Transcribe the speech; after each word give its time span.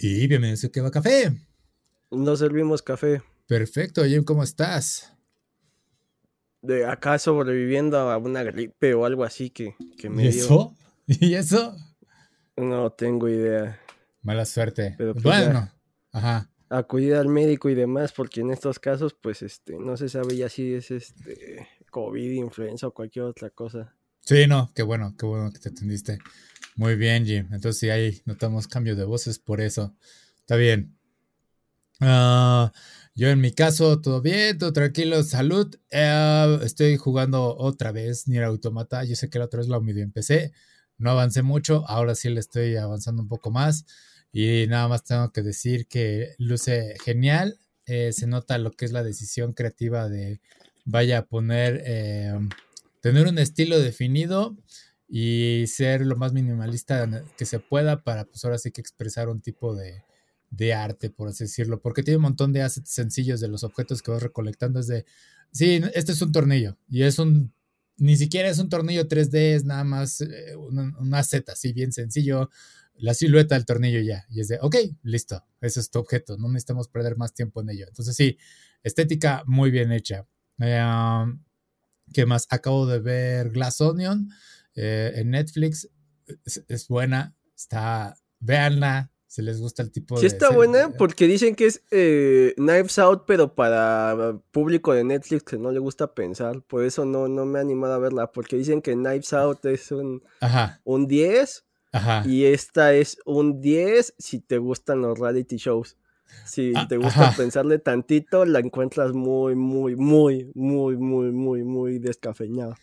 Y 0.00 0.28
bienvenidos 0.28 0.64
a 0.64 0.68
Que 0.68 0.80
va 0.80 0.92
Café. 0.92 1.32
Nos 2.12 2.38
servimos 2.38 2.82
café. 2.82 3.20
Perfecto, 3.48 4.04
Jim, 4.04 4.22
¿cómo 4.22 4.44
estás? 4.44 5.12
De 6.62 6.86
acá 6.86 7.18
sobreviviendo 7.18 7.98
a 7.98 8.16
una 8.16 8.44
gripe 8.44 8.94
o 8.94 9.04
algo 9.04 9.24
así 9.24 9.50
que, 9.50 9.74
que 9.98 10.08
me 10.08 10.26
¿Y 10.26 10.28
dio. 10.30 10.44
eso? 10.44 10.76
¿Y 11.06 11.34
eso? 11.34 11.74
No 12.56 12.92
tengo 12.92 13.28
idea. 13.28 13.80
Mala 14.22 14.44
suerte. 14.44 14.94
Pero 14.96 15.14
pues 15.14 15.24
bueno, 15.24 15.68
ajá. 16.12 16.48
Acudir 16.68 17.14
al 17.14 17.26
médico 17.26 17.68
y 17.68 17.74
demás, 17.74 18.12
porque 18.12 18.40
en 18.42 18.52
estos 18.52 18.78
casos, 18.78 19.16
pues, 19.20 19.42
este, 19.42 19.78
no 19.80 19.96
se 19.96 20.08
sabe 20.08 20.36
ya 20.36 20.48
si 20.48 20.74
es 20.74 20.92
este 20.92 21.66
COVID, 21.90 22.30
influenza 22.32 22.86
o 22.86 22.94
cualquier 22.94 23.24
otra 23.24 23.50
cosa. 23.50 23.96
Sí, 24.20 24.46
no, 24.46 24.70
qué 24.76 24.82
bueno, 24.82 25.16
qué 25.18 25.26
bueno 25.26 25.50
que 25.50 25.58
te 25.58 25.70
atendiste. 25.70 26.18
Muy 26.78 26.94
bien, 26.94 27.26
Jim. 27.26 27.48
Entonces, 27.50 27.80
sí, 27.80 27.90
ahí 27.90 28.22
notamos 28.24 28.68
cambio 28.68 28.94
de 28.94 29.02
voces 29.02 29.40
por 29.40 29.60
eso. 29.60 29.96
Está 30.38 30.54
bien. 30.54 30.96
Ah, 31.98 32.72
yo 33.16 33.30
en 33.30 33.40
mi 33.40 33.50
caso, 33.50 34.00
todo 34.00 34.22
bien, 34.22 34.58
todo 34.58 34.72
tranquilo, 34.72 35.24
salud. 35.24 35.74
Eh, 35.90 36.58
estoy 36.62 36.96
jugando 36.96 37.56
otra 37.56 37.90
vez 37.90 38.28
Nier 38.28 38.44
Automata. 38.44 39.02
Yo 39.02 39.16
sé 39.16 39.28
que 39.28 39.40
la 39.40 39.46
otra 39.46 39.58
vez 39.58 39.68
la 39.68 39.80
medio 39.80 40.04
empecé. 40.04 40.52
No 40.98 41.10
avancé 41.10 41.42
mucho, 41.42 41.84
ahora 41.88 42.14
sí 42.14 42.28
le 42.30 42.38
estoy 42.38 42.76
avanzando 42.76 43.22
un 43.22 43.28
poco 43.28 43.50
más. 43.50 43.84
Y 44.32 44.66
nada 44.68 44.86
más 44.86 45.02
tengo 45.02 45.32
que 45.32 45.42
decir 45.42 45.88
que 45.88 46.36
luce 46.38 46.94
genial. 47.04 47.58
Eh, 47.86 48.12
se 48.12 48.28
nota 48.28 48.56
lo 48.56 48.70
que 48.70 48.84
es 48.84 48.92
la 48.92 49.02
decisión 49.02 49.52
creativa 49.52 50.08
de 50.08 50.40
vaya 50.84 51.18
a 51.18 51.26
poner, 51.26 51.82
eh, 51.84 52.38
tener 53.00 53.26
un 53.26 53.40
estilo 53.40 53.80
definido 53.80 54.56
y 55.08 55.64
ser 55.66 56.04
lo 56.04 56.16
más 56.16 56.32
minimalista 56.32 57.24
que 57.36 57.46
se 57.46 57.58
pueda 57.58 58.04
para 58.04 58.26
pues 58.26 58.44
ahora 58.44 58.58
sí 58.58 58.70
que 58.70 58.82
expresar 58.82 59.28
un 59.30 59.40
tipo 59.40 59.74
de, 59.74 60.04
de 60.50 60.74
arte, 60.74 61.10
por 61.10 61.28
así 61.28 61.44
decirlo, 61.44 61.80
porque 61.80 62.02
tiene 62.02 62.16
un 62.16 62.24
montón 62.24 62.52
de 62.52 62.62
assets 62.62 62.90
sencillos 62.90 63.40
de 63.40 63.48
los 63.48 63.64
objetos 63.64 64.02
que 64.02 64.10
vas 64.10 64.22
recolectando. 64.22 64.80
Es 64.80 64.86
de, 64.86 65.06
sí, 65.50 65.80
este 65.94 66.12
es 66.12 66.20
un 66.20 66.32
tornillo 66.32 66.76
y 66.88 67.02
es 67.02 67.18
un, 67.18 67.54
ni 67.96 68.16
siquiera 68.16 68.48
es 68.48 68.58
un 68.58 68.68
tornillo 68.68 69.08
3D, 69.08 69.54
es 69.54 69.64
nada 69.64 69.84
más 69.84 70.20
eh, 70.20 70.54
una, 70.56 70.92
una 70.98 71.18
asset 71.18 71.48
así 71.48 71.72
bien 71.72 71.92
sencillo, 71.92 72.50
la 72.94 73.14
silueta 73.14 73.54
del 73.54 73.64
tornillo 73.64 74.00
ya. 74.00 74.26
Y 74.28 74.40
es 74.40 74.48
de, 74.48 74.58
ok, 74.60 74.76
listo, 75.02 75.42
ese 75.60 75.80
es 75.80 75.90
tu 75.90 75.98
objeto, 75.98 76.36
no 76.36 76.48
necesitamos 76.48 76.88
perder 76.88 77.16
más 77.16 77.32
tiempo 77.32 77.62
en 77.62 77.70
ello. 77.70 77.86
Entonces 77.88 78.14
sí, 78.14 78.36
estética 78.82 79.42
muy 79.46 79.70
bien 79.70 79.90
hecha. 79.92 80.26
Eh, 80.58 80.84
¿Qué 82.12 82.24
más? 82.24 82.46
Acabo 82.50 82.86
de 82.86 83.00
ver 83.00 83.50
Glass 83.50 83.80
Onion 83.80 84.30
eh, 84.80 85.12
en 85.16 85.30
Netflix. 85.30 85.88
Es, 86.44 86.64
es, 86.68 86.88
buena, 86.88 87.34
está, 87.56 88.14
véanla, 88.38 89.10
si 89.26 89.42
les 89.42 89.60
gusta 89.60 89.82
el 89.82 89.90
tipo 89.90 90.16
sí 90.16 90.24
de... 90.24 90.30
Sí 90.30 90.36
está 90.36 90.50
buena 90.50 90.90
porque 90.96 91.26
dicen 91.26 91.54
que 91.54 91.66
es 91.66 91.82
eh, 91.90 92.54
Knives 92.56 92.98
Out, 92.98 93.24
pero 93.26 93.54
para 93.54 94.38
público 94.52 94.92
de 94.94 95.04
Netflix 95.04 95.42
que 95.42 95.58
no 95.58 95.72
le 95.72 95.78
gusta 95.78 96.14
pensar. 96.14 96.62
Por 96.62 96.84
eso 96.84 97.04
no, 97.04 97.28
no 97.28 97.44
me 97.44 97.58
he 97.58 97.62
animado 97.62 97.94
a 97.94 97.98
verla, 97.98 98.30
porque 98.32 98.56
dicen 98.56 98.80
que 98.80 98.92
Knives 98.94 99.32
Out 99.32 99.64
es 99.66 99.90
un, 99.90 100.22
Ajá. 100.40 100.80
un 100.84 101.06
10 101.08 101.64
Ajá. 101.92 102.22
y 102.26 102.44
esta 102.44 102.94
es 102.94 103.18
un 103.24 103.60
10 103.60 104.14
si 104.18 104.40
te 104.40 104.58
gustan 104.58 105.02
los 105.02 105.18
reality 105.18 105.56
shows. 105.56 105.96
Si 106.44 106.72
Ah, 106.76 106.86
te 106.86 106.98
gusta 106.98 107.28
ajá. 107.28 107.36
pensarle 107.36 107.78
tantito, 107.78 108.44
la 108.44 108.58
encuentras 108.60 109.12
muy, 109.12 109.54
muy, 109.56 109.96
muy, 109.96 110.50
muy, 110.54 110.96
muy, 110.98 111.32
muy, 111.32 111.64
muy 111.64 111.98
descafeinada. 111.98 112.76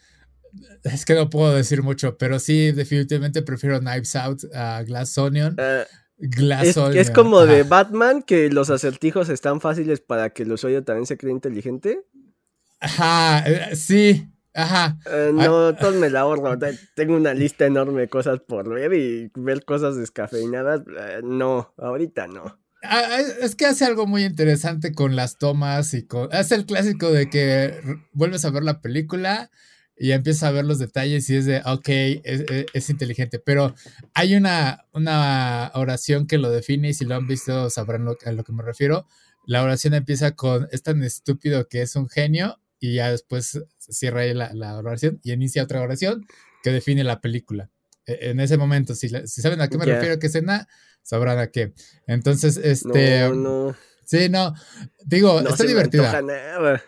Es 0.84 1.06
que 1.06 1.16
no 1.16 1.30
puedo 1.30 1.54
decir 1.56 1.82
mucho, 1.84 2.18
pero 2.18 2.40
sí, 2.40 2.72
definitivamente 2.72 3.42
prefiero 3.42 3.80
Knives 3.80 4.16
Out 4.16 4.44
a 4.54 4.84
Glass 4.84 5.18
Onion. 5.18 5.56
Eh, 5.60 5.86
Glass 6.18 6.68
es, 6.68 6.78
Onion. 6.78 6.98
es 6.98 7.10
como 7.12 7.46
de 7.46 7.64
Batman, 7.64 8.22
que 8.24 8.50
los 8.50 8.70
acertijos 8.70 9.30
están 9.30 9.60
fáciles 9.62 10.00
para 10.02 10.30
que 10.32 10.44
el 10.44 10.52
usuario 10.52 10.84
también 10.84 11.06
se 11.06 11.18
cree 11.18 11.32
inteligente. 11.32 12.02
Ajá, 12.80 13.44
eh, 13.48 13.76
sí, 13.76 14.28
ajá. 14.54 14.98
Eh, 15.10 15.32
no, 15.34 15.76
todos 15.76 15.96
me 15.96 16.10
la 16.10 16.22
ahorro. 16.22 16.58
Te- 16.60 16.78
Tengo 16.96 17.16
una 17.16 17.34
lista 17.34 17.66
enorme 17.66 18.02
de 18.02 18.10
cosas 18.10 18.40
por 18.48 18.70
ver 18.70 18.94
y 18.94 19.32
ver 19.36 19.66
cosas 19.66 19.96
descafeinadas. 19.98 20.82
eh, 21.00 21.22
no, 21.24 21.74
ahorita 21.78 22.28
no. 22.28 22.60
Ah, 22.84 23.18
es- 23.42 23.56
que 23.56 23.66
hace 23.66 23.86
algo 23.86 24.06
muy 24.06 24.24
interesante 24.26 24.94
con 24.94 25.16
las 25.16 25.38
tomas 25.40 25.94
y 25.96 26.06
con... 26.06 26.32
Es 26.32 26.52
el 26.52 26.66
clásico 26.68 27.12
de 27.12 27.30
que 27.30 27.74
vuelves 28.12 28.46
a 28.46 28.52
ver 28.52 28.64
la 28.64 28.82
película 28.82 29.50
y 29.98 30.12
empiezas 30.12 30.44
a 30.44 30.52
ver 30.52 30.66
los 30.66 30.80
detalles 30.80 31.30
y 31.30 31.38
es 31.38 31.46
de, 31.46 31.62
ok, 31.66 31.88
es, 31.88 32.42
es- 32.50 32.66
es 32.74 32.90
inteligente, 32.90 33.40
pero 33.40 33.74
hay 34.14 34.36
una, 34.36 34.86
una 34.94 35.72
oración 35.74 36.28
que 36.28 36.38
lo 36.38 36.50
define 36.52 36.90
y 36.90 36.94
si 36.94 37.06
lo 37.06 37.16
han 37.16 37.28
visto 37.28 37.70
sabrán 37.70 38.06
lo- 38.06 38.18
a 38.26 38.32
lo 38.32 38.44
que 38.44 38.52
me 38.52 38.64
refiero. 38.64 39.08
La 39.46 39.64
oración 39.64 39.94
empieza 39.94 40.32
con, 40.36 40.68
es 40.72 40.82
tan 40.84 41.02
estúpido 41.04 41.68
que 41.70 41.82
es 41.82 41.96
un 41.96 42.10
genio 42.10 42.60
y 42.80 42.96
ya 42.96 43.12
después 43.12 43.62
cierra 43.80 44.22
ahí 44.22 44.34
la, 44.34 44.54
la 44.54 44.76
oración 44.78 45.20
y 45.24 45.32
inicia 45.32 45.64
otra 45.64 45.82
oración 45.82 46.26
que 46.64 46.72
define 46.72 47.04
la 47.04 47.22
película. 47.22 47.70
E- 48.06 48.30
En 48.32 48.40
ese 48.40 48.58
momento, 48.58 48.96
si, 48.96 49.08
si 49.10 49.42
saben 49.42 49.62
a 49.62 49.68
qué 49.70 49.78
me 49.78 49.86
Ya. 49.86 49.94
refiero, 49.96 50.20
qué 50.20 50.28
escena, 50.28 50.68
sabrán 51.04 51.38
a 51.40 51.48
qué. 51.48 51.74
Entonces, 52.08 52.58
este... 52.58 53.22
No, 53.30 53.36
no. 53.36 53.76
Sí, 54.04 54.30
no. 54.30 54.54
Digo, 55.06 55.42
no 55.42 55.50
está 55.50 55.58
se 55.58 55.64
me 55.64 55.70
divertida. 55.70 56.22
nada. 56.22 56.84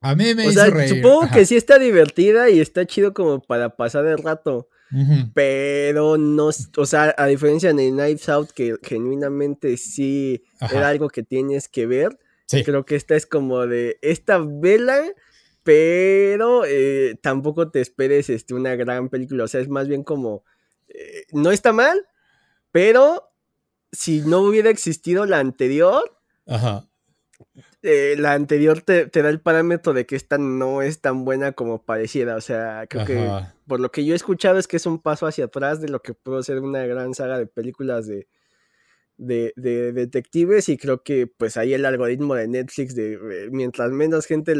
A 0.00 0.14
mí 0.14 0.34
me 0.34 0.46
O 0.46 0.50
hizo 0.50 0.60
sea, 0.60 0.70
reír. 0.70 0.88
supongo 0.88 1.24
Ajá. 1.24 1.34
que 1.34 1.44
sí 1.46 1.56
está 1.56 1.78
divertida 1.78 2.48
y 2.50 2.60
está 2.60 2.86
chido 2.86 3.12
como 3.12 3.42
para 3.42 3.76
pasar 3.76 4.06
el 4.06 4.18
rato. 4.18 4.68
Pero 5.34 6.16
no, 6.18 6.46
o 6.76 6.86
sea, 6.86 7.14
a 7.16 7.26
diferencia 7.26 7.72
de 7.72 7.90
Knives 7.90 8.28
Out, 8.28 8.50
que 8.50 8.76
genuinamente 8.82 9.76
sí 9.76 10.42
Ajá. 10.58 10.78
era 10.78 10.88
algo 10.88 11.08
que 11.08 11.22
tienes 11.22 11.68
que 11.68 11.86
ver, 11.86 12.18
Sí. 12.46 12.64
creo 12.64 12.84
que 12.84 12.96
esta 12.96 13.14
es 13.14 13.24
como 13.26 13.66
de 13.68 13.98
esta 14.02 14.38
vela, 14.44 15.00
pero 15.62 16.64
eh, 16.66 17.16
tampoco 17.22 17.70
te 17.70 17.80
esperes 17.80 18.28
este, 18.30 18.54
una 18.54 18.74
gran 18.74 19.08
película. 19.10 19.44
O 19.44 19.48
sea, 19.48 19.60
es 19.60 19.68
más 19.68 19.86
bien 19.86 20.02
como, 20.02 20.42
eh, 20.88 21.22
no 21.32 21.52
está 21.52 21.72
mal, 21.72 22.04
pero 22.72 23.30
si 23.92 24.22
no 24.22 24.40
hubiera 24.40 24.70
existido 24.70 25.24
la 25.26 25.38
anterior, 25.38 26.18
Ajá. 26.46 26.88
Eh, 27.82 28.14
la 28.18 28.32
anterior 28.34 28.82
te, 28.82 29.06
te 29.06 29.22
da 29.22 29.28
el 29.30 29.40
parámetro 29.40 29.92
de 29.92 30.06
que 30.06 30.16
esta 30.16 30.38
no 30.38 30.82
es 30.82 31.00
tan 31.00 31.24
buena 31.24 31.52
como 31.52 31.82
pareciera. 31.82 32.36
O 32.36 32.40
sea, 32.40 32.86
creo 32.88 33.04
que 33.06 33.14
por 33.66 33.80
lo 33.80 33.90
que 33.90 34.04
yo 34.04 34.12
he 34.12 34.16
escuchado 34.16 34.58
es 34.58 34.66
que 34.68 34.76
es 34.76 34.86
un 34.86 35.00
paso 35.00 35.26
hacia 35.26 35.46
atrás 35.46 35.80
de 35.80 35.88
lo 35.88 36.00
que 36.02 36.14
pudo 36.14 36.42
ser 36.42 36.58
una 36.60 36.84
gran 36.86 37.14
saga 37.14 37.38
de 37.38 37.46
películas 37.46 38.06
de, 38.06 38.28
de, 39.16 39.52
de 39.56 39.92
detectives 39.92 40.68
y 40.68 40.76
creo 40.78 41.02
que 41.02 41.26
pues 41.26 41.56
ahí 41.56 41.74
el 41.74 41.84
algoritmo 41.84 42.34
de 42.34 42.48
Netflix 42.48 42.94
de 42.94 43.14
eh, 43.14 43.48
mientras 43.50 43.90
menos 43.90 44.26
gente 44.26 44.54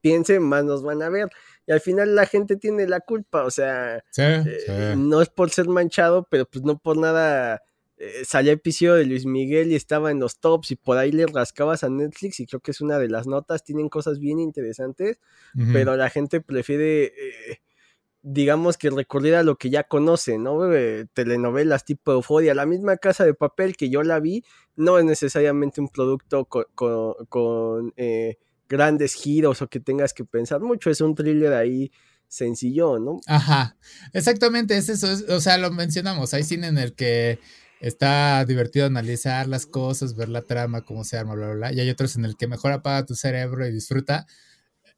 piense, 0.00 0.40
más 0.40 0.64
nos 0.64 0.82
van 0.82 1.02
a 1.02 1.08
ver. 1.08 1.28
Y 1.66 1.72
al 1.72 1.80
final 1.80 2.14
la 2.14 2.24
gente 2.26 2.56
tiene 2.56 2.86
la 2.88 3.00
culpa, 3.00 3.44
o 3.44 3.50
sea, 3.50 4.02
Sí, 4.10 4.22
eh, 4.22 4.60
sí. 4.66 4.72
no 4.98 5.20
es 5.20 5.28
por 5.28 5.50
ser 5.50 5.68
manchado, 5.68 6.26
pero 6.30 6.46
pues 6.46 6.64
no 6.64 6.78
por 6.78 6.96
nada 6.96 7.60
eh, 7.98 8.24
salía 8.24 8.52
episodio 8.52 8.94
de 8.94 9.04
Luis 9.06 9.26
Miguel 9.26 9.72
y 9.72 9.74
estaba 9.74 10.10
en 10.10 10.20
los 10.20 10.38
tops 10.38 10.70
y 10.70 10.76
por 10.76 10.96
ahí 10.98 11.12
le 11.12 11.26
rascabas 11.26 11.82
a 11.84 11.88
Netflix 11.88 12.40
y 12.40 12.46
creo 12.46 12.60
que 12.60 12.70
es 12.70 12.80
una 12.80 12.98
de 12.98 13.08
las 13.08 13.26
notas, 13.26 13.64
tienen 13.64 13.88
cosas 13.88 14.18
bien 14.18 14.38
interesantes 14.38 15.18
pero 15.72 15.96
la 15.96 16.08
gente 16.10 16.40
prefiere, 16.40 17.06
eh, 17.06 17.60
digamos 18.22 18.76
que 18.76 18.90
recurrir 18.90 19.34
a 19.36 19.42
lo 19.42 19.56
que 19.56 19.70
ya 19.70 19.84
conoce, 19.84 20.38
¿no? 20.38 20.72
Eh, 20.74 21.06
telenovelas 21.14 21.84
tipo 21.84 22.12
Euforia, 22.12 22.54
la 22.54 22.66
misma 22.66 22.96
Casa 22.96 23.24
de 23.24 23.34
Papel 23.34 23.76
que 23.76 23.88
yo 23.90 24.02
la 24.02 24.20
vi, 24.20 24.44
no 24.76 24.98
es 24.98 25.04
necesariamente 25.04 25.80
un 25.80 25.88
producto 25.88 26.44
co- 26.44 26.66
co- 26.74 27.16
con, 27.28 27.92
eh, 27.96 28.36
grandes 28.68 29.14
giros 29.14 29.62
o 29.62 29.68
que 29.68 29.80
tengas 29.80 30.12
que 30.12 30.24
pensar 30.24 30.60
mucho, 30.60 30.90
es 30.90 31.00
un 31.00 31.14
thriller 31.14 31.54
ahí 31.54 31.90
sencillo, 32.26 32.98
¿no? 32.98 33.20
Ajá. 33.26 33.76
Exactamente, 34.12 34.76
es 34.76 34.88
eso. 34.90 35.10
es- 35.10 35.22
o 35.30 35.40
sea, 35.40 35.56
lo 35.56 35.70
mencionamos. 35.70 36.34
Hay 36.34 36.42
cine 36.44 36.66
en 36.66 36.76
el 36.78 36.94
que 36.94 37.38
está 37.80 38.44
divertido 38.44 38.86
analizar 38.86 39.46
las 39.48 39.66
cosas, 39.66 40.16
ver 40.16 40.28
la 40.28 40.42
trama, 40.42 40.82
cómo 40.82 41.04
se 41.04 41.16
arma, 41.16 41.34
bla, 41.34 41.46
bla, 41.46 41.54
bla. 41.54 41.72
Y 41.72 41.80
hay 41.80 41.90
otros 41.90 42.16
en 42.16 42.24
el 42.24 42.36
que 42.36 42.46
mejor 42.48 42.72
apaga 42.72 43.06
tu 43.06 43.14
cerebro 43.14 43.66
y 43.66 43.72
disfruta. 43.72 44.26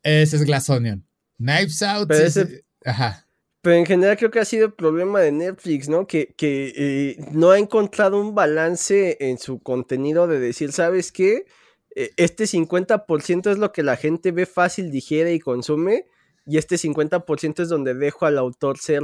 Ese 0.02 0.36
es 0.36 0.44
Glass 0.44 0.70
Onion. 0.70 1.06
Knives 1.38 1.82
Out. 1.82 2.08
Pero 2.08 2.24
es- 2.24 2.64
Ajá. 2.84 3.26
Pero 3.62 3.76
en 3.76 3.84
general 3.84 4.16
creo 4.16 4.30
que 4.30 4.38
ha 4.40 4.44
sido 4.46 4.66
el 4.66 4.72
problema 4.72 5.20
de 5.20 5.32
Netflix, 5.32 5.88
¿no? 5.90 6.06
Que, 6.06 6.32
que 6.34 6.72
eh, 6.74 7.16
no 7.32 7.50
ha 7.50 7.58
encontrado 7.58 8.18
un 8.18 8.34
balance 8.34 9.18
en 9.20 9.36
su 9.36 9.60
contenido 9.60 10.26
de 10.26 10.40
decir, 10.40 10.72
¿sabes 10.72 11.12
qué? 11.12 11.44
Eh, 11.94 12.10
este 12.16 12.44
50% 12.46 13.50
es 13.50 13.58
lo 13.58 13.70
que 13.72 13.82
la 13.82 13.96
gente 13.96 14.32
ve 14.32 14.46
fácil, 14.46 14.90
digiere 14.90 15.34
y 15.34 15.40
consume, 15.40 16.06
y 16.46 16.56
este 16.56 16.76
50% 16.78 17.62
es 17.62 17.68
donde 17.68 17.92
dejo 17.92 18.24
al 18.24 18.38
autor 18.38 18.78
ser. 18.78 19.02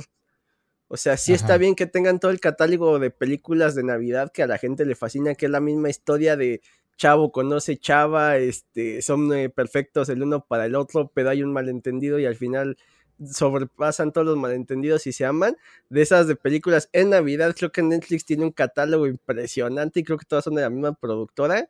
O 0.89 0.97
sea, 0.97 1.17
sí 1.17 1.33
está 1.33 1.59
bien 1.59 1.75
que 1.75 1.87
tengan 1.87 2.21
todo 2.21 2.31
el 2.31 2.39
catálogo 2.39 2.99
de 3.01 3.11
películas 3.11 3.75
de 3.75 3.83
Navidad 3.83 4.31
que 4.33 4.45
a 4.45 4.47
la 4.47 4.59
gente 4.59 4.85
le 4.85 4.95
fascina, 4.95 5.35
que 5.35 5.47
es 5.47 5.53
la 5.53 5.61
misma 5.61 5.91
historia 5.91 6.37
de 6.37 6.61
Chavo 6.97 7.33
conoce 7.33 7.77
Chava, 7.77 8.39
este, 8.39 9.03
son 9.03 9.33
eh, 9.35 9.51
perfectos 9.51 10.09
el 10.09 10.23
uno 10.23 10.45
para 10.47 10.67
el 10.67 10.75
otro, 10.75 11.11
pero 11.13 11.31
hay 11.31 11.43
un 11.43 11.53
malentendido 11.53 12.19
y 12.19 12.27
al 12.27 12.37
final 12.37 12.77
sobrepasan 13.25 14.13
todos 14.13 14.27
los 14.27 14.37
malentendidos 14.37 15.07
y 15.07 15.13
se 15.13 15.25
aman, 15.25 15.57
de 15.89 16.03
esas 16.03 16.27
de 16.27 16.37
películas 16.37 16.89
en 16.93 17.11
Navidad, 17.11 17.55
creo 17.57 17.73
que 17.73 17.83
Netflix 17.83 18.25
tiene 18.25 18.45
un 18.45 18.53
catálogo 18.53 19.07
impresionante 19.07 20.01
y 20.01 20.05
creo 20.05 20.19
que 20.19 20.27
todas 20.27 20.45
son 20.45 20.55
de 20.55 20.63
la 20.63 20.71
misma 20.71 20.95
productora. 20.95 21.69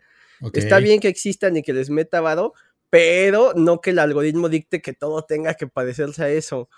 Está 0.53 0.79
bien 0.81 1.01
que 1.01 1.09
existan 1.09 1.57
y 1.57 1.63
que 1.63 1.73
les 1.73 1.89
meta 1.89 2.21
vado, 2.21 2.53
pero 2.91 3.55
no 3.55 3.81
que 3.81 3.91
el 3.91 3.99
algoritmo 3.99 4.49
dicte 4.49 4.83
que 4.83 4.93
todo 4.93 5.23
tenga 5.23 5.55
que 5.55 5.67
parecerse 5.67 6.23
a 6.23 6.29
eso 6.29 6.69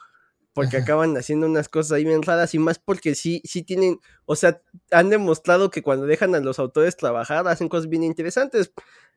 porque 0.59 0.77
acaban 0.77 1.17
haciendo 1.17 1.47
unas 1.47 1.69
cosas 1.69 1.93
ahí 1.93 2.05
bien 2.05 2.21
raras 2.21 2.53
y 2.53 2.59
más 2.59 2.81
porque 2.81 3.15
sí, 3.15 3.41
sí 3.45 3.63
tienen, 3.63 4.01
o 4.27 4.35
sea, 4.35 4.61
han 4.91 5.09
demostrado 5.09 5.71
que 5.71 5.83
cuando 5.83 6.05
dejan 6.05 6.35
a 6.35 6.41
los 6.41 6.59
autores 6.59 6.97
trabajar 6.97 7.47
hacen 7.47 7.69
cosas 7.69 7.89
bien 7.89 8.03
interesantes. 8.03 8.73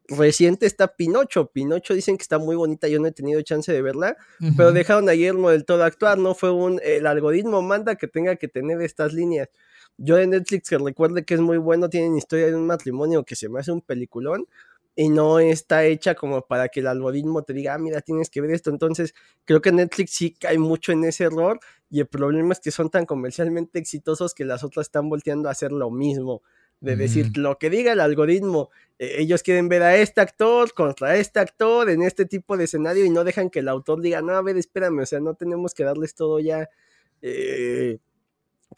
Reciente 0.07 0.67
está 0.67 0.95
Pinocho, 0.95 1.47
Pinocho 1.47 1.95
dicen 1.95 2.17
que 2.17 2.21
está 2.21 2.37
muy 2.37 2.55
bonita, 2.55 2.87
yo 2.87 2.99
no 2.99 3.07
he 3.07 3.11
tenido 3.11 3.41
chance 3.41 3.73
de 3.73 3.81
verla, 3.81 4.17
pero 4.55 4.71
dejaron 4.71 5.09
a 5.09 5.13
Guillermo 5.13 5.49
del 5.49 5.65
todo 5.65 5.83
actuar, 5.83 6.19
no 6.19 6.35
fue 6.35 6.51
un, 6.51 6.79
el 6.83 7.07
algoritmo 7.07 7.63
manda 7.63 7.95
que 7.95 8.07
tenga 8.07 8.35
que 8.35 8.47
tener 8.47 8.79
estas 8.83 9.13
líneas. 9.13 9.49
Yo 9.97 10.17
de 10.17 10.27
Netflix 10.27 10.69
que 10.69 10.77
recuerde 10.77 11.25
que 11.25 11.33
es 11.33 11.39
muy 11.39 11.57
bueno, 11.57 11.89
tienen 11.89 12.17
historia 12.17 12.47
de 12.47 12.55
un 12.55 12.67
matrimonio 12.67 13.23
que 13.23 13.35
se 13.35 13.49
me 13.49 13.59
hace 13.59 13.71
un 13.71 13.81
peliculón, 13.81 14.45
y 14.95 15.09
no 15.09 15.39
está 15.39 15.85
hecha 15.85 16.15
como 16.15 16.41
para 16.45 16.67
que 16.69 16.81
el 16.81 16.87
algoritmo 16.87 17.43
te 17.43 17.53
diga, 17.53 17.73
ah, 17.73 17.77
mira, 17.77 18.01
tienes 18.01 18.29
que 18.29 18.41
ver 18.41 18.51
esto. 18.51 18.69
Entonces, 18.69 19.13
creo 19.45 19.61
que 19.61 19.71
Netflix 19.71 20.11
sí 20.11 20.33
cae 20.33 20.57
mucho 20.57 20.91
en 20.91 21.05
ese 21.05 21.25
error 21.25 21.59
y 21.89 22.01
el 22.01 22.07
problema 22.07 22.53
es 22.53 22.59
que 22.59 22.71
son 22.71 22.89
tan 22.89 23.05
comercialmente 23.05 23.79
exitosos 23.79 24.33
que 24.33 24.45
las 24.45 24.63
otras 24.63 24.87
están 24.87 25.09
volteando 25.09 25.49
a 25.49 25.53
hacer 25.53 25.71
lo 25.71 25.91
mismo. 25.91 26.41
De 26.81 26.95
decir 26.95 27.37
lo 27.37 27.59
que 27.59 27.69
diga 27.69 27.93
el 27.93 27.99
algoritmo, 27.99 28.71
e, 28.97 29.21
ellos 29.21 29.43
quieren 29.43 29.69
ver 29.69 29.83
a 29.83 29.95
este 29.97 30.19
actor 30.19 30.73
contra 30.73 31.15
este 31.15 31.39
actor 31.39 31.91
en 31.91 32.01
este 32.01 32.25
tipo 32.25 32.57
de 32.57 32.63
escenario 32.63 33.05
y 33.05 33.11
no 33.11 33.23
dejan 33.23 33.51
que 33.51 33.59
el 33.59 33.67
autor 33.67 34.01
diga, 34.01 34.23
no, 34.23 34.33
a 34.33 34.41
ver, 34.41 34.57
espérame, 34.57 35.01
o 35.01 35.05
sea, 35.05 35.19
no 35.19 35.35
tenemos 35.35 35.75
que 35.75 35.83
darles 35.83 36.15
todo 36.15 36.39
ya 36.39 36.67
eh, 37.21 37.99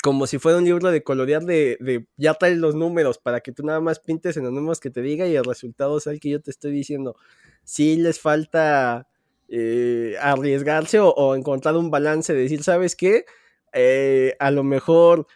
como 0.01 0.27
si 0.27 0.39
fuera 0.39 0.57
un 0.57 0.65
libro 0.65 0.91
de 0.91 1.03
colorear 1.03 1.43
de, 1.43 1.77
de, 1.79 2.07
ya 2.17 2.33
trae 2.33 2.55
los 2.55 2.75
números 2.75 3.19
para 3.19 3.41
que 3.41 3.51
tú 3.51 3.63
nada 3.63 3.79
más 3.79 3.99
pintes 3.99 4.37
en 4.37 4.43
los 4.43 4.53
números 4.53 4.79
que 4.79 4.89
te 4.89 5.01
diga 5.01 5.27
y 5.27 5.35
el 5.35 5.43
resultado 5.43 5.99
sea 5.99 6.13
el 6.13 6.19
que 6.19 6.29
yo 6.29 6.41
te 6.41 6.51
estoy 6.51 6.71
diciendo. 6.71 7.15
Si 7.63 7.95
les 7.97 8.19
falta 8.19 9.07
eh, 9.49 10.15
arriesgarse 10.19 10.99
o, 10.99 11.35
encontrar 11.35 11.75
un 11.77 11.91
balance 11.91 12.33
de 12.33 12.41
decir, 12.41 12.63
¿sabes 12.63 12.95
qué? 12.95 13.25
Eh, 13.71 14.35
a 14.39 14.51
lo 14.51 14.63
mejor 14.63 15.27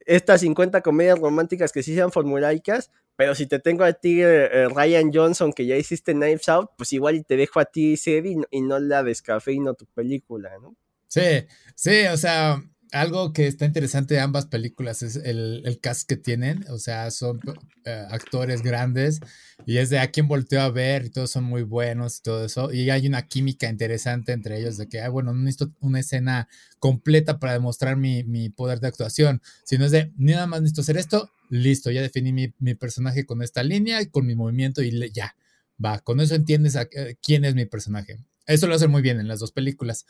estas 0.00 0.40
50 0.40 0.80
comedias 0.80 1.18
románticas 1.18 1.70
que 1.70 1.82
sí 1.82 1.94
sean 1.94 2.10
formulaicas, 2.10 2.90
pero 3.16 3.34
si 3.34 3.46
te 3.46 3.58
tengo 3.58 3.84
a 3.84 3.92
ti 3.92 4.22
eh, 4.22 4.68
Ryan 4.68 5.10
Johnson 5.12 5.52
que 5.52 5.66
ya 5.66 5.76
hiciste 5.76 6.14
Knives 6.14 6.48
Out, 6.48 6.70
pues 6.78 6.92
igual 6.92 7.24
te 7.26 7.36
dejo 7.36 7.60
a 7.60 7.66
ti 7.66 7.96
serie 7.96 8.38
y, 8.50 8.58
y 8.58 8.60
no 8.62 8.78
la 8.78 9.02
descafeino 9.02 9.74
tu 9.74 9.86
película, 9.86 10.50
¿no? 10.62 10.74
Sí, 11.08 11.46
sí, 11.74 12.06
o 12.06 12.16
sea, 12.16 12.62
algo 12.92 13.32
que 13.32 13.46
está 13.46 13.64
interesante 13.64 14.14
de 14.14 14.20
ambas 14.20 14.46
películas 14.46 15.02
es 15.02 15.16
el, 15.16 15.78
cast 15.82 16.08
que 16.08 16.16
tienen, 16.16 16.64
o 16.70 16.78
sea, 16.78 17.10
son 17.10 17.40
eh, 17.84 18.06
actores 18.10 18.62
grandes 18.62 19.20
y 19.66 19.78
es 19.78 19.90
de 19.90 19.98
a 19.98 20.10
quien 20.10 20.28
volteo 20.28 20.60
a 20.60 20.70
ver 20.70 21.06
y 21.06 21.10
todos 21.10 21.30
son 21.30 21.44
muy 21.44 21.62
buenos 21.62 22.18
y 22.18 22.22
todo 22.22 22.44
eso. 22.44 22.72
Y 22.72 22.90
hay 22.90 23.06
una 23.06 23.26
química 23.26 23.68
interesante 23.68 24.32
entre 24.32 24.58
ellos 24.58 24.76
de 24.76 24.88
que, 24.88 25.00
ah, 25.00 25.08
bueno, 25.08 25.32
no 25.32 25.40
necesito 25.40 25.72
una 25.80 26.00
escena 26.00 26.48
completa 26.78 27.38
para 27.38 27.52
demostrar 27.52 27.96
mi, 27.96 28.48
poder 28.50 28.80
de 28.80 28.88
actuación, 28.88 29.42
sino 29.64 29.84
es 29.84 29.90
de, 29.90 30.12
nada 30.16 30.46
más 30.46 30.60
necesito 30.60 30.82
hacer 30.82 30.96
esto, 30.96 31.30
listo, 31.50 31.90
ya 31.90 32.02
definí 32.02 32.32
mi, 32.32 32.74
personaje 32.74 33.26
con 33.26 33.42
esta 33.42 33.62
línea 33.62 34.00
y 34.02 34.06
con 34.06 34.26
mi 34.26 34.34
movimiento 34.34 34.82
y 34.82 35.10
ya, 35.12 35.36
va, 35.84 35.98
con 36.00 36.20
eso 36.20 36.34
entiendes 36.34 36.76
eh, 36.76 37.16
quién 37.22 37.44
es 37.44 37.54
mi 37.54 37.66
personaje. 37.66 38.18
Eso 38.46 38.66
lo 38.66 38.74
hacen 38.74 38.90
muy 38.90 39.02
bien 39.02 39.20
en 39.20 39.28
las 39.28 39.40
dos 39.40 39.52
películas. 39.52 40.06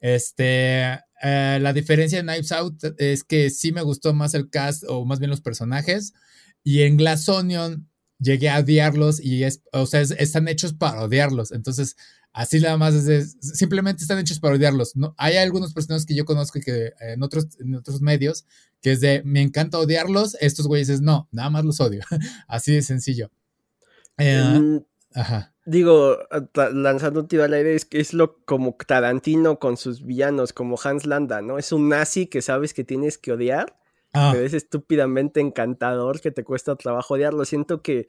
Este, 0.00 0.98
eh, 1.22 1.58
la 1.60 1.72
diferencia 1.72 2.18
de 2.18 2.24
Knives 2.24 2.52
Out 2.52 2.82
es 2.98 3.24
que 3.24 3.50
sí 3.50 3.72
me 3.72 3.82
gustó 3.82 4.14
más 4.14 4.34
el 4.34 4.48
cast 4.48 4.84
o 4.88 5.04
más 5.04 5.18
bien 5.18 5.30
los 5.30 5.40
personajes. 5.40 6.14
Y 6.64 6.82
en 6.82 6.96
Glass 6.96 7.28
Onion 7.28 7.88
llegué 8.18 8.50
a 8.50 8.60
odiarlos 8.60 9.20
y 9.20 9.44
es, 9.44 9.62
o 9.72 9.86
sea, 9.86 10.00
están 10.00 10.48
hechos 10.48 10.74
para 10.74 11.02
odiarlos. 11.02 11.52
Entonces, 11.52 11.96
así 12.32 12.60
nada 12.60 12.76
más 12.76 12.94
es 12.94 13.36
simplemente 13.40 14.02
están 14.02 14.18
hechos 14.18 14.40
para 14.40 14.56
odiarlos. 14.56 14.96
No, 14.96 15.14
hay 15.18 15.36
algunos 15.36 15.72
personajes 15.74 16.06
que 16.06 16.14
yo 16.14 16.24
conozco 16.24 16.60
que 16.60 16.92
en 17.00 17.22
otros, 17.22 17.48
en 17.58 17.74
otros 17.74 18.00
medios 18.00 18.46
que 18.80 18.92
es 18.92 19.00
de 19.00 19.22
me 19.24 19.42
encanta 19.42 19.78
odiarlos. 19.78 20.36
Estos 20.40 20.66
güeyes 20.66 20.88
es 20.88 21.00
no, 21.02 21.28
nada 21.32 21.50
más 21.50 21.64
los 21.64 21.80
odio. 21.80 22.02
así 22.48 22.72
de 22.72 22.82
sencillo. 22.82 23.30
Eh, 24.16 24.58
mm, 24.58 24.78
ajá 25.14 25.54
digo, 25.70 26.18
lanzando 26.72 27.20
un 27.20 27.28
tiro 27.28 27.44
al 27.44 27.54
aire, 27.54 27.74
es 27.74 27.84
que 27.84 28.00
es 28.00 28.12
lo 28.12 28.44
como 28.44 28.76
Tarantino 28.86 29.60
con 29.60 29.76
sus 29.76 30.04
villanos, 30.04 30.52
como 30.52 30.76
Hans 30.82 31.06
Landa, 31.06 31.42
¿no? 31.42 31.58
Es 31.58 31.70
un 31.70 31.88
nazi 31.88 32.26
que 32.26 32.42
sabes 32.42 32.74
que 32.74 32.82
tienes 32.82 33.18
que 33.18 33.32
odiar, 33.32 33.78
ah. 34.12 34.30
pero 34.32 34.44
es 34.44 34.52
estúpidamente 34.52 35.38
encantador 35.38 36.20
que 36.20 36.32
te 36.32 36.42
cuesta 36.42 36.74
trabajo 36.74 37.14
odiarlo. 37.14 37.44
Siento 37.44 37.82
que, 37.82 38.08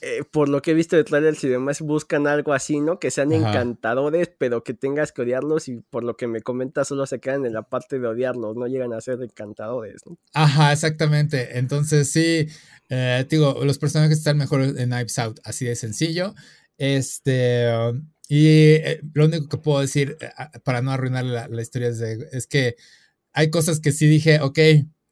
eh, 0.00 0.22
por 0.32 0.48
lo 0.48 0.62
que 0.62 0.70
he 0.70 0.74
visto 0.74 0.96
de 0.96 1.04
trailers 1.04 1.44
y 1.44 1.48
demás, 1.48 1.82
buscan 1.82 2.26
algo 2.26 2.54
así, 2.54 2.80
¿no? 2.80 2.98
Que 2.98 3.10
sean 3.10 3.32
encantadores, 3.32 4.30
pero 4.38 4.64
que 4.64 4.72
tengas 4.72 5.12
que 5.12 5.22
odiarlos 5.22 5.68
y 5.68 5.82
por 5.90 6.04
lo 6.04 6.16
que 6.16 6.26
me 6.26 6.40
comentas, 6.40 6.88
solo 6.88 7.04
se 7.04 7.20
quedan 7.20 7.44
en 7.44 7.52
la 7.52 7.68
parte 7.68 7.98
de 7.98 8.08
odiarlos, 8.08 8.56
no 8.56 8.66
llegan 8.66 8.94
a 8.94 9.02
ser 9.02 9.20
encantadores, 9.20 10.06
¿no? 10.06 10.16
Ajá, 10.32 10.72
exactamente. 10.72 11.58
Entonces, 11.58 12.10
sí, 12.10 12.48
eh, 12.88 13.26
digo, 13.28 13.60
los 13.62 13.76
personajes 13.78 14.16
están 14.16 14.38
mejor 14.38 14.62
en 14.62 14.88
Knives 14.88 15.18
Out, 15.18 15.40
así 15.44 15.66
de 15.66 15.76
sencillo. 15.76 16.34
Este, 16.78 17.68
y 18.28 18.46
eh, 18.48 19.00
lo 19.12 19.26
único 19.26 19.48
que 19.48 19.58
puedo 19.58 19.80
decir 19.80 20.16
eh, 20.20 20.28
para 20.64 20.82
no 20.82 20.90
arruinar 20.90 21.24
la, 21.24 21.62
historia 21.62 21.88
es, 21.88 22.00
es, 22.00 22.46
que 22.46 22.76
hay 23.32 23.50
cosas 23.50 23.80
que 23.80 23.92
sí 23.92 24.06
dije, 24.06 24.40
ok, 24.40 24.58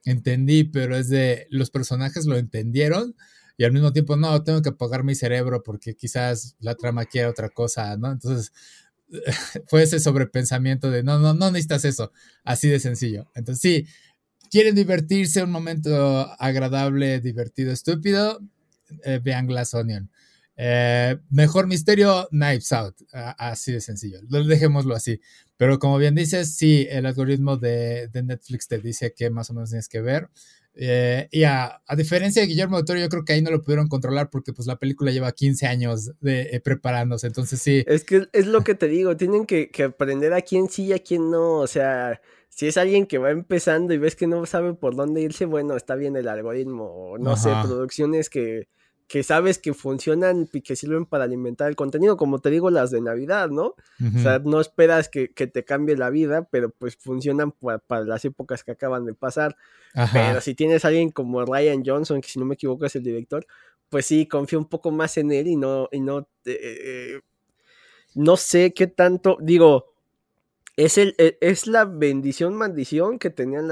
entendí, 0.05 0.65
pero 0.65 0.97
es 0.97 1.09
de 1.09 1.47
los 1.51 1.71
personajes 1.71 2.27
lo 2.27 2.37
entendieron 2.37 3.15
y 3.57 3.65
al 3.65 3.73
mismo 3.73 3.93
tiempo 3.93 4.17
no, 4.17 4.43
tengo 4.43 4.63
que 4.63 4.71
apagar 4.71 5.05
mi 5.05 5.15
cerebro 5.15 5.63
porque 5.63 5.95
quizás 5.95 6.57
la 6.61 6.75
trama 6.75 7.05
quiere 7.05 7.29
otra 7.29 7.49
cosa, 7.51 7.97
¿no? 7.97 8.11
Entonces 8.11 8.53
fue 9.67 9.83
ese 9.83 10.01
sobrepensamiento 10.01 10.91
de 10.91 11.03
no, 11.03 11.19
no, 11.19 11.35
no 11.35 11.51
necesitas 11.51 11.85
eso, 11.85 12.13
así 12.45 12.69
de 12.69 12.81
sencillo. 12.81 13.31
Entonces 13.35 13.61
sí, 13.61 13.87
quieren 14.51 14.75
divertirse, 14.75 15.43
un 15.43 15.51
momento 15.51 16.35
agradable, 16.39 17.21
divertido, 17.21 17.73
estúpido, 17.73 18.41
eh, 19.05 19.21
vean 19.23 19.47
Glass 19.47 19.75
Onion. 19.75 20.11
Eh, 20.57 21.17
mejor 21.31 21.67
misterio, 21.67 22.29
Knives 22.31 22.73
Out. 22.73 22.97
así 23.13 23.73
de 23.73 23.81
sencillo. 23.81 24.19
Dejémoslo 24.23 24.95
así. 24.95 25.21
Pero 25.57 25.79
como 25.79 25.99
bien 25.99 26.15
dices, 26.15 26.57
sí, 26.57 26.87
el 26.91 27.07
algoritmo 27.07 27.57
de, 27.57 28.11
Netflix 28.13 28.69
te 28.69 28.79
dice 28.79 29.15
que 29.15 29.31
más 29.31 29.51
o 29.51 29.55
menos 29.55 29.71
tienes 29.71 29.89
que 29.89 30.01
ver. 30.01 30.29
Eh, 30.75 31.29
y 31.31 31.45
a, 31.45 31.81
diferencia 31.97 32.43
de 32.43 32.49
Guillermo 32.49 32.77
del 32.77 32.87
Toro, 32.87 32.99
yo 32.99 33.09
creo 33.09 33.25
que 33.25 33.35
ahí 33.35 33.43
no 33.43 33.51
lo 33.51 33.61
pudieron 33.63 33.89
controlar 33.89 34.31
porque 34.31 34.53
pues 34.53 34.67
la 34.67 34.79
película 34.79 35.11
lleva 35.11 35.31
15 35.33 35.67
años 35.67 36.13
de, 36.21 36.49
eh, 36.53 36.61
preparándose, 36.61 37.27
entonces 37.27 37.61
sí. 37.61 37.85
Es 37.87 38.05
que 38.05 38.27
es 38.33 38.47
lo 38.47 38.63
que 38.65 38.75
te 38.75 38.89
digo, 38.89 39.17
tienen 39.17 39.45
que, 39.45 39.71
aprender 39.85 40.33
a 40.33 40.41
quién 40.41 40.69
sí 40.71 40.87
y 40.87 40.93
a 40.95 40.99
quién 40.99 41.31
no, 41.31 41.59
o 41.59 41.67
sea, 41.67 42.23
si 42.49 42.67
es 42.69 42.79
alguien 42.79 43.07
que 43.07 43.19
va 43.19 43.31
empezando 43.31 43.93
y 43.93 43.99
ves 43.99 44.17
que 44.17 44.27
no 44.27 44.45
sabe 44.47 44.73
por 44.73 44.97
dónde 44.97 45.21
irse, 45.21 45.45
bueno, 45.45 45.77
está 45.77 45.95
bien 45.95 46.17
el 46.17 46.27
algoritmo, 46.27 46.85
o 46.85 47.19
no 47.19 47.37
sé, 47.37 47.51
producciones 47.63 48.31
que, 48.31 48.69
que 49.13 49.23
sabes 49.23 49.59
que 49.59 49.75
funcionan 49.75 50.49
y 50.55 50.63
que 50.63 50.75
sirven 50.75 51.05
para 51.05 51.25
alimentar 51.25 51.69
el 51.69 51.77
contenido, 51.77 52.17
como 52.17 52.39
te 52.39 52.49
digo, 52.49 52.71
las 52.71 52.91
de 52.91 53.03
Navidad, 53.03 53.51
¿no? 53.51 53.75
O 54.01 54.19
sea, 54.23 54.39
no 54.39 54.59
esperas 54.59 55.11
que, 55.11 55.29
te 55.29 55.65
cambie 55.67 55.99
la 55.99 56.09
vida, 56.09 56.49
pero 56.51 56.71
pues 56.71 56.97
funcionan 56.97 57.53
para, 57.53 58.05
las 58.05 58.25
épocas 58.25 58.65
que 58.65 58.71
acaban 58.71 59.05
de 59.05 59.13
pasar. 59.13 59.55
Pero 60.15 60.41
si 60.41 60.55
tienes 60.55 60.87
a 60.87 60.89
alguien 60.89 61.11
como 61.11 61.45
Ryan 61.45 61.83
Johnson, 61.85 62.23
que 62.23 62.31
si 62.31 62.39
no 62.39 62.47
me 62.47 62.55
equivoco 62.55 62.87
es 62.87 62.97
el 62.97 63.03
director, 63.03 63.47
pues 63.91 64.07
sí, 64.07 64.27
confío 64.27 64.59
un 64.59 64.71
poco 64.71 64.91
más 64.91 65.19
en 65.19 65.31
él 65.31 65.47
y 65.47 65.57
no, 65.57 65.91
y 65.93 66.01
no, 66.01 66.27
eh, 66.47 67.21
no 68.15 68.39
sé 68.39 68.73
qué 68.73 68.87
tanto, 68.87 69.37
digo, 69.43 69.93
es, 70.79 70.97
el, 70.97 71.15
e, 71.19 71.37
es 71.43 71.67
la 71.67 71.85
bendición, 71.85 72.55
maldición 72.55 73.19
que 73.19 73.29
tenían 73.29 73.69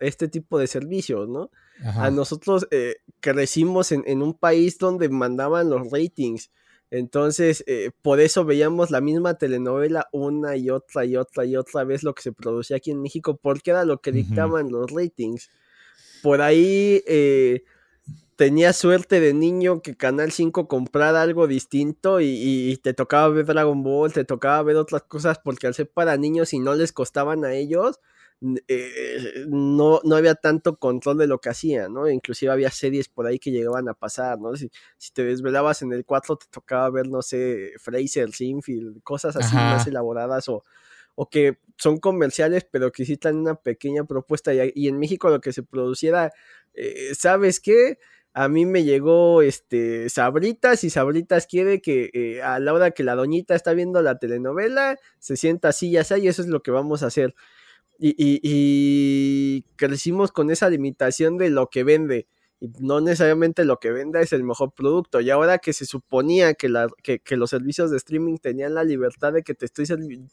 este 0.00 0.26
tipo 0.26 0.58
de 0.58 0.66
servicios, 0.66 1.28
¿no? 1.28 1.52
A 1.84 2.10
nosotros 2.10 2.68
eh, 2.70 2.96
crecimos 3.20 3.92
en, 3.92 4.22
un 4.22 4.34
país 4.34 4.78
donde 4.78 5.08
mandaban 5.08 5.70
los 5.70 5.90
ratings. 5.90 6.50
Entonces, 6.90 7.62
eh, 7.66 7.92
por 8.02 8.20
eso 8.20 8.44
veíamos 8.44 8.90
la 8.90 9.00
misma 9.00 9.34
telenovela 9.34 10.08
una 10.12 10.56
y 10.56 10.70
otra 10.70 11.04
y 11.04 11.16
otra 11.16 11.44
y 11.44 11.56
otra 11.56 11.84
vez 11.84 12.02
lo 12.02 12.14
que 12.14 12.22
se 12.22 12.32
producía 12.32 12.78
aquí 12.78 12.90
en 12.90 13.00
México, 13.00 13.38
porque 13.40 13.70
era 13.70 13.84
lo 13.84 14.00
que 14.00 14.12
dictaban 14.12 14.70
los 14.70 14.90
ratings. 14.90 15.50
Por 16.22 16.42
ahí 16.42 17.02
eh, 17.06 17.62
tenía 18.40 18.72
suerte 18.72 19.20
de 19.20 19.34
niño 19.34 19.82
que 19.82 19.96
Canal 19.96 20.32
5 20.32 20.66
comprara 20.66 21.20
algo 21.20 21.46
distinto 21.46 22.22
y, 22.22 22.80
te 22.82 22.94
tocaba 22.94 23.28
ver 23.28 23.44
Dragon 23.44 23.82
Ball, 23.82 24.14
te 24.14 24.24
tocaba 24.24 24.62
ver 24.62 24.76
otras 24.76 25.02
cosas, 25.02 25.38
porque 25.38 25.66
al 25.66 25.74
ser 25.74 25.90
para 25.90 26.16
niños 26.16 26.54
y 26.54 26.58
no 26.58 26.74
les 26.74 26.92
costaban 26.92 27.44
a 27.44 27.52
ellos, 27.52 28.00
eh, 28.68 29.44
no, 29.48 30.00
no 30.02 30.16
había 30.16 30.34
tanto 30.34 30.78
control 30.78 31.18
de 31.18 31.26
lo 31.26 31.40
que 31.40 31.50
hacían, 31.50 31.92
¿no? 31.92 32.08
Inclusive 32.08 32.50
había 32.50 32.70
series 32.70 33.08
por 33.08 33.26
ahí 33.26 33.38
que 33.38 33.50
llegaban 33.50 33.88
a 33.88 33.94
pasar, 33.94 34.38
¿no? 34.38 34.54
Si, 34.56 34.70
te 35.12 35.24
desvelabas 35.24 35.82
en 35.82 35.92
el 35.92 36.04
4 36.04 36.36
te 36.36 36.46
tocaba 36.50 36.88
ver, 36.90 37.08
no 37.08 37.22
sé, 37.22 37.72
Fraser, 37.78 38.32
Sinfield, 38.32 39.02
cosas 39.02 39.36
así 39.36 39.54
más 39.54 39.86
elaboradas 39.86 40.48
o, 40.48 40.62
o 41.14 41.28
que 41.28 41.58
son 41.76 41.98
comerciales, 41.98 42.66
pero 42.70 42.92
que 42.92 43.02
están 43.02 43.36
una 43.36 43.54
pequeña 43.56 44.04
propuesta. 44.04 44.52
Y, 44.54 44.88
en 44.88 44.98
México 44.98 45.28
lo 45.28 45.40
que 45.40 45.52
se 45.52 45.62
produciera, 45.62 46.32
eh, 46.74 47.14
¿sabes 47.14 47.60
qué? 47.60 47.98
A 48.32 48.48
mí 48.48 48.64
me 48.64 48.84
llegó 48.84 49.42
este 49.42 50.08
Sabritas 50.08 50.84
y 50.84 50.90
Sabritas 50.90 51.46
quiere 51.46 51.82
que 51.82 52.10
eh, 52.14 52.42
a 52.42 52.60
la 52.60 52.72
hora 52.72 52.92
que 52.92 53.02
la 53.02 53.16
doñita 53.16 53.54
está 53.54 53.72
viendo 53.74 54.00
la 54.02 54.18
telenovela, 54.18 54.98
se 55.18 55.36
sienta 55.36 55.68
así, 55.68 55.90
ya 55.90 56.04
sea, 56.04 56.16
y 56.18 56.28
eso 56.28 56.42
es 56.42 56.48
lo 56.48 56.62
que 56.62 56.70
vamos 56.70 57.02
a 57.02 57.08
hacer. 57.08 57.34
Y, 58.02 58.14
y, 58.16 58.40
y 58.42 59.62
crecimos 59.76 60.32
con 60.32 60.50
esa 60.50 60.70
limitación 60.70 61.36
de 61.36 61.50
lo 61.50 61.68
que 61.68 61.84
vende 61.84 62.26
y 62.60 62.68
no 62.78 63.00
necesariamente 63.00 63.64
lo 63.64 63.78
que 63.78 63.90
venda 63.90 64.20
es 64.20 64.34
el 64.34 64.44
mejor 64.44 64.72
producto. 64.72 65.20
Y 65.20 65.30
ahora 65.30 65.58
que 65.58 65.72
se 65.72 65.86
suponía 65.86 66.52
que, 66.52 66.68
la, 66.68 66.88
que, 67.02 67.36
los 67.36 67.50
servicios 67.50 67.90
de 67.90 67.96
streaming 67.96 68.36
tenían 68.36 68.74
la 68.74 68.84
libertad 68.84 69.32
de 69.32 69.42
que 69.42 69.54
te 69.54 69.64
estoy 69.64 69.86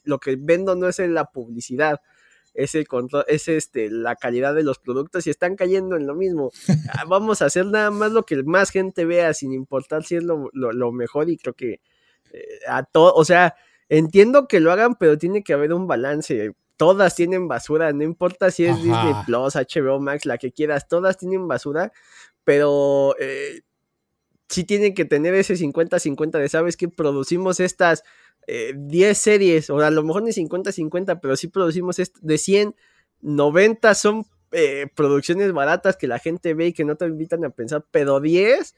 lo 0.04 0.20
que 0.20 0.36
vendo 0.38 0.76
no 0.76 0.90
es 0.90 1.00
en 1.00 1.14
la 1.14 1.26
publicidad, 1.26 2.02
es 2.54 2.76
el 2.76 2.86
control, 2.86 3.24
es 3.28 3.48
este, 3.48 3.90
la 3.90 4.18
calidad 4.18 4.54
de 4.56 4.64
los 4.64 4.78
productos 4.78 5.26
y 5.26 5.30
están 5.30 5.56
cayendo 5.56 5.96
en 5.96 6.06
lo 6.06 6.16
mismo. 6.16 6.52
Ah, 7.00 7.06
vamos 7.08 7.42
a 7.42 7.46
hacer 7.46 7.66
nada 7.66 7.92
más 7.92 8.12
lo 8.12 8.24
que 8.24 8.44
más 8.44 8.72
gente 8.72 9.06
vea, 9.06 9.34
sin 9.34 9.54
importar 9.54 10.04
si 10.04 10.16
es 10.18 10.24
lo, 10.24 10.92
mejor, 10.92 11.30
y 11.30 11.38
creo 11.38 11.54
que 11.54 11.80
eh, 12.34 12.60
a 12.68 12.84
todo, 12.84 13.14
o 13.14 13.24
sea, 13.24 13.56
entiendo 13.88 14.48
que 14.48 14.60
lo 14.60 14.72
hagan, 14.72 14.96
pero 14.96 15.18
tiene 15.18 15.44
que 15.44 15.54
haber 15.54 15.74
un 15.74 15.88
balance 15.88 16.54
todas 16.78 17.16
tienen 17.16 17.48
basura, 17.48 17.92
no 17.92 18.04
importa 18.04 18.52
si 18.52 18.66
es 18.66 18.76
Disney 18.78 19.14
Plus, 19.26 19.56
HBO 19.56 20.00
Max, 20.00 20.26
la 20.26 20.38
que 20.38 20.52
quieras, 20.52 20.88
todas 20.88 21.18
tienen 21.18 21.48
basura, 21.48 21.92
pero 22.44 23.16
eh, 23.20 23.62
sí 24.48 24.64
tienen 24.64 24.94
que 24.94 25.04
tener 25.04 25.34
ese 25.34 25.56
50-50 25.56 26.40
de, 26.40 26.48
¿sabes 26.48 26.78
que 26.78 26.88
Producimos 26.88 27.60
estas 27.60 28.04
10 28.48 28.78
eh, 29.12 29.16
series, 29.16 29.70
o 29.70 29.80
a 29.80 29.92
lo 29.92 30.04
mejor 30.04 30.24
ni 30.24 30.32
50-50, 30.32 31.20
pero 31.20 31.36
sí 31.36 31.48
producimos 31.48 31.98
de 31.98 32.38
100, 32.38 32.76
90 33.22 33.96
son 33.96 34.26
eh, 34.52 34.88
producciones 34.96 35.52
baratas 35.52 35.98
que 35.98 36.08
la 36.08 36.20
gente 36.20 36.54
ve 36.54 36.68
y 36.68 36.74
que 36.74 36.86
no 36.86 36.96
te 36.96 37.06
invitan 37.06 37.44
a 37.44 37.50
pensar, 37.50 37.86
pero 37.92 38.22
10 38.22 38.76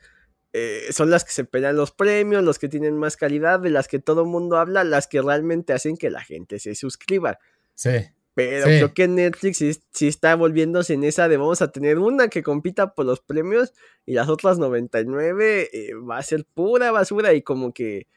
son 0.90 1.12
las 1.12 1.26
que 1.26 1.32
se 1.32 1.44
pelean 1.44 1.76
los 1.76 1.92
premios, 1.92 2.44
los 2.44 2.58
que 2.58 2.70
tienen 2.70 2.98
más 2.98 3.18
calidad, 3.18 3.60
de 3.60 3.70
las 3.70 3.88
que 3.88 4.00
todo 4.00 4.22
el 4.22 4.30
mundo 4.30 4.58
habla, 4.58 4.84
las 4.84 5.06
que 5.06 5.22
realmente 5.22 5.74
hacen 5.74 5.96
que 5.96 6.10
la 6.10 6.22
gente 6.22 6.58
se 6.58 6.74
suscriba. 6.74 7.38
Sí. 7.80 7.92
Pero 8.34 8.66
creo 8.66 8.94
que 8.94 9.08
Netflix 9.08 9.58
sí, 9.92 10.08
está 10.08 10.36
volviéndose 10.36 10.94
en 10.96 11.06
esa 11.06 11.30
de 11.30 11.38
vamos 11.38 11.62
a 11.62 11.72
tener 11.72 11.98
una 11.98 12.28
que 12.28 12.44
compita 12.44 12.94
por 12.94 13.06
los 13.06 13.22
premios 13.22 13.74
y 14.06 14.16
las 14.16 14.28
otras 14.28 14.60
99 14.60 15.70
eh, 15.72 15.94
va 15.94 16.18
a 16.18 16.24
ser 16.24 16.46
pura 16.46 16.92
basura 16.92 17.34
y 17.34 17.42
como 17.42 17.74
que 17.74 18.08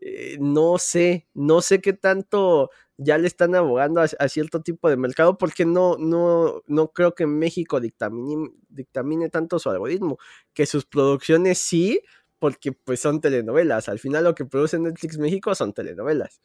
eh, 0.00 0.36
no 0.40 0.78
sé, 0.78 1.26
no 1.34 1.62
sé 1.62 1.80
qué 1.80 1.94
tanto 1.94 2.70
ya 2.96 3.18
le 3.18 3.26
están 3.26 3.56
abogando 3.56 4.00
a, 4.00 4.28
cierto 4.28 4.62
tipo 4.62 4.88
de 4.88 4.96
mercado 4.96 5.36
porque 5.36 5.64
no, 5.64 5.96
no, 5.98 6.62
no 6.68 6.92
creo 6.92 7.16
que 7.16 7.26
México 7.26 7.80
dictamine, 7.80 8.50
dictamine 8.68 9.30
tanto 9.30 9.58
su 9.58 9.68
algoritmo, 9.68 10.18
que 10.54 10.64
sus 10.66 10.86
producciones 10.86 11.58
sí, 11.58 12.02
porque 12.38 12.70
pues 12.70 13.00
son 13.00 13.20
telenovelas, 13.20 13.88
al 13.88 13.98
final 13.98 14.24
lo 14.24 14.34
que 14.36 14.44
produce 14.44 14.78
Netflix 14.78 15.18
México 15.18 15.54
son 15.56 15.72
telenovelas. 15.72 16.40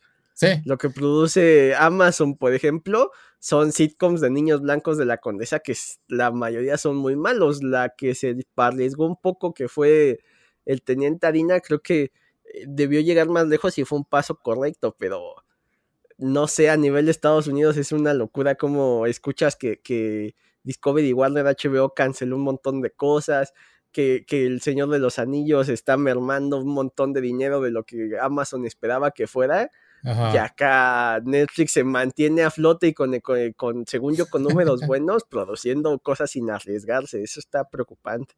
Lo 0.66 0.78
que 0.78 0.90
produce 0.90 1.76
Amazon, 1.76 2.38
por 2.38 2.54
ejemplo, 2.54 3.12
son 3.40 3.72
sitcoms 3.72 4.22
de 4.22 4.30
niños 4.30 4.62
blancos 4.62 4.98
de 4.98 5.06
la 5.06 5.18
condesa, 5.18 5.60
que 5.60 5.76
la 6.08 6.32
mayoría 6.32 6.78
son 6.78 6.98
muy 6.98 7.16
malos. 7.16 7.64
La 7.64 7.94
que 7.96 8.16
se 8.16 8.36
arriesgó 8.56 9.06
un 9.06 9.18
poco, 9.18 9.54
que 9.54 9.68
fue 9.68 10.20
el 10.66 10.82
Teniente 10.82 11.28
Harina, 11.28 11.60
creo 11.60 11.82
que 11.82 12.12
eh, 12.54 12.66
debió 12.68 13.02
llegar 13.02 13.30
más 13.30 13.48
lejos 13.48 13.78
y 13.78 13.86
fue 13.86 14.00
un 14.00 14.06
paso 14.06 14.36
correcto, 14.40 14.96
pero 14.98 15.36
no 16.18 16.48
sé, 16.48 16.70
a 16.70 16.78
nivel 16.78 17.06
de 17.06 17.12
Estados 17.12 17.48
Unidos 17.48 17.78
es 17.78 17.92
una 17.92 18.14
locura 18.14 18.56
como 18.56 19.06
escuchas 19.08 19.56
que, 19.56 19.82
que 19.82 20.36
Discovery 20.64 21.14
Warner 21.14 21.46
HBO 21.46 21.94
canceló 21.94 22.38
un 22.38 22.44
montón 22.44 22.82
de 22.82 22.92
cosas. 22.92 23.54
Que, 23.92 24.26
que, 24.26 24.48
el 24.48 24.62
Señor 24.62 24.90
de 24.90 24.98
los 24.98 25.20
Anillos 25.20 25.70
está 25.70 25.98
mermando 25.98 26.58
un 26.58 26.74
montón 26.74 27.14
de 27.14 27.22
dinero 27.22 27.62
de 27.62 27.70
lo 27.70 27.84
que 27.84 28.18
Amazon 28.20 28.66
esperaba 28.66 29.12
que 29.12 29.28
fuera. 29.28 29.70
Y 30.04 30.38
acá 30.38 31.22
Netflix 31.24 31.72
se 31.72 31.84
mantiene 31.84 32.44
a 32.44 32.52
flote 32.52 32.88
y 32.88 32.94
con, 32.94 33.18
con, 33.56 33.88
según 33.88 34.16
yo, 34.16 34.26
con 34.28 34.44
números 34.44 34.82
buenos, 34.88 35.24
produciendo 35.24 35.98
cosas 36.00 36.32
sin 36.32 36.50
arriesgarse. 36.50 37.24
Eso 37.24 37.40
está 37.40 37.70
preocupante. 37.70 38.36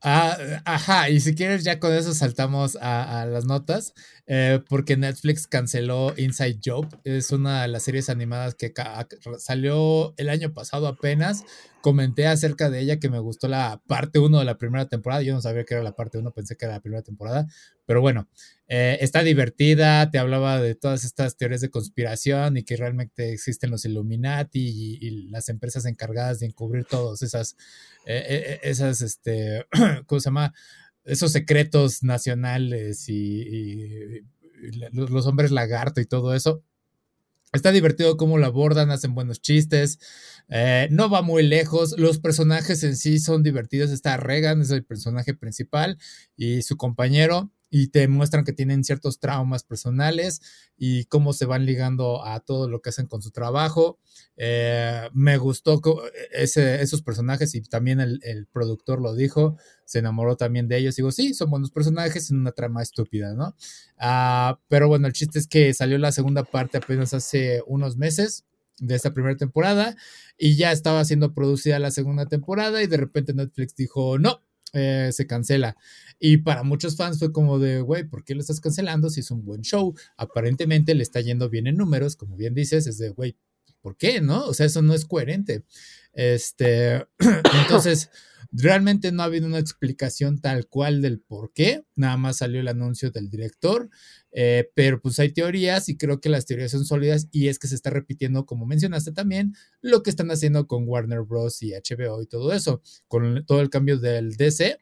Ah, 0.00 0.38
ajá, 0.64 1.10
y 1.10 1.18
si 1.18 1.34
quieres 1.34 1.64
ya 1.64 1.80
con 1.80 1.92
eso 1.92 2.14
saltamos 2.14 2.78
a, 2.80 3.26
las 3.26 3.46
notas, 3.46 3.94
eh, 4.28 4.60
porque 4.68 4.96
Netflix 4.96 5.48
canceló 5.48 6.14
Inside 6.16 6.60
Job, 6.64 6.86
es 7.02 7.32
una 7.32 7.62
de 7.62 7.68
las 7.68 7.82
series 7.82 8.08
animadas 8.08 8.54
que 8.54 8.72
salió 9.38 10.14
el 10.16 10.28
año 10.28 10.54
pasado 10.54 10.86
apenas, 10.86 11.44
comenté 11.80 12.28
acerca 12.28 12.70
de 12.70 12.78
ella 12.78 13.00
que 13.00 13.10
me 13.10 13.18
gustó 13.18 13.48
la 13.48 13.82
parte 13.88 14.20
1 14.20 14.38
de 14.38 14.44
la 14.44 14.56
primera 14.56 14.86
temporada, 14.86 15.22
yo 15.22 15.34
no 15.34 15.40
sabía 15.40 15.64
que 15.64 15.74
era 15.74 15.82
la 15.82 15.96
parte 15.96 16.18
1, 16.18 16.30
pensé 16.30 16.56
que 16.56 16.66
era 16.66 16.74
la 16.74 16.80
primera 16.80 17.02
temporada, 17.02 17.48
pero 17.84 18.00
bueno, 18.00 18.28
eh, 18.68 18.98
está 19.00 19.22
divertida, 19.22 20.10
te 20.10 20.18
hablaba 20.18 20.60
de 20.60 20.74
todas 20.74 21.04
estas 21.04 21.36
teorías 21.36 21.62
de 21.62 21.70
conspiración 21.70 22.58
y 22.58 22.64
que 22.64 22.76
realmente 22.76 23.32
existen 23.32 23.70
los 23.70 23.86
Illuminati 23.86 24.98
y, 25.00 25.28
las 25.30 25.48
empresas 25.48 25.86
encargadas 25.86 26.40
de 26.40 26.46
encubrir 26.46 26.84
todos 26.84 27.22
esas, 27.22 27.56
eh, 28.04 28.60
esas, 28.62 29.00
este, 29.00 29.66
¿cómo 30.06 30.20
se 30.20 30.26
llama? 30.26 30.52
Esos 31.04 31.32
secretos 31.32 32.02
nacionales 32.02 33.08
y, 33.08 34.22
los 34.92 35.26
hombres 35.26 35.50
lagarto 35.50 36.00
y 36.00 36.06
todo 36.06 36.34
eso. 36.34 36.62
Está 37.52 37.72
divertido 37.72 38.18
cómo 38.18 38.36
lo 38.36 38.44
abordan, 38.44 38.90
hacen 38.90 39.14
buenos 39.14 39.40
chistes, 39.40 39.98
eh, 40.48 40.88
no 40.90 41.08
va 41.08 41.22
muy 41.22 41.42
lejos, 41.42 41.94
los 41.98 42.18
personajes 42.18 42.84
en 42.84 42.94
sí 42.96 43.18
son 43.18 43.42
divertidos, 43.42 43.90
está 43.90 44.18
Regan, 44.18 44.60
es 44.60 44.70
el 44.70 44.84
personaje 44.84 45.32
principal, 45.32 45.96
y 46.36 46.60
su 46.60 46.76
compañero, 46.76 47.50
y 47.70 47.88
te 47.88 48.08
muestran 48.08 48.44
que 48.44 48.52
tienen 48.52 48.84
ciertos 48.84 49.20
traumas 49.20 49.62
personales 49.62 50.40
y 50.76 51.04
cómo 51.04 51.32
se 51.32 51.44
van 51.44 51.66
ligando 51.66 52.24
a 52.24 52.40
todo 52.40 52.68
lo 52.68 52.80
que 52.80 52.90
hacen 52.90 53.06
con 53.06 53.20
su 53.20 53.30
trabajo. 53.30 53.98
Eh, 54.36 55.08
me 55.12 55.36
gustó 55.36 55.80
ese, 56.32 56.80
esos 56.82 57.02
personajes 57.02 57.54
y 57.54 57.60
también 57.62 58.00
el, 58.00 58.46
productor 58.52 59.00
lo 59.00 59.14
dijo, 59.14 59.56
se 59.84 59.98
enamoró 59.98 60.36
también 60.36 60.68
de 60.68 60.78
ellos. 60.78 60.96
Digo, 60.96 61.12
sí, 61.12 61.34
son 61.34 61.50
buenos 61.50 61.70
personajes 61.70 62.30
en 62.30 62.38
una 62.38 62.52
trama 62.52 62.82
estúpida, 62.82 63.34
¿no? 63.34 63.54
Ah, 63.98 64.58
pero 64.68 64.88
bueno, 64.88 65.06
el 65.06 65.12
chiste 65.12 65.38
es 65.38 65.46
que 65.46 65.74
salió 65.74 65.98
la 65.98 66.12
segunda 66.12 66.44
parte 66.44 66.78
apenas 66.78 67.12
hace 67.14 67.62
unos 67.66 67.96
meses 67.96 68.44
de 68.80 68.94
esta 68.94 69.12
primera 69.12 69.36
temporada 69.36 69.96
y 70.38 70.56
ya 70.56 70.72
estaba 70.72 71.04
siendo 71.04 71.34
producida 71.34 71.78
la 71.78 71.90
segunda 71.90 72.26
temporada 72.26 72.82
y 72.82 72.86
de 72.86 72.96
repente 72.96 73.34
Netflix 73.34 73.74
dijo, 73.74 74.18
no, 74.18 74.40
eh, 74.72 75.10
se 75.12 75.26
cancela. 75.26 75.76
Y 76.18 76.38
para 76.38 76.62
muchos 76.62 76.96
fans 76.96 77.18
fue 77.18 77.32
como 77.32 77.58
de, 77.58 77.80
güey, 77.80 78.04
¿por 78.04 78.24
qué 78.24 78.34
lo 78.34 78.40
estás 78.40 78.60
cancelando 78.60 79.10
si 79.10 79.20
es 79.20 79.30
un 79.30 79.44
buen 79.44 79.62
show? 79.62 79.94
Aparentemente 80.16 80.94
le 80.94 81.02
está 81.02 81.20
yendo 81.20 81.48
bien 81.48 81.66
en 81.66 81.76
números, 81.76 82.16
como 82.16 82.36
bien 82.36 82.54
dices, 82.54 82.86
es 82.86 82.98
de, 82.98 83.10
güey, 83.10 83.36
¿por 83.80 83.96
qué? 83.96 84.20
¿No? 84.20 84.46
O 84.46 84.54
sea, 84.54 84.66
eso 84.66 84.82
no 84.82 84.94
es 84.94 85.04
coherente. 85.04 85.64
Este, 86.12 87.06
entonces, 87.62 88.10
realmente 88.50 89.12
no 89.12 89.22
ha 89.22 89.26
habido 89.26 89.46
una 89.46 89.58
explicación 89.58 90.40
tal 90.40 90.66
cual 90.68 91.02
del 91.02 91.20
por 91.20 91.52
qué, 91.52 91.84
nada 91.94 92.16
más 92.16 92.38
salió 92.38 92.60
el 92.60 92.68
anuncio 92.68 93.10
del 93.10 93.28
director, 93.28 93.90
eh, 94.32 94.70
pero 94.74 95.00
pues 95.00 95.18
hay 95.18 95.32
teorías 95.32 95.88
y 95.88 95.96
creo 95.96 96.20
que 96.20 96.28
las 96.28 96.46
teorías 96.46 96.70
son 96.70 96.84
sólidas 96.84 97.28
y 97.30 97.48
es 97.48 97.58
que 97.58 97.68
se 97.68 97.74
está 97.74 97.90
repitiendo, 97.90 98.46
como 98.46 98.66
mencionaste 98.66 99.12
también, 99.12 99.54
lo 99.80 100.02
que 100.02 100.10
están 100.10 100.30
haciendo 100.30 100.66
con 100.66 100.88
Warner 100.88 101.22
Bros. 101.22 101.62
y 101.62 101.72
HBO 101.72 102.22
y 102.22 102.26
todo 102.26 102.52
eso, 102.52 102.82
con 103.06 103.44
todo 103.46 103.60
el 103.60 103.70
cambio 103.70 103.98
del 103.98 104.36
DC. 104.36 104.78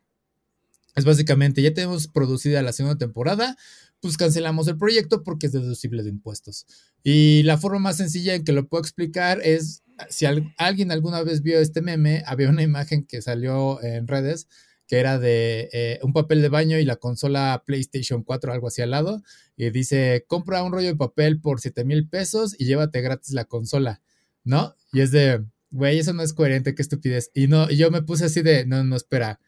Es 0.94 1.04
básicamente, 1.04 1.61
ya 1.61 1.75
tenemos 1.75 2.08
producida 2.08 2.62
la 2.62 2.73
segunda 2.73 2.96
temporada, 2.96 3.56
pues 4.00 4.16
cancelamos 4.16 4.68
el 4.68 4.78
proyecto 4.78 5.23
porque 5.25 5.46
es 5.46 5.52
deducible 5.52 6.02
de 6.02 6.11
impuestos. 6.11 6.66
Y 7.02 7.42
la 7.42 7.58
forma 7.58 7.78
más 7.78 7.96
sencilla 7.96 8.35
en 8.35 8.44
que 8.44 8.52
lo 8.52 8.68
puedo 8.68 8.82
explicar 8.82 9.40
es, 9.42 9.82
si 10.08 10.26
alguien 10.26 10.92
alguna 10.92 11.22
vez 11.22 11.42
vio 11.42 11.58
este 11.60 11.82
meme, 11.82 12.22
había 12.26 12.48
una 12.48 12.62
imagen 12.62 13.04
que 13.04 13.22
salió 13.22 13.82
en 13.82 14.06
redes 14.06 14.48
que 14.86 14.98
era 14.98 15.18
de 15.18 15.68
eh, 15.72 15.98
un 16.02 16.12
papel 16.12 16.42
de 16.42 16.48
baño 16.48 16.78
y 16.78 16.84
la 16.84 16.96
consola 16.96 17.62
PlayStation 17.66 18.22
4, 18.22 18.52
algo 18.52 18.68
así 18.68 18.82
al 18.82 18.92
lado, 18.92 19.22
y 19.56 19.70
dice, 19.70 20.24
compra 20.28 20.62
un 20.62 20.72
rollo 20.72 20.88
de 20.88 20.96
papel 20.96 21.40
por 21.40 21.60
7 21.60 21.84
mil 21.84 22.08
pesos 22.08 22.54
y 22.58 22.66
llévate 22.66 23.00
gratis 23.00 23.32
la 23.32 23.46
consola, 23.46 24.00
¿no? 24.44 24.76
Y 24.92 25.00
es 25.00 25.10
de, 25.10 25.44
güey, 25.70 25.98
eso 25.98 26.12
no 26.12 26.22
es 26.22 26.32
coherente, 26.32 26.74
qué 26.74 26.82
estupidez. 26.82 27.30
Y 27.34 27.48
no, 27.48 27.68
y 27.70 27.76
yo 27.76 27.90
me 27.90 28.02
puse 28.02 28.26
así 28.26 28.42
de, 28.42 28.64
no, 28.64 28.84
no, 28.84 28.96
espera, 28.96 29.40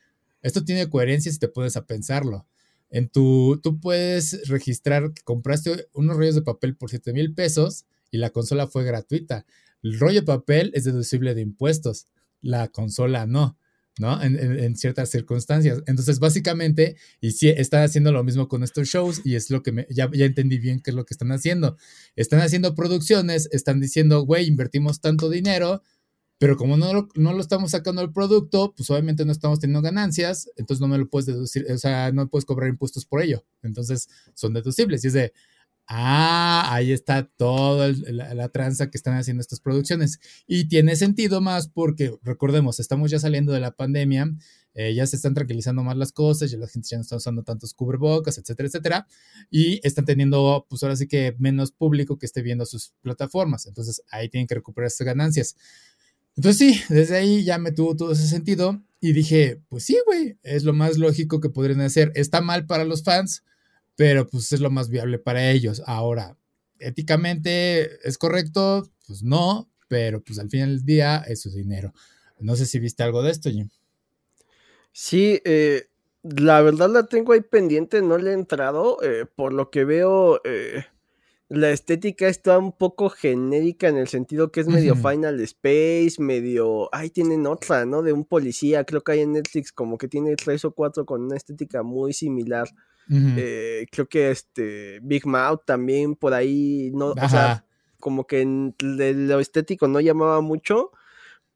esto 0.42 0.64
tiene 0.64 0.88
coherencia 0.88 1.30
si 1.30 1.38
te 1.38 1.48
puedes 1.48 1.76
a 1.76 1.86
pensarlo. 1.86 2.46
En 2.90 3.08
tu, 3.08 3.60
tú 3.62 3.78
puedes 3.80 4.48
registrar 4.48 5.12
que 5.12 5.22
compraste 5.22 5.88
unos 5.92 6.16
rollos 6.16 6.34
de 6.34 6.42
papel 6.42 6.74
por 6.74 6.90
7 6.90 7.12
mil 7.12 7.34
pesos 7.34 7.84
y 8.10 8.18
la 8.18 8.30
consola 8.30 8.66
fue 8.66 8.84
gratuita. 8.84 9.44
El 9.82 9.98
rollo 9.98 10.20
de 10.20 10.26
papel 10.26 10.70
es 10.74 10.84
deducible 10.84 11.34
de 11.34 11.42
impuestos, 11.42 12.06
la 12.40 12.68
consola 12.68 13.26
no. 13.26 13.58
¿no? 13.98 14.22
En, 14.22 14.76
ciertas 14.76 15.10
circunstancias. 15.10 15.82
Entonces, 15.86 16.20
básicamente, 16.20 16.96
y 17.20 17.32
sí, 17.32 17.48
están 17.48 17.82
haciendo 17.82 18.12
lo 18.12 18.22
mismo 18.22 18.48
con 18.48 18.62
estos 18.62 18.88
shows 18.88 19.20
y 19.24 19.34
es 19.34 19.50
lo 19.50 19.62
que 19.62 19.72
me, 19.72 19.86
ya, 19.90 20.08
entendí 20.12 20.58
bien 20.58 20.80
qué 20.80 20.90
es 20.90 20.94
lo 20.94 21.04
que 21.04 21.14
están 21.14 21.32
haciendo. 21.32 21.76
Están 22.14 22.40
haciendo 22.40 22.74
producciones, 22.74 23.48
están 23.52 23.80
diciendo, 23.80 24.22
güey, 24.22 24.46
invertimos 24.46 25.00
tanto 25.00 25.28
dinero, 25.28 25.82
pero 26.38 26.56
como 26.56 26.76
no 26.76 26.92
lo, 26.94 27.08
no 27.16 27.32
lo 27.32 27.40
estamos 27.40 27.72
sacando 27.72 28.00
el 28.00 28.12
producto, 28.12 28.72
pues 28.76 28.88
obviamente 28.90 29.24
no 29.24 29.32
estamos 29.32 29.58
teniendo 29.58 29.82
ganancias, 29.82 30.48
entonces 30.54 30.80
no 30.80 30.86
me 30.86 30.98
lo 30.98 31.08
puedes 31.08 31.26
deducir, 31.26 31.66
o 31.68 31.78
sea, 31.78 32.12
no 32.12 32.28
puedes 32.28 32.44
cobrar 32.44 32.68
impuestos 32.68 33.04
por 33.04 33.20
ello. 33.20 33.44
Entonces, 33.62 34.08
son 34.34 34.54
deducibles. 34.54 35.02
Y 35.02 35.08
es 35.08 35.12
de, 35.14 35.32
Ah, 35.90 36.74
ahí 36.74 36.92
está 36.92 37.26
toda 37.26 37.88
la, 37.88 38.48
tranza 38.50 38.90
que 38.90 38.98
están 38.98 39.16
haciendo 39.16 39.40
estas 39.40 39.60
producciones. 39.60 40.20
Y 40.46 40.68
tiene 40.68 40.96
sentido 40.96 41.40
más 41.40 41.68
porque, 41.68 42.14
recordemos, 42.22 42.78
estamos 42.78 43.10
ya 43.10 43.18
saliendo 43.18 43.52
de 43.54 43.60
la 43.60 43.70
pandemia, 43.70 44.30
eh, 44.74 44.94
ya 44.94 45.06
se 45.06 45.16
están 45.16 45.32
tranquilizando 45.32 45.82
más 45.82 45.96
las 45.96 46.12
cosas, 46.12 46.50
ya 46.50 46.58
la 46.58 46.68
gente 46.68 46.88
ya 46.90 46.98
no 46.98 47.00
está 47.00 47.16
usando 47.16 47.42
tantos 47.42 47.72
cubrebocas, 47.72 48.36
etcétera, 48.36 48.66
etcétera. 48.66 49.06
Y 49.50 49.80
están 49.82 50.04
teniendo, 50.04 50.66
pues 50.68 50.82
ahora 50.82 50.94
sí 50.94 51.08
que 51.08 51.34
menos 51.38 51.72
público 51.72 52.18
que 52.18 52.26
esté 52.26 52.42
viendo 52.42 52.66
sus 52.66 52.92
plataformas. 53.00 53.64
Entonces 53.66 54.02
ahí 54.10 54.28
tienen 54.28 54.46
que 54.46 54.56
recuperar 54.56 54.88
esas 54.88 55.06
ganancias. 55.06 55.56
Entonces 56.36 56.58
sí, 56.58 56.82
desde 56.90 57.16
ahí 57.16 57.44
ya 57.44 57.56
me 57.56 57.72
tuvo 57.72 57.96
todo 57.96 58.12
ese 58.12 58.26
sentido 58.28 58.82
y 59.00 59.12
dije, 59.12 59.62
pues 59.70 59.84
sí, 59.84 59.98
güey, 60.04 60.38
es 60.42 60.64
lo 60.64 60.74
más 60.74 60.98
lógico 60.98 61.40
que 61.40 61.48
podrían 61.48 61.80
hacer. 61.80 62.12
Está 62.14 62.42
mal 62.42 62.66
para 62.66 62.84
los 62.84 63.02
fans 63.02 63.42
pero 63.98 64.28
pues 64.28 64.52
es 64.52 64.60
lo 64.60 64.70
más 64.70 64.88
viable 64.88 65.18
para 65.18 65.50
ellos. 65.50 65.82
Ahora, 65.84 66.36
éticamente 66.78 67.98
es 68.08 68.16
correcto, 68.16 68.88
pues 69.04 69.24
no, 69.24 69.68
pero 69.88 70.22
pues 70.22 70.38
al 70.38 70.48
final 70.48 70.76
del 70.76 70.84
día 70.84 71.24
es 71.26 71.42
su 71.42 71.50
dinero. 71.50 71.92
No 72.38 72.54
sé 72.54 72.66
si 72.66 72.78
viste 72.78 73.02
algo 73.02 73.24
de 73.24 73.32
esto, 73.32 73.50
Jim. 73.50 73.70
Sí, 74.92 75.42
eh, 75.44 75.88
la 76.22 76.60
verdad 76.60 76.88
la 76.90 77.06
tengo 77.06 77.32
ahí 77.32 77.40
pendiente, 77.40 78.00
no 78.00 78.18
le 78.18 78.30
he 78.30 78.34
entrado. 78.34 78.98
Eh, 79.02 79.26
por 79.34 79.52
lo 79.52 79.68
que 79.68 79.84
veo, 79.84 80.42
eh, 80.44 80.84
la 81.48 81.70
estética 81.72 82.28
está 82.28 82.56
un 82.56 82.70
poco 82.70 83.10
genérica 83.10 83.88
en 83.88 83.96
el 83.96 84.06
sentido 84.06 84.52
que 84.52 84.60
es 84.60 84.68
medio 84.68 84.94
Final 84.94 85.40
Space, 85.40 86.22
medio. 86.22 86.88
Ay, 86.92 87.10
tienen 87.10 87.48
otra, 87.48 87.84
¿no? 87.84 88.04
De 88.04 88.12
un 88.12 88.24
policía, 88.24 88.84
creo 88.84 89.02
que 89.02 89.10
hay 89.10 89.20
en 89.22 89.32
Netflix 89.32 89.72
como 89.72 89.98
que 89.98 90.06
tiene 90.06 90.36
tres 90.36 90.64
o 90.64 90.70
cuatro 90.70 91.04
con 91.04 91.22
una 91.22 91.36
estética 91.36 91.82
muy 91.82 92.12
similar. 92.12 92.68
Eh, 93.10 93.86
creo 93.90 94.06
que 94.06 94.30
este 94.30 95.00
Big 95.02 95.26
Mouth 95.26 95.62
también 95.64 96.14
por 96.14 96.34
ahí, 96.34 96.90
no, 96.92 97.12
o 97.12 97.28
sea, 97.28 97.64
como 97.98 98.26
que 98.26 98.42
en, 98.42 98.74
lo 98.80 99.40
estético 99.40 99.88
no 99.88 100.00
llamaba 100.00 100.40
mucho, 100.40 100.92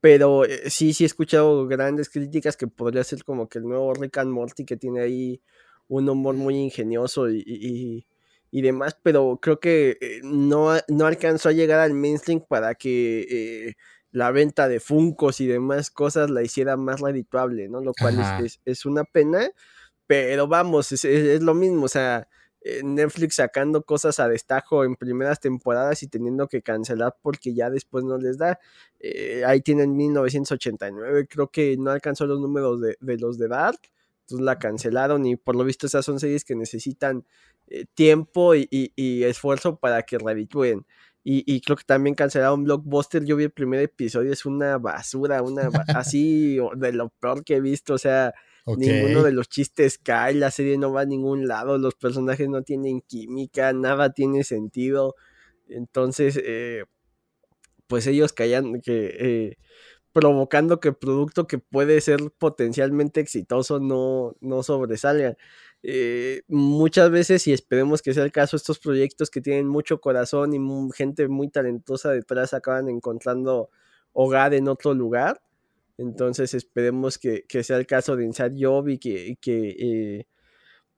pero 0.01 0.45
eh, 0.45 0.69
sí, 0.69 0.93
sí 0.93 1.03
he 1.03 1.07
escuchado 1.07 1.67
grandes 1.67 2.09
críticas 2.09 2.57
que 2.57 2.67
podría 2.67 3.03
ser 3.03 3.23
como 3.23 3.47
que 3.47 3.59
el 3.59 3.65
nuevo 3.65 3.93
Rick 3.93 4.17
and 4.17 4.31
Morty 4.31 4.65
que 4.65 4.77
tiene 4.77 5.01
ahí 5.01 5.41
un 5.87 6.09
humor 6.09 6.35
muy 6.35 6.55
ingenioso 6.55 7.29
y, 7.29 8.05
y, 8.51 8.61
demás, 8.61 8.97
pero 9.03 9.39
creo 9.41 9.59
que 9.59 9.97
eh, 10.01 10.21
no, 10.23 10.71
no 10.87 11.05
alcanzó 11.05 11.49
a 11.49 11.53
llegar 11.53 11.79
al 11.79 11.93
mainstream 11.93 12.43
para 12.47 12.75
que 12.75 13.75
la 14.13 14.31
venta 14.31 14.67
de 14.69 14.79
Funcos 14.79 15.41
y 15.41 15.47
demás 15.47 15.89
cosas 15.89 16.29
la 16.29 16.43
hiciera 16.43 16.77
más 16.77 17.01
redituable, 17.01 17.67
¿no? 17.67 17.81
Lo 17.81 17.93
cual 17.93 18.19
es, 18.43 18.61
es, 18.63 18.85
una 18.85 19.03
pena. 19.03 19.49
Pero 20.13 20.47
vamos, 20.47 20.91
es, 20.91 21.41
lo 21.41 21.55
mismo, 21.55 21.85
o 21.85 21.87
sea, 21.87 22.27
eh, 22.61 22.81
Netflix 22.83 23.37
sacando 23.37 23.81
cosas 23.81 24.19
a 24.19 24.27
destajo 24.27 24.83
en 24.83 24.95
primeras 24.95 25.39
temporadas 25.39 26.03
y 26.03 26.07
teniendo 26.07 26.47
que 26.47 26.61
cancelar 26.61 27.15
porque 27.19 27.55
ya 27.55 27.71
después 27.71 28.03
no 28.03 28.19
les 28.19 28.37
da. 28.37 28.59
Eh, 28.99 29.41
ahí 29.43 29.61
tienen 29.61 29.97
1989, 29.97 31.25
creo 31.27 31.47
que 31.47 31.77
no 31.77 31.89
alcanzó 31.89 32.27
los 32.27 32.39
números 32.39 32.79
de, 32.79 33.17
los 33.17 33.39
de 33.39 33.47
Dark, 33.47 33.79
entonces 34.21 34.45
la 34.45 34.59
cancelaron 34.59 35.25
y 35.25 35.35
por 35.35 35.55
lo 35.55 35.63
visto 35.63 35.87
esas 35.87 36.05
son 36.05 36.19
series 36.19 36.45
que 36.45 36.55
necesitan 36.55 37.25
eh, 37.69 37.85
tiempo 37.95 38.53
y, 38.53 38.91
esfuerzo 39.23 39.77
para 39.77 40.03
que 40.03 40.19
reditúen. 40.19 40.85
Y, 41.23 41.43
y, 41.51 41.59
creo 41.61 41.75
que 41.75 41.85
también 41.85 42.13
cancelaron 42.13 42.65
Blockbuster. 42.65 43.25
Yo 43.25 43.35
vi 43.35 43.45
el 43.45 43.51
primer 43.51 43.79
episodio, 43.79 44.31
es 44.31 44.45
una 44.45 44.77
basura, 44.77 45.41
una 45.41 45.63
así 45.95 46.59
de 46.75 46.93
lo 46.93 47.09
peor 47.09 47.43
que 47.43 47.55
he 47.55 47.61
visto. 47.61 47.95
O 47.95 47.97
sea, 47.97 48.31
Ninguno 48.65 49.23
de 49.23 49.33
los 49.33 49.49
chistes 49.49 49.97
cae, 49.97 50.33
la 50.35 50.49
serie 50.51 50.77
no 50.77 50.93
va 50.93 51.01
a 51.01 51.05
ningún 51.05 51.47
lado, 51.47 51.77
los 51.77 51.95
personajes 51.95 52.47
no 52.47 52.61
tienen 52.63 53.01
química, 53.01 53.73
nada 53.73 54.13
tiene 54.13 54.43
sentido. 54.43 55.15
Entonces, 55.67 56.39
eh, 56.43 56.85
pues 57.87 58.07
ellos 58.07 58.33
callan 58.33 58.81
que 58.81 59.15
eh, 59.19 59.57
provocando 60.13 60.79
que 60.79 60.93
producto 60.93 61.47
que 61.47 61.57
puede 61.59 62.01
ser 62.01 62.19
potencialmente 62.37 63.19
exitoso 63.19 63.79
no, 63.79 64.35
no 64.41 64.63
sobresalga. 64.63 65.37
Eh, 65.83 66.43
muchas 66.47 67.11
veces, 67.11 67.45
y 67.47 67.53
esperemos 67.53 68.01
que 68.01 68.13
sea 68.13 68.23
el 68.23 68.31
caso, 68.31 68.55
estos 68.55 68.79
proyectos 68.79 69.29
que 69.29 69.41
tienen 69.41 69.67
mucho 69.67 69.99
corazón 69.99 70.53
y 70.53 70.59
gente 70.95 71.27
muy 71.27 71.49
talentosa 71.49 72.11
detrás 72.11 72.53
acaban 72.53 72.89
encontrando 72.89 73.69
hogar 74.13 74.53
en 74.53 74.69
otro 74.69 74.93
lugar. 74.93 75.41
Entonces 75.97 76.53
esperemos 76.53 77.17
que, 77.17 77.45
sea 77.63 77.77
el 77.77 77.85
caso 77.85 78.15
de 78.15 78.25
Inside 78.25 78.55
Job 78.59 78.87
y 78.89 78.97
que, 78.97 79.37
eh, 79.45 80.25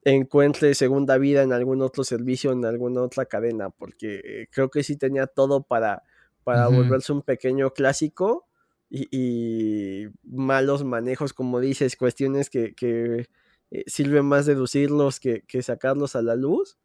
encuentre 0.03 0.75
segunda 0.75 1.17
vida 1.17 1.41
en 1.43 1.51
algún 1.51 1.81
otro 1.81 2.03
servicio, 2.03 2.51
en 2.51 2.63
alguna 2.63 3.01
otra 3.01 3.25
cadena, 3.25 3.69
porque 3.71 4.21
eh, 4.23 4.47
creo 4.51 4.69
que 4.69 4.83
sí 4.83 4.97
tenía 4.97 5.25
todo 5.27 5.63
para, 5.63 6.03
para 6.43 6.67
volverse 6.67 7.11
un 7.11 7.23
pequeño 7.23 7.71
clásico 7.71 8.47
y, 8.89 10.07
malos 10.23 10.83
manejos, 10.83 11.33
como 11.33 11.59
dices, 11.59 11.95
cuestiones 11.95 12.49
que, 12.49 12.75
que 12.75 13.27
eh, 13.71 13.83
sirven 13.87 14.25
más 14.25 14.45
deducirlos 14.45 15.19
que, 15.19 15.43
sacarlos 15.61 16.15
a 16.15 16.21
la 16.21 16.35
luz, 16.35 16.77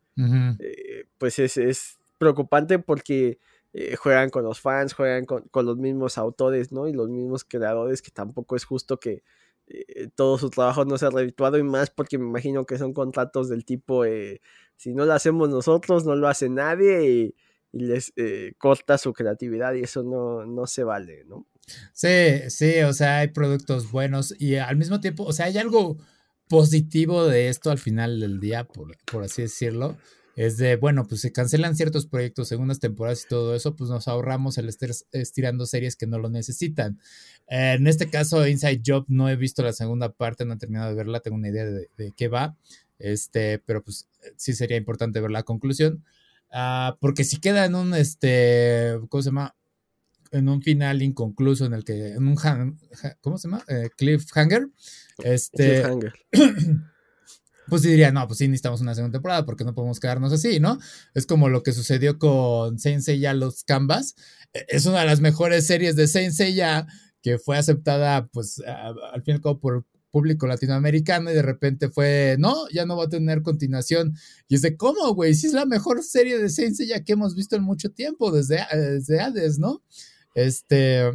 pues 1.18 1.38
es, 1.38 1.56
es 1.56 1.98
preocupante 2.18 2.78
porque 2.78 3.38
eh, 3.72 3.94
juegan 3.96 4.30
con 4.30 4.42
los 4.42 4.60
fans, 4.60 4.94
juegan 4.94 5.24
con, 5.24 5.44
los 5.54 5.76
mismos 5.76 6.18
autores, 6.18 6.72
¿no? 6.72 6.88
Y 6.88 6.92
los 6.92 7.08
mismos 7.08 7.44
creadores, 7.44 8.02
que 8.02 8.10
tampoco 8.10 8.56
es 8.56 8.64
justo 8.64 8.98
que 8.98 9.22
eh, 9.68 10.08
todo 10.16 10.38
su 10.38 10.50
trabajo 10.50 10.84
no 10.84 10.98
sea 10.98 11.10
redituado 11.10 11.56
y 11.56 11.62
más 11.62 11.90
porque 11.90 12.18
me 12.18 12.26
imagino 12.26 12.66
que 12.66 12.78
son 12.78 12.92
contratos 12.92 13.48
del 13.48 13.64
tipo, 13.64 14.04
eh, 14.04 14.40
si 14.76 14.92
no 14.92 15.06
lo 15.06 15.12
hacemos 15.12 15.50
nosotros, 15.50 16.04
no 16.04 16.16
lo 16.16 16.26
hace 16.28 16.48
nadie 16.48 17.10
y, 17.10 17.34
les 17.72 18.12
corta 18.58 18.98
su 18.98 19.12
creatividad 19.12 19.74
y 19.74 19.82
eso 19.82 20.02
no, 20.02 20.44
no 20.44 20.66
se 20.66 20.82
vale, 20.82 21.22
¿no? 21.26 21.46
Sí, 21.92 22.40
sí, 22.48 22.80
o 22.80 22.92
sea, 22.92 23.18
hay 23.18 23.28
productos 23.28 23.92
buenos 23.92 24.34
y 24.40 24.56
al 24.56 24.76
mismo 24.76 24.98
tiempo, 24.98 25.22
o 25.22 25.32
sea, 25.32 25.46
hay 25.46 25.56
algo 25.56 25.96
positivo 26.48 27.28
de 27.28 27.48
esto 27.48 27.70
al 27.70 27.78
final 27.78 28.18
del 28.18 28.40
día, 28.40 28.64
por, 28.64 28.96
por 29.04 29.22
así 29.22 29.42
decirlo 29.42 29.96
es 30.40 30.56
de, 30.56 30.76
bueno, 30.76 31.06
pues 31.06 31.20
se 31.20 31.32
cancelan 31.32 31.76
ciertos 31.76 32.06
proyectos, 32.06 32.48
segundas 32.48 32.80
temporadas 32.80 33.24
y 33.24 33.28
todo 33.28 33.54
eso, 33.54 33.76
pues 33.76 33.90
nos 33.90 34.08
ahorramos 34.08 34.56
el 34.56 34.70
estar 34.70 34.88
estirando 35.12 35.66
series 35.66 35.96
que 35.96 36.06
no 36.06 36.18
lo 36.18 36.30
necesitan. 36.30 36.98
en 37.46 37.86
este 37.86 38.08
caso, 38.08 38.46
Inside 38.46 38.80
Job, 38.82 39.04
no 39.08 39.28
he 39.28 39.36
visto 39.36 39.62
la 39.62 39.74
segunda 39.74 40.12
parte, 40.12 40.46
no 40.46 40.54
he 40.54 40.56
terminado 40.56 40.88
de 40.88 40.96
verla, 40.96 41.20
tengo 41.20 41.36
una 41.36 41.50
idea 41.50 41.66
de, 41.66 42.12
qué 42.16 42.28
va, 42.28 42.56
este, 42.98 43.58
pero 43.58 43.84
pues 43.84 44.08
sí 44.36 44.54
sería 44.54 44.78
importante 44.78 45.20
ver 45.20 45.30
la 45.30 45.42
conclusión, 45.42 46.06
ah, 46.50 46.96
porque 47.02 47.24
si 47.24 47.36
queda 47.36 47.66
en 47.66 47.74
un, 47.74 47.92
este, 47.92 48.94
¿cómo 49.10 49.22
se 49.22 49.28
llama? 49.28 49.54
En 50.32 50.48
un 50.48 50.62
final 50.62 51.02
inconcluso 51.02 51.66
en 51.66 51.74
el 51.74 51.84
que, 51.84 52.12
en 52.12 52.26
un, 52.26 52.36
¿cómo 53.20 53.36
se 53.36 53.46
llama? 53.46 53.62
Eh, 53.68 53.90
cliffhanger. 53.94 54.68
Este, 55.22 55.82
cliffhanger. 55.82 56.12
pues 57.70 57.82
diría, 57.82 58.12
no, 58.12 58.26
pues 58.26 58.38
sí 58.38 58.48
necesitamos 58.48 58.82
una 58.82 58.94
segunda 58.94 59.16
temporada 59.16 59.46
porque 59.46 59.64
no 59.64 59.74
podemos 59.74 60.00
quedarnos 60.00 60.32
así, 60.32 60.60
¿no? 60.60 60.78
Es 61.14 61.24
como 61.24 61.48
lo 61.48 61.62
que 61.62 61.72
sucedió 61.72 62.18
con 62.18 62.78
Saint 62.78 63.02
Seiya 63.02 63.32
Los 63.32 63.64
Canvas. 63.64 64.14
E, 64.52 64.66
es 64.68 64.84
una 64.84 65.00
de 65.00 65.06
las 65.06 65.20
mejores 65.20 65.66
series 65.66 65.96
de 65.96 66.06
Saint 66.08 66.34
Seiya 66.34 66.86
que 67.22 67.38
fue 67.38 67.56
aceptada, 67.56 68.28
pues, 68.28 68.62
al 68.66 69.22
fin 69.22 69.32
y 69.32 69.36
al 69.36 69.40
cabo 69.40 69.60
por 69.60 69.86
público 70.10 70.46
latinoamericano 70.46 71.30
y 71.30 71.34
de 71.34 71.42
repente 71.42 71.88
fue, 71.88 72.36
no, 72.38 72.68
ya 72.72 72.84
no 72.84 72.96
va 72.96 73.04
a 73.04 73.08
tener 73.08 73.42
continuación. 73.42 74.14
Y 74.48 74.56
es 74.56 74.62
de, 74.62 74.76
¿cómo, 74.76 75.14
güey? 75.14 75.34
Si 75.34 75.46
es 75.46 75.52
la 75.52 75.66
mejor 75.66 76.02
serie 76.02 76.38
de 76.38 76.50
Saint 76.50 76.74
Seiya 76.74 77.04
que 77.04 77.12
hemos 77.12 77.34
visto 77.34 77.56
en 77.56 77.62
mucho 77.62 77.90
tiempo, 77.90 78.32
desde, 78.32 78.60
desde 78.74 79.20
Hades, 79.20 79.58
¿no? 79.58 79.82
Este... 80.34 81.10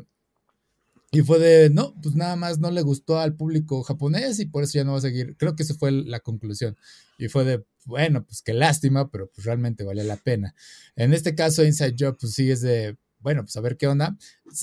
Y 1.16 1.22
fue 1.22 1.40
de, 1.40 1.70
no, 1.70 1.96
pues 2.04 2.16
nada 2.16 2.36
más 2.36 2.60
no 2.60 2.72
le 2.72 2.82
gustó 2.82 3.20
al 3.20 3.36
público 3.36 3.84
japonés 3.84 4.38
y 4.42 4.46
por 4.48 4.64
eso 4.64 4.74
ya 4.74 4.84
no 4.84 4.92
va 4.92 4.98
a 4.98 5.02
seguir. 5.02 5.38
Creo 5.38 5.56
que 5.56 5.64
esa 5.64 5.74
fue 5.74 5.92
la 5.92 6.20
conclusión. 6.20 6.76
Y 7.18 7.30
fue 7.30 7.46
de, 7.46 7.64
bueno, 7.86 8.26
pues 8.26 8.42
qué 8.42 8.54
lástima, 8.54 9.10
pero 9.10 9.32
pues 9.34 9.46
realmente 9.46 9.86
vale 9.86 10.04
la 10.04 10.18
pena. 10.18 10.54
En 10.98 11.14
este 11.14 11.34
caso, 11.34 11.64
Inside 11.64 11.96
Job, 11.98 12.18
pues 12.20 12.34
sí 12.34 12.52
es 12.52 12.60
de, 12.60 12.98
bueno, 13.20 13.44
pues 13.44 13.56
a 13.56 13.62
ver 13.62 13.78
qué 13.78 13.88
onda. 13.88 14.18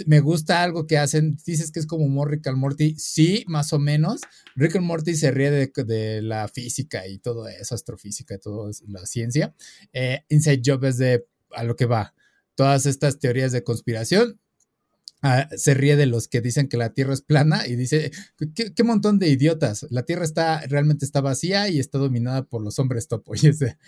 Me 0.05 0.21
gusta 0.21 0.63
algo 0.63 0.87
que 0.87 0.99
hacen, 0.99 1.39
dices 1.47 1.73
que 1.73 1.81
es 1.81 1.87
como 1.87 2.05
humor 2.05 2.31
Rick 2.31 2.47
and 2.49 2.59
Morty, 2.59 2.97
sí, 2.99 3.45
más 3.49 3.73
o 3.73 3.79
menos. 3.79 4.21
Rick 4.55 4.77
and 4.77 4.85
Morty 4.85 5.15
se 5.17 5.31
ríe 5.31 5.51
de, 5.51 6.21
la 6.21 6.49
física 6.49 7.07
y 7.07 7.19
todo 7.19 7.49
eso, 7.49 7.75
astrofísica 7.75 8.37
toda 8.37 8.71
la 8.89 9.07
ciencia. 9.07 9.55
Eh, 9.95 10.25
Inside 10.29 10.63
Job 10.63 10.85
es 10.85 10.99
de 10.99 11.27
a 11.51 11.65
lo 11.65 11.77
que 11.77 11.87
va. 11.87 12.15
Todas 12.55 12.85
estas 12.85 13.19
teorías 13.19 13.53
de 13.53 13.65
conspiración 13.65 14.39
Ah, 15.25 15.49
se 15.57 15.75
ríe 15.75 15.95
de 15.95 16.07
los 16.07 16.27
que 16.27 16.41
dicen 16.41 16.69
que 16.69 16.77
la 16.77 16.95
Tierra 16.95 17.15
es 17.15 17.23
plana 17.23 17.65
y 17.69 17.77
dice, 17.77 18.11
¿qué, 18.57 18.83
montón 18.83 19.21
de 19.21 19.29
idiotas. 19.29 19.87
La 19.91 20.03
Tierra 20.03 20.25
está, 20.25 20.63
realmente 20.67 21.05
está 21.05 21.21
vacía 21.21 21.69
y 21.69 21.79
está 21.79 21.99
dominada 21.99 22.43
por 22.43 22.61
los 22.61 22.81
hombres 22.81 23.07
topo. 23.07 23.33
Y 23.43 23.47
ese, 23.47 23.79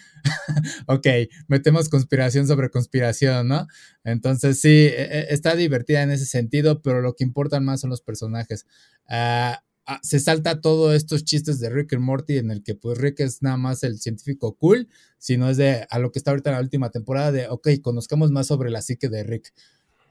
ok, 0.87 1.07
metemos 1.49 1.89
conspiración 1.89 2.47
sobre 2.47 2.71
conspiración, 2.71 3.49
¿no? 3.49 3.67
Entonces 4.05 4.61
sí, 4.61 4.69
e, 4.69 5.03
e, 5.03 5.27
está 5.35 5.57
divertida 5.57 6.03
en 6.03 6.13
ese 6.13 6.25
sentido, 6.25 6.83
pero 6.83 7.01
lo 7.01 7.15
que 7.15 7.25
importan 7.25 7.65
más 7.65 7.81
son 7.81 7.91
los 7.91 8.01
personajes. 8.01 8.67
Ah, 9.09 9.65
ah, 9.87 9.99
se 10.05 10.21
salta 10.21 10.61
todos 10.61 10.95
estos 10.95 11.25
chistes 11.25 11.59
de 11.59 11.69
Rick 11.69 11.95
y 11.95 11.99
Morty 11.99 12.39
en 12.39 12.53
el 12.53 12.63
que 12.63 12.77
pues 12.77 12.97
Rick 12.99 13.19
es 13.21 13.43
nada 13.43 13.57
más 13.57 13.83
el 13.83 13.99
científico 13.99 14.55
cool, 14.57 14.89
sino 15.19 15.51
es 15.51 15.57
de 15.57 15.85
a 15.91 15.99
lo 15.99 16.13
que 16.13 16.21
está 16.21 16.31
ahorita 16.31 16.51
en 16.51 16.57
la 16.57 16.63
última 16.63 16.91
temporada 16.91 17.33
de, 17.33 17.49
ok, 17.49 17.69
conozcamos 17.83 18.31
más 18.31 18.47
sobre 18.47 18.71
la 18.71 18.83
psique 18.83 19.09
de 19.09 19.25
Rick 19.25 19.53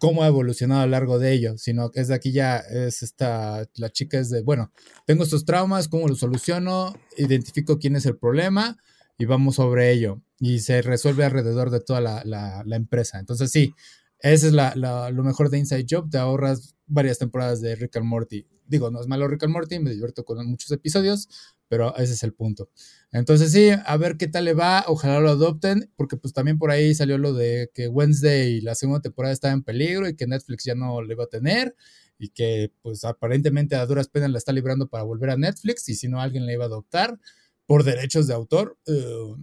cómo 0.03 0.23
ha 0.23 0.27
evolucionado 0.27 0.81
a 0.81 0.85
lo 0.85 0.91
largo 0.91 1.17
de 1.17 1.31
ello, 1.31 1.57
sino 1.57 1.89
que 1.89 2.01
es 2.01 2.09
de 2.09 2.15
aquí 2.15 2.33
ya 2.33 2.57
es 2.57 3.03
esta, 3.03 3.69
la 3.75 3.89
chica 3.89 4.19
es 4.19 4.29
de, 4.29 4.41
bueno, 4.41 4.69
tengo 5.05 5.23
estos 5.23 5.45
traumas, 5.45 5.87
cómo 5.87 6.09
los 6.09 6.19
soluciono, 6.19 6.93
identifico 7.15 7.79
quién 7.79 7.95
es 7.95 8.05
el 8.05 8.17
problema 8.17 8.77
y 9.17 9.23
vamos 9.23 9.55
sobre 9.55 9.93
ello. 9.93 10.21
Y 10.39 10.59
se 10.59 10.81
resuelve 10.81 11.23
alrededor 11.23 11.69
de 11.69 11.79
toda 11.79 12.01
la, 12.01 12.21
la, 12.25 12.75
empresa. 12.75 13.17
Entonces 13.17 13.49
sí, 13.49 13.73
ese 14.19 14.47
es 14.47 14.51
la, 14.53 14.75
lo 14.75 15.23
mejor 15.23 15.49
de 15.49 15.59
Inside 15.59 15.85
Job, 15.89 16.09
te 16.09 16.17
ahorras 16.17 16.75
varias 16.85 17.17
temporadas 17.17 17.61
de 17.61 17.73
Rick 17.77 17.95
and 17.95 18.05
Morty. 18.05 18.45
Digo, 18.65 18.91
no 18.91 18.99
es 18.99 19.07
malo 19.07 19.29
Rick 19.29 19.43
and 19.43 19.53
Morty, 19.53 19.79
me 19.79 19.89
divierto 19.89 20.25
con 20.25 20.45
muchos 20.45 20.69
episodios, 20.71 21.29
pero 21.73 21.97
ese 21.97 22.13
es 22.13 22.21
el 22.21 22.33
punto. 22.35 22.69
Entonces 23.11 23.51
sí, 23.51 23.71
a 23.71 23.97
ver 23.97 24.15
qué 24.15 24.27
tal 24.27 24.45
le 24.45 24.53
va, 24.53 24.85
ojalá 24.85 25.19
lo 25.19 25.31
adopten, 25.31 25.89
porque 25.95 26.17
pues 26.17 26.31
también 26.31 26.59
por 26.59 26.69
ahí 26.69 26.93
salió 26.93 27.17
lo 27.17 27.33
de 27.33 27.71
que 27.73 27.87
Wednesday, 27.87 28.61
la 28.61 28.75
segunda 28.75 29.01
temporada 29.01 29.33
estaba 29.33 29.55
en 29.55 29.63
peligro 29.63 30.07
y 30.07 30.15
que 30.15 30.27
Netflix 30.27 30.65
ya 30.65 30.75
no 30.75 31.01
le 31.01 31.15
va 31.15 31.23
a 31.23 31.27
tener 31.29 31.75
y 32.19 32.29
que 32.29 32.71
pues 32.83 33.03
aparentemente 33.05 33.75
a 33.75 33.87
duras 33.87 34.07
penas 34.07 34.29
la 34.29 34.37
está 34.37 34.51
librando 34.51 34.87
para 34.87 35.03
volver 35.03 35.31
a 35.31 35.35
Netflix 35.35 35.89
y 35.89 35.95
si 35.95 36.07
no 36.07 36.21
alguien 36.21 36.45
la 36.45 36.53
iba 36.53 36.65
a 36.65 36.67
adoptar 36.67 37.19
por 37.65 37.83
derechos 37.83 38.27
de 38.27 38.35
autor. 38.35 38.77
Eh, 38.85 39.35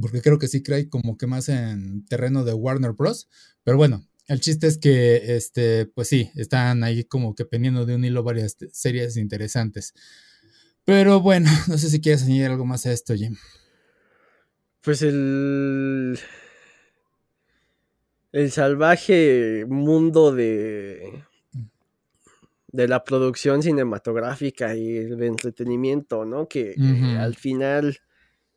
porque 0.00 0.22
creo 0.22 0.38
que 0.38 0.46
sí 0.46 0.62
cree 0.62 0.88
como 0.88 1.18
que 1.18 1.26
más 1.26 1.48
en 1.48 2.06
terreno 2.06 2.44
de 2.44 2.54
Warner 2.54 2.92
Bros. 2.92 3.28
Pero 3.64 3.76
bueno, 3.76 4.06
el 4.28 4.38
chiste 4.40 4.68
es 4.68 4.78
que, 4.78 5.34
este, 5.36 5.86
pues 5.86 6.06
sí, 6.06 6.30
están 6.36 6.84
ahí 6.84 7.02
como 7.02 7.34
que 7.34 7.44
pendiendo 7.44 7.86
de 7.86 7.96
un 7.96 8.04
hilo 8.04 8.22
varias 8.22 8.56
series 8.70 9.16
interesantes. 9.16 9.94
Pero 10.84 11.20
bueno, 11.20 11.48
no 11.68 11.78
sé 11.78 11.88
si 11.88 12.00
quieres 12.00 12.24
añadir 12.24 12.46
algo 12.46 12.64
más 12.64 12.86
a 12.86 12.92
esto, 12.92 13.14
Jim. 13.14 13.36
Pues 14.82 15.02
el. 15.02 16.18
El 18.32 18.50
salvaje 18.50 19.66
mundo 19.68 20.32
de. 20.32 21.24
de 22.68 22.88
la 22.88 23.04
producción 23.04 23.62
cinematográfica 23.62 24.74
y 24.74 24.92
de 24.92 25.26
entretenimiento, 25.26 26.24
¿no? 26.24 26.48
Que 26.48 26.74
al 27.18 27.36
final. 27.36 27.98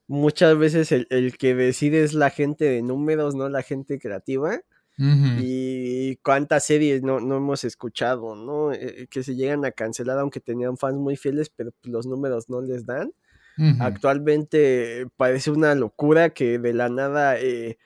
Muchas 0.08 0.56
veces 0.56 0.92
el, 0.92 1.08
el, 1.10 1.36
que 1.36 1.56
decide 1.56 2.04
es 2.04 2.14
la 2.14 2.30
gente 2.30 2.66
de 2.66 2.84
números, 2.84 3.34
no 3.34 3.50
la 3.50 3.64
gente 3.64 3.98
creativa. 3.98 4.62
Y 4.98 6.16
cuántas 6.18 6.66
series 6.66 7.04
no, 7.04 7.20
no 7.20 7.38
hemos 7.38 7.64
escuchado, 7.64 8.36
¿no? 8.36 8.72
Eh, 8.72 9.08
que 9.10 9.24
se 9.24 9.36
llegan 9.36 9.66
a 9.66 9.72
cancelar 9.72 10.20
aunque 10.20 10.40
tenían 10.40 10.78
fans 10.78 10.98
muy 10.98 11.18
fieles, 11.18 11.50
pero 11.50 11.72
pues, 11.82 11.92
los 11.92 12.08
números 12.08 12.50
no 12.50 12.62
les 12.62 12.86
dan. 12.86 13.12
Actualmente 13.80 15.08
parece 15.16 15.50
una 15.50 15.76
locura 15.76 16.32
que 16.32 16.60
de 16.60 16.74
la 16.74 16.90
nada 16.90 17.40
eh, 17.40 17.78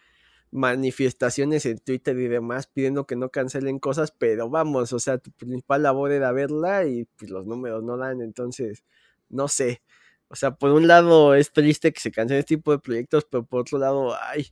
manifestaciones 0.52 1.66
en 1.68 1.78
Twitter 1.78 2.18
y 2.18 2.28
demás 2.28 2.68
pidiendo 2.68 3.06
que 3.06 3.16
no 3.16 3.30
cancelen 3.30 3.78
cosas, 3.80 4.12
pero 4.12 4.50
vamos, 4.50 4.94
o 4.94 5.00
sea, 5.00 5.20
tu 5.20 5.32
principal 5.32 5.84
labor 5.84 6.12
era 6.12 6.32
verla 6.32 6.86
y 6.86 7.06
pues, 7.18 7.30
los 7.32 7.46
números 7.46 7.84
no 7.84 7.98
dan, 7.98 8.22
entonces, 8.22 8.84
no 9.30 9.48
sé. 9.48 9.84
O 10.28 10.36
sea, 10.36 10.56
por 10.56 10.72
un 10.72 10.88
lado 10.88 11.36
es 11.36 11.52
triste 11.54 11.92
que 11.94 12.00
se 12.00 12.12
cancelen 12.12 12.40
este 12.40 12.56
tipo 12.58 12.72
de 12.72 12.80
proyectos, 12.80 13.26
pero 13.30 13.46
por 13.46 13.62
otro 13.62 13.78
lado, 13.80 14.16
ay, 14.22 14.48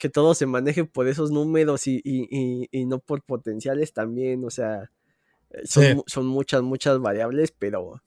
que 0.00 0.08
todo 0.08 0.34
se 0.34 0.46
maneje 0.46 0.84
por 0.86 1.06
esos 1.06 1.30
números 1.30 1.86
y, 1.86 2.68
no 2.86 2.98
por 2.98 3.22
potenciales 3.22 3.92
también, 3.92 4.44
o 4.44 4.50
sea, 4.50 4.90
eh, 5.50 5.62
son, 6.06 6.26
muchas, 6.26 6.62
muchas 6.62 6.98
variables, 6.98 7.52
pero 7.52 8.02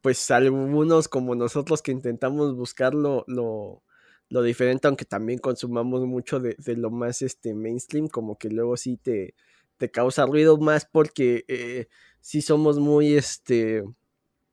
pues 0.00 0.30
algunos 0.30 1.08
como 1.08 1.34
nosotros 1.34 1.82
que 1.82 1.92
intentamos 1.92 2.56
buscar 2.56 2.94
lo, 2.94 3.24
lo, 3.28 4.42
diferente, 4.42 4.88
aunque 4.88 5.04
también 5.04 5.38
consumamos 5.38 6.06
mucho 6.06 6.40
de, 6.40 6.56
lo 6.76 6.90
más 6.90 7.20
este 7.20 7.52
mainstream, 7.54 8.08
como 8.08 8.38
que 8.38 8.48
luego 8.48 8.78
sí 8.78 8.96
te, 8.96 9.34
te 9.76 9.90
causa 9.90 10.24
ruido 10.24 10.56
más 10.56 10.86
porque 10.86 11.44
eh, 11.48 11.88
sí 12.20 12.40
somos 12.40 12.78
muy 12.78 13.12
este 13.12 13.84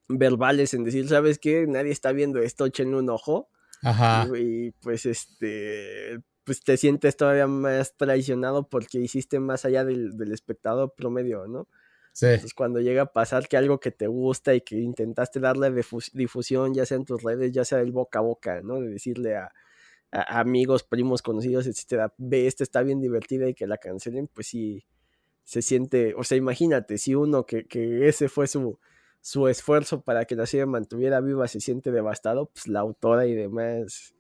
verbales 0.10 0.74
en 0.74 0.84
decir, 0.84 1.08
¿sabes 1.08 1.40
qué? 1.40 1.66
Nadie 1.66 1.92
está 1.92 2.12
viendo 2.12 2.40
esto, 2.40 2.66
echenle 2.66 2.98
un 2.98 3.10
ojo. 3.10 3.50
Ajá. 3.84 4.28
y 4.36 4.72
pues 4.82 5.06
este 5.06 6.20
pues 6.48 6.64
te 6.64 6.78
sientes 6.78 7.18
todavía 7.18 7.46
más 7.46 7.98
traicionado 7.98 8.70
porque 8.70 9.00
hiciste 9.00 9.38
más 9.38 9.66
allá 9.66 9.84
del, 9.84 10.32
espectador 10.32 10.94
promedio, 10.96 11.46
¿no? 11.46 11.68
Sí. 12.14 12.28
Entonces, 12.28 12.54
cuando 12.54 12.80
llega 12.80 13.02
a 13.02 13.12
pasar 13.12 13.50
que 13.50 13.58
algo 13.58 13.82
que 13.82 13.92
te 13.92 14.08
gusta 14.08 14.56
y 14.56 14.62
que 14.62 14.78
intentaste 14.78 15.42
darle 15.42 15.70
difusión, 16.14 16.74
ya 16.74 16.86
sea 16.86 16.96
en 16.96 17.04
tus 17.04 17.22
redes, 17.22 17.52
ya 17.52 17.66
sea 17.66 17.80
del 17.80 17.92
boca 17.92 18.20
a 18.20 18.22
boca, 18.22 18.62
¿no? 18.62 18.80
De 18.80 18.88
decirle 18.88 19.36
a, 19.36 19.52
amigos, 20.10 20.84
primos, 20.84 21.22
conocidos, 21.22 21.68
etcétera, 21.68 22.14
ve, 22.18 22.48
esta 22.48 22.64
está 22.64 22.82
bien 22.82 23.02
divertida 23.02 23.50
y 23.50 23.54
que 23.54 23.68
la 23.68 23.78
cancelen, 23.78 24.30
pues 24.30 24.48
sí, 24.48 24.86
se 25.44 25.62
siente, 25.62 26.14
o 26.16 26.24
sea, 26.24 26.38
imagínate, 26.38 26.98
si 26.98 27.14
uno 27.14 27.46
que, 27.46 27.66
que 27.66 28.08
ese 28.08 28.30
fue 28.30 28.48
su, 28.48 28.80
su 29.20 29.50
esfuerzo 29.50 30.02
para 30.02 30.24
que 30.24 30.38
la 30.38 30.46
serie 30.46 30.66
mantuviera 30.66 31.20
viva 31.20 31.46
se 31.50 31.60
siente 31.60 31.92
devastado, 31.92 32.46
pues 32.46 32.70
la 32.70 32.80
autora 32.80 33.26
y 33.28 33.36
demás 33.36 34.16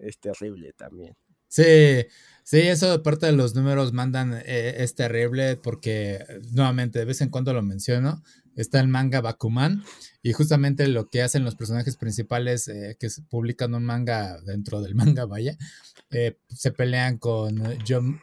es 0.00 0.18
terrible 0.18 0.72
también. 0.72 1.14
Sí, 1.48 2.06
sí, 2.44 2.58
eso 2.60 2.90
de 2.90 2.98
parte 2.98 3.26
de 3.26 3.32
los 3.32 3.54
números 3.54 3.92
mandan 3.92 4.34
eh, 4.44 4.76
es 4.78 4.94
terrible 4.94 5.56
porque 5.56 6.24
nuevamente 6.52 6.98
de 6.98 7.04
vez 7.06 7.20
en 7.22 7.30
cuando 7.30 7.54
lo 7.54 7.62
menciono, 7.62 8.22
está 8.54 8.80
el 8.80 8.88
manga 8.88 9.20
Bakuman 9.20 9.82
y 10.22 10.32
justamente 10.32 10.88
lo 10.88 11.08
que 11.08 11.22
hacen 11.22 11.44
los 11.44 11.54
personajes 11.54 11.96
principales 11.96 12.68
eh, 12.68 12.96
que 12.98 13.08
publican 13.30 13.74
un 13.74 13.84
manga 13.84 14.40
dentro 14.42 14.82
del 14.82 14.94
manga, 15.16 15.24
vaya, 15.24 15.56
eh, 16.10 16.36
se 16.48 16.72
pelean 16.72 17.18
con 17.18 17.62
Jump, 17.86 18.20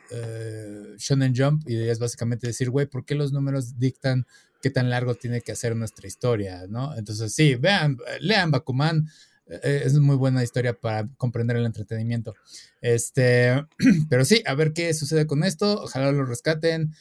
Shonen 0.97 1.33
Jump 1.35 1.67
y 1.67 1.77
es 1.77 1.99
básicamente 1.99 2.47
decir, 2.47 2.69
güey, 2.69 2.85
¿por 2.85 3.05
qué 3.05 3.15
los 3.15 3.31
números 3.31 3.79
dictan 3.79 4.25
qué 4.61 4.69
tan 4.69 4.89
largo 4.89 5.15
tiene 5.15 5.41
que 5.41 5.51
hacer 5.51 5.75
nuestra 5.75 6.07
historia, 6.07 6.65
no? 6.67 6.95
Entonces 6.97 7.33
sí, 7.33 7.55
vean, 7.55 7.97
lean 8.19 8.51
Bakuman 8.51 9.07
eh, 9.07 9.11
es 9.47 9.93
muy 9.95 10.15
buena 10.15 10.43
historia 10.43 10.73
para 10.73 11.07
comprender 11.17 11.57
el 11.57 11.65
entretenimiento. 11.65 12.33
Este, 12.81 13.65
pero 14.09 14.25
sí, 14.25 14.41
a 14.45 14.55
ver 14.55 14.73
qué 14.73 14.93
sucede 14.93 15.27
con 15.27 15.43
esto. 15.43 15.83
Ojalá 15.83 16.11
lo 16.11 16.25
rescaten. 16.25 16.93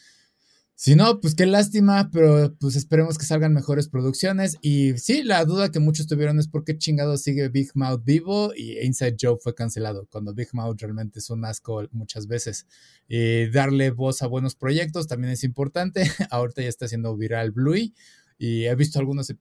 Si 0.76 0.96
no, 0.96 1.20
pues 1.20 1.36
qué 1.36 1.46
lástima, 1.46 2.10
pero 2.12 2.52
pues 2.58 2.74
esperemos 2.74 3.16
que 3.16 3.24
salgan 3.24 3.54
mejores 3.54 3.88
producciones. 3.88 4.58
Y 4.60 4.98
sí, 4.98 5.22
la 5.22 5.44
duda 5.44 5.70
que 5.70 5.78
muchos 5.78 6.08
tuvieron 6.08 6.40
es 6.40 6.48
por 6.48 6.64
qué 6.64 6.76
chingado 6.76 7.16
sigue 7.16 7.48
Big 7.48 7.70
Mouth 7.74 8.02
vivo 8.04 8.52
y 8.56 8.80
Inside 8.80 9.16
Job 9.20 9.38
fue 9.40 9.54
cancelado, 9.54 10.08
cuando 10.10 10.34
Big 10.34 10.48
Mouth 10.52 10.80
realmente 10.80 11.20
es 11.20 11.30
un 11.30 11.44
asco 11.44 11.84
muchas 11.92 12.26
veces. 12.26 12.66
Y 13.06 13.48
darle 13.50 13.92
voz 13.92 14.22
a 14.22 14.26
buenos 14.26 14.56
proyectos 14.56 15.06
también 15.06 15.32
es 15.32 15.44
importante. 15.44 16.10
Ahorita 16.30 16.62
ya 16.62 16.68
está 16.68 16.86
haciendo 16.86 17.16
viral 17.16 17.52
Bluey 17.52 17.94
y 18.38 18.64
he 18.64 18.74
visto 18.74 18.98
algunos 18.98 19.32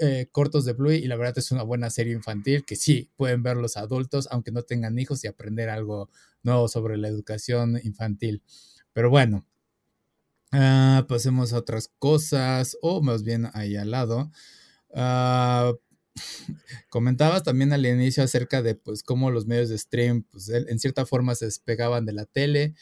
eh, 0.00 0.28
cortos 0.30 0.64
de 0.64 0.72
Bluey 0.72 0.98
y 0.98 1.06
la 1.06 1.16
verdad 1.16 1.38
es 1.38 1.50
una 1.52 1.62
buena 1.62 1.90
serie 1.90 2.12
infantil 2.12 2.64
que 2.64 2.76
sí 2.76 3.10
pueden 3.16 3.42
ver 3.42 3.56
los 3.56 3.76
adultos 3.76 4.28
aunque 4.30 4.52
no 4.52 4.62
tengan 4.62 4.98
hijos 4.98 5.24
y 5.24 5.26
aprender 5.26 5.68
algo 5.68 6.10
nuevo 6.42 6.68
sobre 6.68 6.96
la 6.96 7.08
educación 7.08 7.80
infantil. 7.82 8.42
Pero 8.92 9.10
bueno, 9.10 9.46
ah, 10.52 11.04
pasemos 11.08 11.52
a 11.52 11.58
otras 11.58 11.90
cosas 11.98 12.76
o 12.82 13.02
más 13.02 13.22
bien 13.22 13.48
ahí 13.54 13.76
al 13.76 13.90
lado. 13.90 14.30
Ah, 14.94 15.72
comentabas 16.90 17.42
también 17.42 17.72
al 17.72 17.86
inicio 17.86 18.22
acerca 18.22 18.62
de 18.62 18.74
pues 18.74 19.02
cómo 19.02 19.30
los 19.30 19.46
medios 19.46 19.68
de 19.68 19.78
stream 19.78 20.24
pues, 20.30 20.48
en 20.48 20.78
cierta 20.78 21.06
forma 21.06 21.34
se 21.34 21.46
despegaban 21.46 22.04
de 22.04 22.12
la 22.12 22.26
tele, 22.26 22.74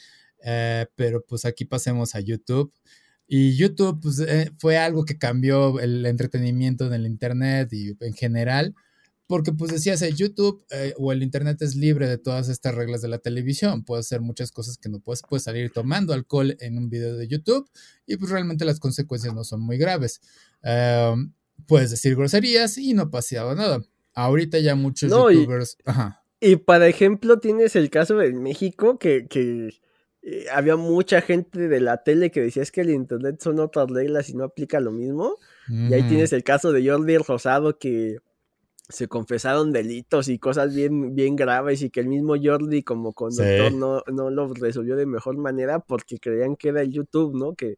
eh, 0.45 0.87
pero 0.97 1.25
pues 1.25 1.45
aquí 1.45 1.65
pasemos 1.65 2.15
a 2.15 2.21
YouTube. 2.21 2.73
Y 3.33 3.55
YouTube 3.55 4.01
pues, 4.03 4.19
eh, 4.19 4.51
fue 4.59 4.77
algo 4.77 5.05
que 5.05 5.17
cambió 5.17 5.79
el 5.79 6.05
entretenimiento 6.05 6.85
en 6.89 6.95
el 6.95 7.07
Internet 7.07 7.73
y 7.73 7.97
en 8.01 8.13
general, 8.13 8.75
porque 9.29 9.53
pues 9.53 9.71
decías, 9.71 10.03
el 10.03 10.17
YouTube 10.17 10.65
eh, 10.73 10.95
o 10.99 11.13
el 11.13 11.23
Internet 11.23 11.63
es 11.63 11.77
libre 11.77 12.09
de 12.09 12.19
todas 12.19 12.49
estas 12.49 12.75
reglas 12.75 13.03
de 13.03 13.07
la 13.09 13.19
televisión, 13.19 13.85
puedes 13.85 14.07
hacer 14.07 14.21
muchas 14.21 14.51
cosas 14.51 14.79
que 14.79 14.89
no 14.89 14.99
puedes, 14.99 15.23
puedes 15.23 15.45
salir 15.45 15.71
tomando 15.71 16.13
alcohol 16.13 16.57
en 16.59 16.77
un 16.77 16.91
video 16.91 17.17
de 17.17 17.29
YouTube 17.29 17.71
y 18.05 18.17
pues 18.17 18.33
realmente 18.33 18.65
las 18.65 18.81
consecuencias 18.81 19.33
no 19.33 19.45
son 19.45 19.61
muy 19.61 19.79
graves. 19.79 20.21
Em, 20.65 21.33
puedes 21.69 21.93
decir 21.93 22.17
groserías 22.17 22.79
y 22.79 22.95
no 22.95 23.13
pasaba 23.13 23.55
nada. 23.55 23.81
Ahorita 24.13 24.59
ya 24.59 24.75
muchos 24.75 25.09
youtubers... 25.09 25.77
Y, 26.41 26.51
y 26.51 26.57
para 26.57 26.89
ejemplo 26.89 27.39
tienes 27.39 27.77
el 27.77 27.91
caso 27.91 28.17
de 28.17 28.33
México 28.33 28.99
que... 28.99 29.29
que 29.29 29.71
eh, 30.23 30.47
había 30.53 30.77
mucha 30.77 31.23
gente 31.23 31.69
de 31.69 31.81
la 31.81 32.03
tele 32.03 32.31
que 32.31 32.43
decía 32.43 32.63
es 32.63 32.71
que 32.71 32.83
el 32.83 32.91
internet 32.91 33.41
son 33.41 33.59
otras 33.59 33.89
reglas 33.89 34.29
y 34.29 34.35
no 34.35 34.45
aplica 34.45 34.81
lo 34.81 34.93
mismo. 34.93 35.37
Y 35.69 35.95
ahí 35.95 36.03
tienes 36.03 36.33
el 36.33 36.43
caso 36.43 36.73
de 36.73 36.89
Jordi 36.89 37.17
Rosado 37.19 37.79
que 37.79 38.19
se 38.89 39.07
confesaron 39.07 39.73
delitos 39.73 40.27
y 40.29 40.41
cosas 40.41 40.75
bien, 40.75 41.15
bien 41.15 41.37
graves 41.37 41.81
y 41.83 41.91
que 41.91 42.01
el 42.01 42.09
mismo 42.09 42.35
Jordi 42.43 42.83
como 42.83 43.13
conductor 43.13 43.73
no, 43.73 44.03
no 44.13 44.31
lo 44.31 44.53
resolvió 44.53 44.97
de 44.97 45.07
mejor 45.07 45.39
manera 45.39 45.79
porque 45.79 46.19
creían 46.19 46.57
que 46.57 46.71
era 46.71 46.83
el 46.83 46.91
YouTube, 46.91 47.37
¿no? 47.37 47.55
Que, 47.55 47.77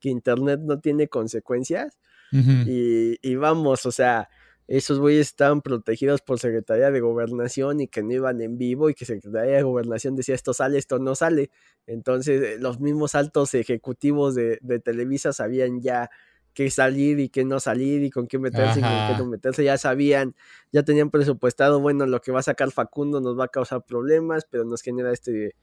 que 0.00 0.08
Internet 0.08 0.60
no 0.62 0.80
tiene 0.80 1.08
consecuencias. 1.08 1.98
y, 2.32 3.18
y, 3.22 3.36
vamos, 3.36 3.86
o 3.86 3.92
sea, 3.92 4.28
esos 4.66 4.98
güeyes 4.98 5.28
estaban 5.28 5.60
protegidos 5.60 6.22
por 6.22 6.38
Secretaría 6.38 6.90
de 6.90 7.00
Gobernación 7.00 7.80
y 7.80 7.88
que 7.88 8.02
no 8.02 8.12
iban 8.12 8.40
en 8.40 8.56
vivo 8.56 8.88
y 8.88 8.94
que 8.94 9.04
Secretaría 9.04 9.56
de 9.56 9.62
Gobernación 9.62 10.16
decía 10.16 10.34
esto 10.34 10.54
sale, 10.54 10.78
esto 10.78 10.98
no 10.98 11.14
sale. 11.14 11.50
Entonces 11.86 12.42
eh, 12.42 12.56
los 12.58 12.80
mismos 12.80 13.14
altos 13.14 13.54
ejecutivos 13.54 14.34
de, 14.34 14.58
de 14.62 14.80
Televisa 14.80 15.32
sabían 15.32 15.82
ya 15.82 16.10
qué 16.54 16.70
salir 16.70 17.20
y 17.20 17.28
qué 17.28 17.44
no 17.44 17.60
salir 17.60 18.02
y 18.04 18.10
con 18.10 18.26
qué 18.26 18.38
meterse 18.38 18.78
y 18.78 18.82
con 18.82 18.90
qué 18.90 19.14
no 19.18 19.26
meterse. 19.26 19.64
Ya 19.64 19.76
sabían, 19.76 20.34
ya 20.72 20.82
tenían 20.84 21.10
presupuestado, 21.10 21.80
bueno, 21.80 22.06
lo 22.06 22.20
que 22.20 22.32
va 22.32 22.40
a 22.40 22.44
sacar 22.44 22.70
Facundo 22.70 23.20
nos 23.20 23.38
va 23.38 23.44
a 23.46 23.48
causar 23.48 23.84
problemas, 23.84 24.46
pero 24.50 24.64
nos 24.64 24.80
genera 24.82 25.12
este... 25.12 25.56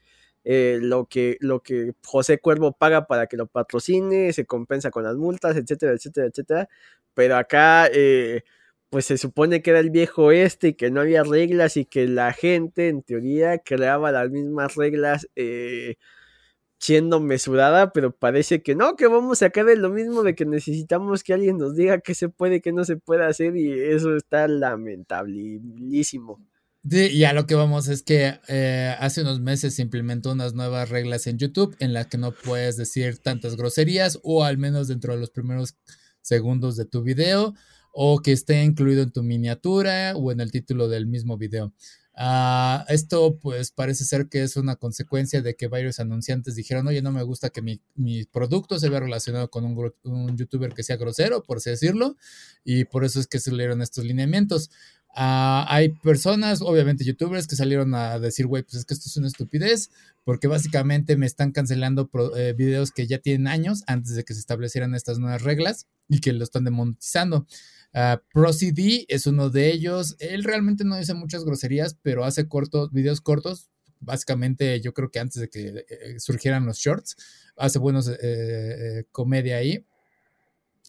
Eh, 0.44 0.80
lo, 0.82 1.06
que, 1.06 1.38
lo 1.40 1.62
que 1.62 1.94
José 2.04 2.40
Cuervo 2.40 2.72
paga 2.72 3.06
para 3.06 3.28
que 3.28 3.38
lo 3.38 3.46
patrocine, 3.46 4.34
se 4.34 4.48
compensa 4.48 4.90
con 4.90 5.04
las 5.04 5.16
multas, 5.16 5.56
etcétera, 5.56 5.94
etcétera, 5.94 6.28
etcétera. 6.28 6.70
Pero 7.14 7.38
acá, 7.38 7.88
eh, 7.94 8.42
pues 8.91 9.06
se 9.06 9.17
supone 9.17 9.62
que 9.62 9.71
era 9.71 9.80
el 9.80 9.89
viejo 9.89 10.32
este 10.32 10.69
y 10.69 10.73
que 10.75 10.91
no 10.91 11.01
había 11.01 11.23
reglas 11.23 11.77
y 11.77 11.86
que 11.86 12.08
la 12.08 12.34
gente, 12.34 12.89
en 12.89 13.01
teoría, 13.01 13.58
creaba 13.60 14.12
las 14.12 14.30
mismas 14.30 14.75
reglas. 14.75 15.27
Eh, 15.36 15.95
siendo 16.82 17.19
mesurada, 17.19 17.93
pero 17.93 18.12
parece 18.12 18.63
que 18.63 18.73
no, 18.73 18.95
que 18.95 19.06
vamos 19.06 19.43
a 19.43 19.51
caer 19.51 19.69
en 19.69 19.84
lo 19.84 19.91
mismo 19.91 20.23
de 20.23 20.34
que 20.34 20.45
necesitamos 20.45 21.23
que 21.23 21.34
alguien 21.34 21.60
nos 21.60 21.75
diga 21.75 21.99
qué 21.99 22.15
se 22.15 22.27
puede, 22.27 22.60
qué 22.60 22.73
no 22.73 22.84
se 22.86 22.97
puede 22.97 23.23
hacer 23.23 23.56
y 23.56 23.71
eso 23.71 24.15
está 24.15 24.47
lamentabilísimo. 24.47 26.43
Sí, 26.89 27.10
y 27.12 27.23
a 27.25 27.34
lo 27.34 27.45
que 27.45 27.54
vamos 27.54 27.88
es 27.88 28.01
que 28.01 28.39
eh, 28.47 28.95
hace 28.99 29.21
unos 29.21 29.39
meses 29.39 29.75
se 29.75 29.84
implementó 29.84 30.32
unas 30.32 30.56
nuevas 30.56 30.89
reglas 30.89 31.27
en 31.27 31.38
YouTube 31.38 31.75
en 31.77 31.93
las 31.93 32.08
que 32.08 32.17
no 32.17 32.32
puedes 32.32 32.77
decir 32.77 33.19
tantas 33.19 33.56
groserías 33.56 34.19
o 34.23 34.43
al 34.43 34.58
menos 34.58 34.88
dentro 34.88 35.13
de 35.13 35.19
los 35.19 35.30
primeros 35.30 35.77
segundos 36.21 36.77
de 36.77 36.86
tu 36.86 37.04
video 37.04 37.54
o 37.91 38.19
que 38.19 38.32
esté 38.32 38.63
incluido 38.63 39.04
en 39.04 39.12
tu 39.12 39.23
miniatura 39.23 40.13
o 40.15 40.32
en 40.32 40.39
el 40.41 40.51
título 40.51 40.88
del 40.88 41.08
mismo 41.08 41.38
video. 41.38 41.73
Uh, 42.13 42.84
esto 42.89 43.39
pues 43.39 43.71
parece 43.71 44.04
ser 44.04 44.27
que 44.27 44.43
es 44.43 44.58
una 44.58 44.75
consecuencia 44.75 45.41
de 45.41 45.56
que 45.56 45.67
varios 45.67 45.99
anunciantes 45.99 46.56
dijeron, 46.56 46.88
oye, 46.88 47.01
no 47.01 47.12
me 47.12 47.23
gusta 47.23 47.49
que 47.49 47.62
mi, 47.62 47.82
mi 47.95 48.25
producto 48.25 48.77
se 48.80 48.89
vea 48.89 48.99
relacionado 48.99 49.49
con 49.49 49.63
un, 49.63 49.93
un, 50.04 50.38
youtuber 50.38 50.73
que 50.73 50.84
sea 50.84 50.97
grosero, 50.97 51.41
por 51.43 51.58
así 51.58 51.69
decirlo, 51.69 52.17
y 52.65 52.84
por 52.84 53.06
eso 53.06 53.19
es 53.19 53.27
que 53.27 53.39
se 53.39 53.51
leyeron 53.51 53.82
estos 53.82 54.04
lineamientos. 54.04 54.69
Uh, 55.13 55.67
hay 55.67 55.89
personas, 55.89 56.62
obviamente 56.62 57.04
youtubers, 57.04 57.47
que 57.47 57.56
salieron 57.56 57.95
a 57.95 58.19
decir, 58.19 58.45
güey, 58.45 58.63
pues 58.63 58.75
es 58.75 58.86
que 58.86 58.93
esto 58.93 59.08
es 59.08 59.17
una 59.17 59.27
estupidez, 59.27 59.89
porque 60.23 60.47
básicamente 60.47 61.17
me 61.17 61.25
están 61.25 61.51
cancelando 61.51 62.10
eh, 62.38 62.54
videos 62.58 62.91
que 62.91 63.08
ya 63.08 63.19
tienen 63.19 63.47
años 63.47 63.84
antes 63.88 64.15
de 64.15 64.23
que 64.23 64.34
se 64.34 64.39
establecieran 64.39 64.95
estas 64.95 65.19
nuevas 65.19 65.41
reglas 65.41 65.88
y 66.08 66.19
que 66.19 66.34
lo 66.34 66.43
están 66.43 66.65
demonetizando. 66.65 67.47
Uh, 67.93 68.17
es 69.08 69.27
uno 69.27 69.49
de 69.49 69.71
ellos. 69.71 70.15
Él 70.19 70.43
realmente 70.43 70.84
no 70.84 70.97
dice 70.97 71.13
muchas 71.13 71.43
groserías, 71.43 71.97
pero 72.01 72.23
hace 72.23 72.47
cortos, 72.47 72.91
videos 72.91 73.21
cortos. 73.21 73.69
Básicamente, 73.99 74.82
yo 74.82 74.93
creo 74.93 75.12
que 75.12 75.19
antes 75.19 75.41
de 75.41 75.49
que 75.49 75.86
eh, 75.88 76.19
surgieran 76.19 76.65
los 76.65 76.77
shorts, 76.77 77.15
hace 77.56 77.80
buenos 77.80 78.08
eh, 78.08 78.17
eh, 78.21 79.04
comedia 79.12 79.58
ahí. 79.58 79.86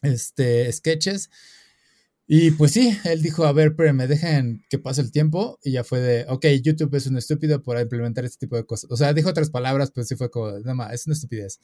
Este, 0.02 0.72
sketches. 0.72 1.30
Y 2.35 2.53
pues 2.53 2.73
sí, 2.73 2.97
él 3.05 3.21
dijo, 3.21 3.45
a 3.45 3.53
ver, 3.53 3.77
pero 3.77 3.92
me 3.92 4.07
dejen 4.07 4.64
que 4.71 4.79
pase 4.79 5.03
el 5.03 5.12
tiempo 5.12 5.59
y 5.62 5.73
ya 5.73 5.85
fue 5.85 6.01
de, 6.01 6.25
ok, 6.31 6.47
YouTube 6.62 6.95
es 6.95 7.07
un 7.07 7.18
estúpido 7.18 7.62
por 7.62 7.79
implementar 7.79 8.25
este 8.25 8.47
tipo 8.47 8.57
de 8.57 8.64
cosas. 8.64 8.90
O 8.90 8.97
sea, 8.97 9.12
dijo 9.12 9.29
otras 9.29 9.51
palabras, 9.51 9.90
pero 9.95 10.07
sí 10.07 10.16
fue 10.16 10.31
como, 10.31 10.51
nada 10.51 10.73
más, 10.73 10.95
es 10.95 11.07
una 11.07 11.12
estupidez. 11.12 11.61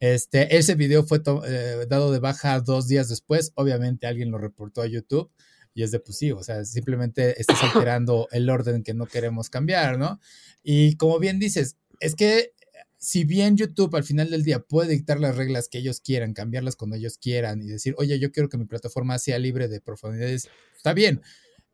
Este, 0.00 0.56
ese 0.56 0.74
video 0.74 1.04
fue 1.04 1.22
eh, 1.46 1.86
dado 1.88 2.10
de 2.10 2.18
baja 2.18 2.58
dos 2.58 2.88
días 2.88 3.08
después, 3.08 3.52
obviamente 3.54 4.08
alguien 4.08 4.32
lo 4.32 4.38
reportó 4.38 4.82
a 4.82 4.88
YouTube 4.88 5.30
y 5.72 5.84
es 5.84 5.92
de, 5.92 6.00
pues 6.00 6.18
sí, 6.18 6.32
o 6.32 6.42
sea, 6.42 6.64
simplemente 6.64 7.40
estás 7.40 7.62
alterando 7.72 8.26
el 8.32 8.50
orden 8.50 8.82
que 8.82 8.94
no 8.94 9.06
queremos 9.06 9.50
cambiar, 9.50 9.98
¿no? 9.98 10.18
Y 10.64 10.96
como 10.96 11.20
bien 11.20 11.38
dices, 11.38 11.76
es 12.00 12.16
que 12.16 12.54
si 12.98 13.24
bien 13.24 13.56
YouTube 13.56 13.94
al 13.94 14.04
final 14.04 14.30
del 14.30 14.42
día 14.42 14.60
puede 14.60 14.92
dictar 14.92 15.20
las 15.20 15.36
reglas 15.36 15.68
que 15.68 15.78
ellos 15.78 16.00
quieran, 16.00 16.34
cambiarlas 16.34 16.76
cuando 16.76 16.96
ellos 16.96 17.16
quieran 17.18 17.62
y 17.62 17.68
decir, 17.68 17.94
oye, 17.96 18.18
yo 18.18 18.32
quiero 18.32 18.48
que 18.48 18.58
mi 18.58 18.64
plataforma 18.64 19.18
sea 19.18 19.38
libre 19.38 19.68
de 19.68 19.80
profundidades, 19.80 20.48
está 20.76 20.92
bien. 20.92 21.22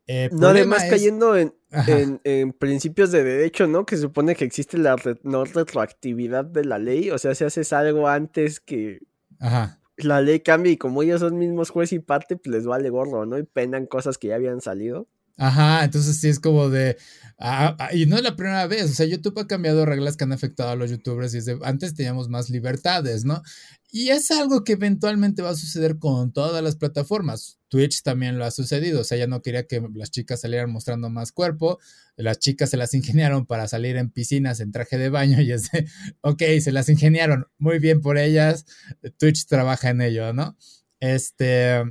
Eh, 0.07 0.29
no, 0.31 0.49
además 0.49 0.83
cayendo 0.87 1.35
en, 1.35 1.55
en, 2.23 2.53
principios 2.53 3.11
de 3.11 3.23
derecho, 3.23 3.65
¿no? 3.65 3.87
Que 3.87 3.97
supone 3.97 4.35
que 4.35 4.45
existe 4.45 4.77
la 4.77 4.95
no 5.23 5.45
retroactividad 5.45 6.45
de 6.45 6.63
la 6.63 6.77
ley, 6.77 7.09
o 7.09 7.17
sea, 7.17 7.33
si 7.33 7.43
haces 7.43 7.73
algo 7.73 8.07
antes 8.07 8.59
que 8.59 8.99
la 9.97 10.21
ley 10.21 10.41
cambie 10.41 10.73
y 10.73 10.77
como 10.77 11.01
ellos 11.01 11.21
son 11.21 11.39
mismos 11.39 11.71
juez 11.71 11.91
y 11.91 11.99
parte, 11.99 12.37
pues 12.37 12.55
les 12.55 12.65
vale 12.67 12.89
gorro, 12.91 13.25
¿no? 13.25 13.39
Y 13.39 13.43
penan 13.43 13.87
cosas 13.87 14.19
que 14.19 14.27
ya 14.27 14.35
habían 14.35 14.61
salido. 14.61 15.07
Ajá, 15.37 15.83
entonces 15.83 16.17
sí 16.19 16.29
es 16.29 16.39
como 16.39 16.69
de. 16.69 16.97
Ah, 17.37 17.75
ah, 17.79 17.93
y 17.93 18.05
no 18.05 18.15
es 18.15 18.23
la 18.23 18.35
primera 18.37 18.65
vez. 18.67 18.85
O 18.91 18.93
sea, 18.93 19.05
YouTube 19.05 19.37
ha 19.39 19.47
cambiado 19.47 19.85
reglas 19.85 20.15
que 20.15 20.23
han 20.23 20.31
afectado 20.31 20.69
a 20.69 20.75
los 20.75 20.89
YouTubers 20.89 21.33
y 21.33 21.39
es 21.39 21.45
de, 21.45 21.59
antes 21.63 21.93
teníamos 21.93 22.29
más 22.29 22.49
libertades, 22.49 23.25
¿no? 23.25 23.41
Y 23.91 24.09
es 24.09 24.31
algo 24.31 24.63
que 24.63 24.73
eventualmente 24.73 25.41
va 25.41 25.49
a 25.51 25.55
suceder 25.55 25.99
con 25.99 26.31
todas 26.31 26.63
las 26.63 26.77
plataformas. 26.77 27.59
Twitch 27.69 28.03
también 28.03 28.37
lo 28.37 28.45
ha 28.45 28.51
sucedido. 28.51 29.01
O 29.01 29.03
sea, 29.03 29.17
ya 29.17 29.27
no 29.27 29.41
quería 29.41 29.67
que 29.67 29.81
las 29.93 30.11
chicas 30.11 30.41
salieran 30.41 30.71
mostrando 30.71 31.09
más 31.09 31.31
cuerpo. 31.33 31.79
Las 32.15 32.39
chicas 32.39 32.69
se 32.69 32.77
las 32.77 32.93
ingeniaron 32.93 33.45
para 33.45 33.67
salir 33.67 33.97
en 33.97 34.11
piscinas 34.11 34.61
en 34.61 34.71
traje 34.71 34.97
de 34.97 35.09
baño 35.09 35.41
y 35.41 35.51
es 35.51 35.71
de, 35.71 35.87
ok, 36.21 36.41
se 36.61 36.71
las 36.71 36.87
ingeniaron. 36.89 37.47
Muy 37.57 37.79
bien 37.79 37.99
por 38.01 38.17
ellas. 38.17 38.65
Twitch 39.17 39.45
trabaja 39.45 39.89
en 39.89 40.01
ello, 40.01 40.31
¿no? 40.33 40.57
Este. 41.01 41.83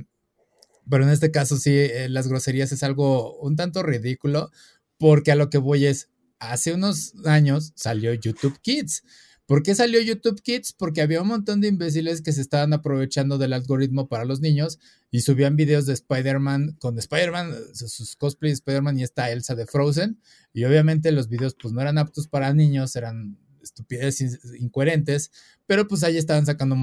Pero 0.89 1.03
en 1.03 1.09
este 1.09 1.31
caso 1.31 1.57
sí, 1.57 1.71
eh, 1.71 2.09
las 2.09 2.27
groserías 2.27 2.71
es 2.71 2.83
algo 2.83 3.37
un 3.39 3.55
tanto 3.55 3.83
ridículo, 3.83 4.51
porque 4.97 5.31
a 5.31 5.35
lo 5.35 5.49
que 5.49 5.57
voy 5.57 5.85
es, 5.85 6.09
hace 6.39 6.73
unos 6.73 7.13
años 7.25 7.73
salió 7.75 8.13
YouTube 8.13 8.59
Kids. 8.61 9.03
¿Por 9.45 9.61
qué 9.61 9.75
salió 9.75 10.01
YouTube 10.01 10.41
Kids? 10.41 10.73
Porque 10.73 11.01
había 11.01 11.21
un 11.21 11.27
montón 11.27 11.61
de 11.61 11.67
imbéciles 11.67 12.21
que 12.21 12.31
se 12.31 12.41
estaban 12.41 12.73
aprovechando 12.73 13.37
del 13.37 13.53
algoritmo 13.53 14.07
para 14.07 14.25
los 14.25 14.41
niños 14.41 14.79
y 15.11 15.21
subían 15.21 15.55
videos 15.55 15.85
de 15.85 15.93
Spider-Man 15.93 16.77
con 16.79 16.97
Spider-Man, 16.97 17.53
sus 17.73 18.15
cosplays 18.15 18.53
de 18.53 18.55
Spider-Man 18.55 18.97
y 18.97 19.03
esta 19.03 19.29
Elsa 19.29 19.53
de 19.53 19.67
Frozen. 19.67 20.19
Y 20.51 20.63
obviamente 20.63 21.11
los 21.11 21.29
videos 21.29 21.55
pues 21.61 21.73
no 21.73 21.81
eran 21.81 21.99
aptos 21.99 22.27
para 22.27 22.53
niños, 22.53 22.95
eran 22.95 23.37
estupideces 23.61 24.39
incoherentes, 24.59 25.31
pero 25.67 25.87
pues 25.87 26.03
ahí 26.03 26.17
estaban 26.17 26.45
sacando 26.45 26.75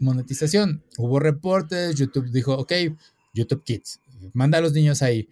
monetización. 0.00 0.84
Hubo 0.96 1.18
reportes, 1.18 1.96
YouTube 1.96 2.30
dijo, 2.30 2.54
ok, 2.54 2.72
YouTube 3.36 3.62
Kids. 3.62 4.00
Manda 4.32 4.58
a 4.58 4.60
los 4.60 4.72
niños 4.72 5.02
ahí. 5.02 5.28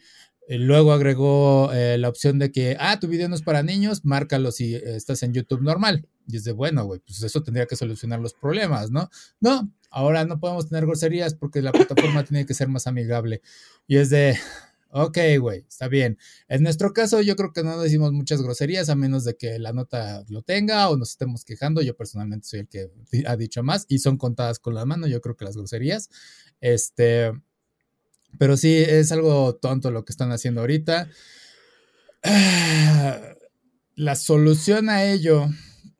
Eh, 0.47 0.59
luego 0.59 0.93
agregó 0.93 1.73
eh, 1.73 1.97
la 1.99 2.09
opción 2.09 2.38
de 2.38 2.53
que, 2.53 2.77
ah, 2.79 3.01
tu 3.01 3.09
video 3.09 3.29
no 3.29 3.35
es 3.35 3.43
para 3.43 3.62
niños, 3.62 4.05
márcalo 4.05 4.53
si 4.53 4.75
eh, 4.75 4.97
estás 4.97 5.23
en 5.23 5.33
YouTube 5.33 5.62
normal. 5.62 6.07
Y 6.27 6.37
es 6.37 6.45
de, 6.45 6.53
bueno, 6.53 6.85
güey, 6.85 7.01
pues 7.01 7.23
eso 7.23 7.43
tendría 7.43 7.67
que 7.67 7.77
solucionar 7.77 8.21
los 8.21 8.35
problemas, 8.35 8.90
¿no? 8.90 9.11
No, 9.40 9.73
ahora 9.90 10.25
no 10.25 10.40
podemos 10.40 10.69
tener 10.69 10.87
groserías 10.87 11.35
porque 11.35 11.62
la 11.62 11.73
plataforma 11.73 12.25
tiene 12.25 12.47
que 12.47 12.55
ser 12.55 12.69
más 12.69 12.87
amigable. 12.87 13.40
Y 13.87 13.97
es 13.97 14.11
de, 14.11 14.37
ok, 14.90 15.19
güey, 15.40 15.64
está 15.69 15.88
bien. 15.88 16.19
En 16.49 16.62
nuestro 16.62 16.93
caso, 16.93 17.21
yo 17.21 17.37
creo 17.37 17.53
que 17.53 17.62
no 17.62 17.81
decimos 17.81 18.12
muchas 18.12 18.43
groserías 18.43 18.88
a 18.90 18.97
menos 18.97 19.25
de 19.25 19.37
que 19.37 19.59
la 19.59 19.73
nota 19.73 20.25
lo 20.29 20.43
tenga 20.43 20.88
o 20.90 20.97
nos 20.97 21.11
estemos 21.11 21.45
quejando. 21.45 21.83
Yo 21.83 21.97
personalmente 21.97 22.47
soy 22.47 22.61
el 22.61 22.69
que 22.69 22.90
ha 23.27 23.37
dicho 23.37 23.62
más 23.62 23.87
y 23.88 23.99
son 23.99 24.19
contadas 24.19 24.59
con 24.59 24.75
la 24.75 24.85
mano, 24.85 25.07
yo 25.07 25.21
creo 25.21 25.37
que 25.37 25.45
las 25.47 25.57
groserías. 25.57 26.11
Este 26.61 27.33
pero 28.38 28.57
sí, 28.57 28.77
es 28.77 29.12
algo 29.12 29.57
tonto 29.57 29.90
lo 29.90 30.05
que 30.05 30.12
están 30.12 30.33
haciendo 30.33 30.61
ahorita. 30.61 31.09
La 33.97 34.16
solución 34.16 34.88
a 34.88 35.05
ello, 35.05 35.47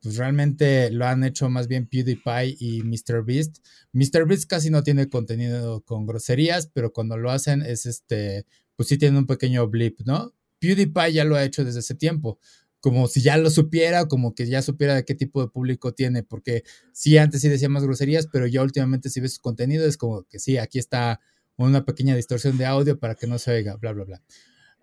pues 0.03 0.17
realmente 0.17 0.91
lo 0.91 1.07
han 1.07 1.25
hecho 1.25 1.49
más 1.49 1.69
bien 1.69 1.87
PewDiePie 1.87 2.57
y 2.59 2.83
MrBeast. 2.83 3.59
MrBeast 3.93 4.49
casi 4.49 4.71
no 4.71 4.83
tiene 4.83 5.09
contenido 5.09 5.83
con 5.83 6.07
groserías, 6.07 6.69
pero 6.73 6.93
cuando 6.93 7.17
lo 7.17 7.31
hacen 7.31 7.63
es 7.63 7.87
este, 7.87 8.47
pues 8.77 8.89
sí 8.89 8.99
tiene 8.99 9.19
un 9.19 9.27
pequeño 9.27 9.69
blip, 9.69 10.01
¿no? 10.05 10.35
PewDiePie 10.59 11.13
ya 11.13 11.25
lo 11.25 11.37
ha 11.37 11.45
hecho 11.45 11.65
desde 11.65 11.81
ese 11.81 11.95
tiempo 11.95 12.39
como 12.85 13.09
si 13.09 13.23
ya 13.23 13.39
lo 13.39 13.49
supiera, 13.49 14.09
como 14.09 14.35
que 14.35 14.47
ya 14.47 14.61
supiera 14.61 14.95
de 14.95 15.07
qué 15.07 15.15
tipo 15.15 15.41
de 15.41 15.49
público 15.49 15.95
tiene, 15.95 16.23
porque 16.23 16.65
sí, 16.93 17.17
antes 17.17 17.41
sí 17.41 17.49
decía 17.49 17.71
más 17.71 17.83
groserías, 17.83 18.27
pero 18.31 18.47
ya 18.47 18.61
últimamente 18.61 19.09
si 19.09 19.21
ves 19.21 19.37
su 19.37 19.41
contenido 19.41 19.87
es 19.87 19.97
como 19.97 20.25
que 20.25 20.39
sí, 20.39 20.59
aquí 20.59 20.79
está 20.79 21.19
una 21.57 21.85
pequeña 21.85 22.17
distorsión 22.17 22.59
de 22.59 22.67
audio 22.67 22.99
para 22.99 23.15
que 23.15 23.27
no 23.27 23.39
se 23.39 23.53
oiga, 23.53 23.77
bla, 23.77 23.93
bla, 23.93 24.05
bla. 24.05 24.23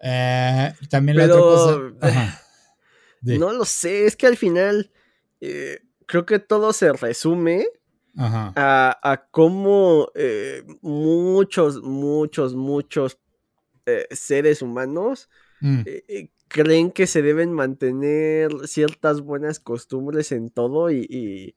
Eh, 0.01 0.73
también 0.89 1.17
la 1.17 1.25
otra 1.25 1.39
cosa. 1.39 2.41
No 3.21 3.53
lo 3.53 3.65
sé, 3.65 4.05
es 4.05 4.15
que 4.15 4.27
al 4.27 4.38
final. 4.38 4.91
Eh, 5.39 5.79
creo 6.12 6.25
que 6.25 6.39
todo 6.39 6.73
se 6.73 6.91
resume 6.91 7.65
A, 8.17 8.99
a, 9.01 9.27
cómo 9.31 10.12
eh, 10.13 10.63
muchos, 10.81 11.81
muchos, 11.81 12.53
muchos 12.53 13.17
eh, 13.86 14.07
seres 14.12 14.62
humanos 14.62 15.29
mm. 15.62 15.81
eh, 15.86 16.29
creen 16.49 16.91
que 16.91 17.07
se 17.07 17.21
deben 17.21 17.53
mantener 17.53 18.51
ciertas 18.65 19.21
buenas 19.21 19.62
costumbres 19.62 20.34
en 20.34 20.49
todo 20.49 20.91
y, 20.91 21.55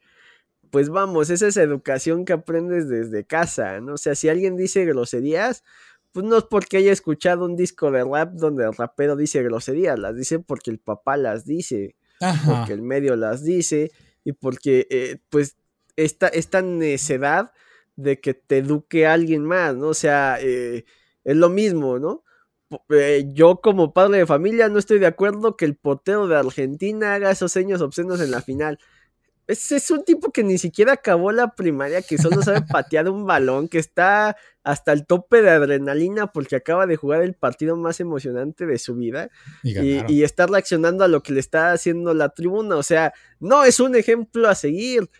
pues 0.74 0.88
vamos, 0.88 1.30
esa 1.30 1.46
es 1.46 1.56
educación 1.56 2.24
que 2.24 2.32
aprendes 2.32 2.88
desde 2.88 3.24
casa, 3.24 3.80
¿no? 3.80 3.94
O 3.94 3.96
sea, 3.96 4.16
si 4.16 4.28
alguien 4.28 4.56
dice 4.56 4.84
groserías, 4.84 5.62
pues 6.10 6.26
no 6.26 6.36
es 6.36 6.42
porque 6.42 6.78
haya 6.78 6.90
escuchado 6.90 7.44
un 7.44 7.54
disco 7.54 7.92
de 7.92 8.02
rap 8.02 8.32
donde 8.32 8.64
el 8.64 8.74
rapero 8.74 9.14
dice 9.14 9.40
groserías, 9.44 9.96
las 10.00 10.16
dice 10.16 10.40
porque 10.40 10.72
el 10.72 10.80
papá 10.80 11.16
las 11.16 11.46
dice, 11.46 11.94
porque 12.44 12.72
el 12.72 12.82
medio 12.82 13.14
las 13.14 13.44
dice 13.44 13.92
y 14.24 14.32
porque 14.32 14.88
eh, 14.90 15.18
pues 15.28 15.56
esta, 15.94 16.26
esta 16.26 16.60
necedad 16.60 17.52
de 17.94 18.20
que 18.20 18.34
te 18.34 18.58
eduque 18.58 19.06
alguien 19.06 19.44
más, 19.44 19.76
¿no? 19.76 19.90
O 19.90 19.94
sea, 19.94 20.38
eh, 20.40 20.86
es 21.22 21.36
lo 21.36 21.50
mismo, 21.50 22.00
¿no? 22.00 22.24
Eh, 22.88 23.26
yo 23.32 23.60
como 23.60 23.92
padre 23.92 24.18
de 24.18 24.26
familia 24.26 24.68
no 24.68 24.80
estoy 24.80 24.98
de 24.98 25.06
acuerdo 25.06 25.56
que 25.56 25.66
el 25.66 25.76
poteo 25.76 26.26
de 26.26 26.36
Argentina 26.36 27.14
haga 27.14 27.30
esos 27.30 27.52
seños 27.52 27.80
obscenos 27.80 28.20
en 28.20 28.32
la 28.32 28.42
final. 28.42 28.80
Es 29.46 29.90
un 29.90 30.04
tipo 30.04 30.32
que 30.32 30.42
ni 30.42 30.56
siquiera 30.56 30.94
acabó 30.94 31.30
la 31.30 31.54
primaria, 31.54 32.00
que 32.00 32.16
solo 32.16 32.42
sabe 32.42 32.62
patear 32.70 33.08
un 33.10 33.26
balón, 33.26 33.68
que 33.68 33.78
está 33.78 34.36
hasta 34.62 34.92
el 34.92 35.06
tope 35.06 35.42
de 35.42 35.50
adrenalina 35.50 36.28
porque 36.28 36.56
acaba 36.56 36.86
de 36.86 36.96
jugar 36.96 37.20
el 37.22 37.34
partido 37.34 37.76
más 37.76 38.00
emocionante 38.00 38.64
de 38.64 38.78
su 38.78 38.94
vida 38.94 39.28
y, 39.62 40.22
está 40.22 40.46
reaccionando 40.46 41.04
a 41.04 41.08
lo 41.08 41.22
que 41.22 41.34
le 41.34 41.40
está 41.40 41.72
haciendo 41.72 42.14
la 42.14 42.30
tribuna. 42.30 42.76
O 42.76 42.82
sea, 42.82 43.12
no 43.40 43.64
es 43.64 43.80
un 43.80 43.94
ejemplo 43.96 44.48
a 44.48 44.54
seguir. 44.54 45.10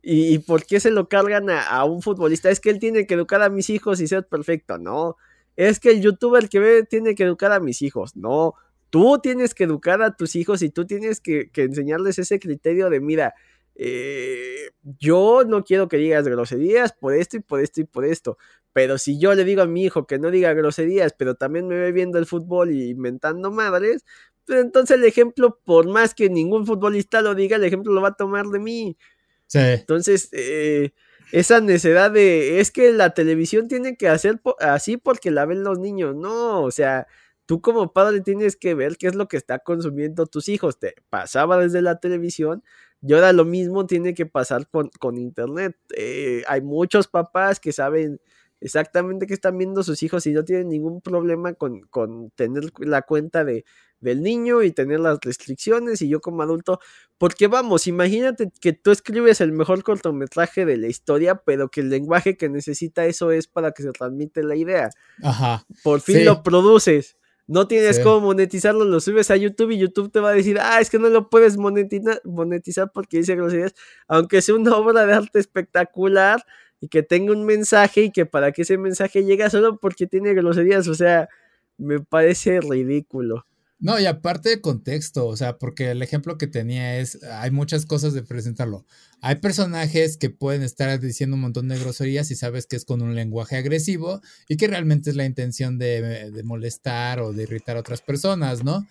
¿Y, 0.00 0.38
por 0.40 0.64
qué 0.64 0.80
se 0.80 0.90
lo 0.90 1.08
cargan 1.08 1.50
a, 1.50 1.66
a, 1.66 1.84
un 1.84 2.02
futbolista? 2.02 2.50
Es 2.50 2.60
que 2.60 2.70
él 2.70 2.78
tiene 2.78 3.06
que 3.06 3.14
educar 3.14 3.42
a 3.42 3.48
mis 3.48 3.70
hijos 3.70 4.00
y 4.00 4.06
ser 4.06 4.26
perfecto. 4.26 4.78
No, 4.78 5.16
es 5.56 5.80
que 5.80 5.90
el 5.90 6.00
youtuber 6.00 6.48
que 6.48 6.58
ve 6.58 6.82
tiene 6.84 7.14
que 7.14 7.24
educar 7.24 7.52
a 7.52 7.60
mis 7.60 7.82
hijos. 7.82 8.16
No, 8.16 8.54
tú 8.92 9.18
tienes 9.22 9.54
que 9.54 9.64
educar 9.64 10.02
a 10.02 10.14
tus 10.14 10.36
hijos 10.36 10.60
y 10.60 10.68
tú 10.68 10.86
tienes 10.86 11.18
que, 11.18 11.50
enseñarles 11.56 12.18
ese 12.18 12.38
criterio 12.38 12.90
de, 12.90 13.00
mira, 13.00 13.34
eh, 13.74 14.70
yo 14.98 15.44
no 15.46 15.64
quiero 15.64 15.88
que 15.88 15.96
digas 15.96 16.26
groserías 16.28 16.92
por 16.92 17.14
esto 17.14 17.36
y 17.36 17.40
por 17.40 17.60
esto 17.60 17.80
y 17.80 17.84
por 17.84 18.04
esto. 18.04 18.38
Pero 18.72 18.98
si 18.98 19.18
yo 19.18 19.34
le 19.34 19.44
digo 19.44 19.62
a 19.62 19.66
mi 19.66 19.84
hijo 19.84 20.06
que 20.06 20.18
no 20.18 20.30
diga 20.30 20.54
groserías, 20.54 21.12
pero 21.12 21.34
también 21.34 21.68
me 21.68 21.76
ve 21.76 21.92
viendo 21.92 22.18
el 22.18 22.26
fútbol 22.26 22.70
y 22.72 22.90
inventando 22.90 23.50
madres, 23.50 24.04
pues 24.46 24.60
entonces 24.60 24.96
el 24.96 25.04
ejemplo, 25.04 25.60
por 25.64 25.88
más 25.88 26.14
que 26.14 26.30
ningún 26.30 26.66
futbolista 26.66 27.22
lo 27.22 27.34
diga, 27.34 27.56
el 27.56 27.64
ejemplo 27.64 27.92
lo 27.92 28.00
va 28.00 28.08
a 28.08 28.14
tomar 28.14 28.46
de 28.46 28.58
mí. 28.58 28.96
Sí. 29.46 29.58
Entonces, 29.58 30.28
eh, 30.32 30.92
esa 31.32 31.60
necesidad 31.60 32.10
de, 32.10 32.60
es 32.60 32.70
que 32.70 32.92
la 32.92 33.14
televisión 33.14 33.68
tiene 33.68 33.96
que 33.96 34.08
hacer 34.08 34.40
así 34.60 34.96
porque 34.96 35.30
la 35.30 35.46
ven 35.46 35.64
los 35.64 35.78
niños, 35.78 36.16
no, 36.16 36.62
o 36.62 36.70
sea, 36.70 37.06
tú 37.46 37.60
como 37.60 37.92
padre 37.92 38.20
tienes 38.20 38.56
que 38.56 38.74
ver 38.74 38.96
qué 38.96 39.08
es 39.08 39.14
lo 39.14 39.28
que 39.28 39.36
está 39.36 39.58
consumiendo 39.58 40.26
tus 40.26 40.48
hijos, 40.48 40.78
te 40.78 40.94
pasaba 41.10 41.58
desde 41.58 41.82
la 41.82 42.00
televisión 42.00 42.62
y 43.02 43.12
ahora 43.12 43.32
lo 43.32 43.44
mismo 43.44 43.86
tiene 43.86 44.14
que 44.14 44.26
pasar 44.26 44.68
con, 44.68 44.88
con 44.98 45.18
internet, 45.18 45.76
eh, 45.96 46.42
hay 46.46 46.60
muchos 46.62 47.08
papás 47.08 47.60
que 47.60 47.72
saben 47.72 48.20
exactamente 48.60 49.26
qué 49.26 49.34
están 49.34 49.58
viendo 49.58 49.82
sus 49.82 50.02
hijos 50.02 50.26
y 50.26 50.32
no 50.32 50.44
tienen 50.44 50.68
ningún 50.68 51.00
problema 51.00 51.54
con, 51.54 51.80
con 51.82 52.30
tener 52.30 52.64
la 52.78 53.02
cuenta 53.02 53.44
de 53.44 53.64
del 54.02 54.20
niño 54.20 54.62
y 54.62 54.72
tener 54.72 55.00
las 55.00 55.18
restricciones 55.22 56.02
y 56.02 56.08
yo 56.08 56.20
como 56.20 56.42
adulto, 56.42 56.80
porque 57.16 57.46
vamos, 57.46 57.86
imagínate 57.86 58.50
que 58.60 58.72
tú 58.72 58.90
escribes 58.90 59.40
el 59.40 59.52
mejor 59.52 59.82
cortometraje 59.84 60.66
de 60.66 60.76
la 60.76 60.88
historia, 60.88 61.36
pero 61.36 61.68
que 61.70 61.80
el 61.80 61.88
lenguaje 61.88 62.36
que 62.36 62.48
necesita 62.48 63.06
eso 63.06 63.30
es 63.30 63.46
para 63.46 63.70
que 63.70 63.84
se 63.84 63.92
transmite 63.92 64.42
la 64.42 64.56
idea. 64.56 64.90
Ajá. 65.22 65.64
Por 65.82 66.00
fin 66.00 66.24
lo 66.24 66.42
produces. 66.42 67.16
No 67.52 67.68
tienes 67.68 67.98
cómo 67.98 68.22
monetizarlo, 68.22 68.86
lo 68.86 68.98
subes 68.98 69.30
a 69.30 69.36
YouTube 69.36 69.72
y 69.72 69.78
YouTube 69.78 70.10
te 70.10 70.20
va 70.20 70.30
a 70.30 70.32
decir, 70.32 70.58
ah, 70.58 70.80
es 70.80 70.88
que 70.88 70.98
no 70.98 71.10
lo 71.10 71.28
puedes 71.28 71.58
monetizar, 71.58 72.22
monetizar 72.24 72.90
porque 72.94 73.18
dice 73.18 73.36
groserías, 73.36 73.74
aunque 74.08 74.40
sea 74.40 74.54
una 74.54 74.74
obra 74.74 75.04
de 75.04 75.12
arte 75.12 75.38
espectacular 75.38 76.42
y 76.80 76.88
que 76.88 77.02
tenga 77.02 77.30
un 77.32 77.44
mensaje 77.44 78.04
y 78.04 78.10
que 78.10 78.24
para 78.24 78.52
que 78.52 78.62
ese 78.62 78.78
mensaje 78.78 79.22
llegue 79.26 79.50
solo 79.50 79.78
porque 79.78 80.06
tiene 80.06 80.32
groserías, 80.32 80.88
o 80.88 80.94
sea, 80.94 81.28
me 81.76 82.00
parece 82.00 82.62
ridículo. 82.62 83.44
No, 83.78 84.00
y 84.00 84.06
aparte 84.06 84.48
de 84.48 84.62
contexto, 84.62 85.26
o 85.26 85.36
sea, 85.36 85.58
porque 85.58 85.90
el 85.90 86.00
ejemplo 86.00 86.38
que 86.38 86.46
tenía 86.46 87.00
es, 87.00 87.22
hay 87.24 87.50
muchas 87.50 87.84
cosas 87.84 88.14
de 88.14 88.22
presentarlo. 88.22 88.86
Hay 89.24 89.36
personajes 89.36 90.16
que 90.16 90.30
pueden 90.30 90.64
estar 90.64 90.98
diciendo 90.98 91.36
un 91.36 91.42
montón 91.42 91.68
de 91.68 91.78
groserías 91.78 92.32
y 92.32 92.34
sabes 92.34 92.66
que 92.66 92.74
es 92.74 92.84
con 92.84 93.02
un 93.02 93.14
lenguaje 93.14 93.56
agresivo 93.56 94.20
y 94.48 94.56
que 94.56 94.66
realmente 94.66 95.10
es 95.10 95.16
la 95.16 95.24
intención 95.24 95.78
de, 95.78 96.42
molestar 96.44 97.20
o 97.20 97.32
de 97.32 97.44
irritar 97.44 97.76
a 97.76 97.80
otras 97.80 98.02
personas, 98.02 98.64
¿no? 98.64 98.84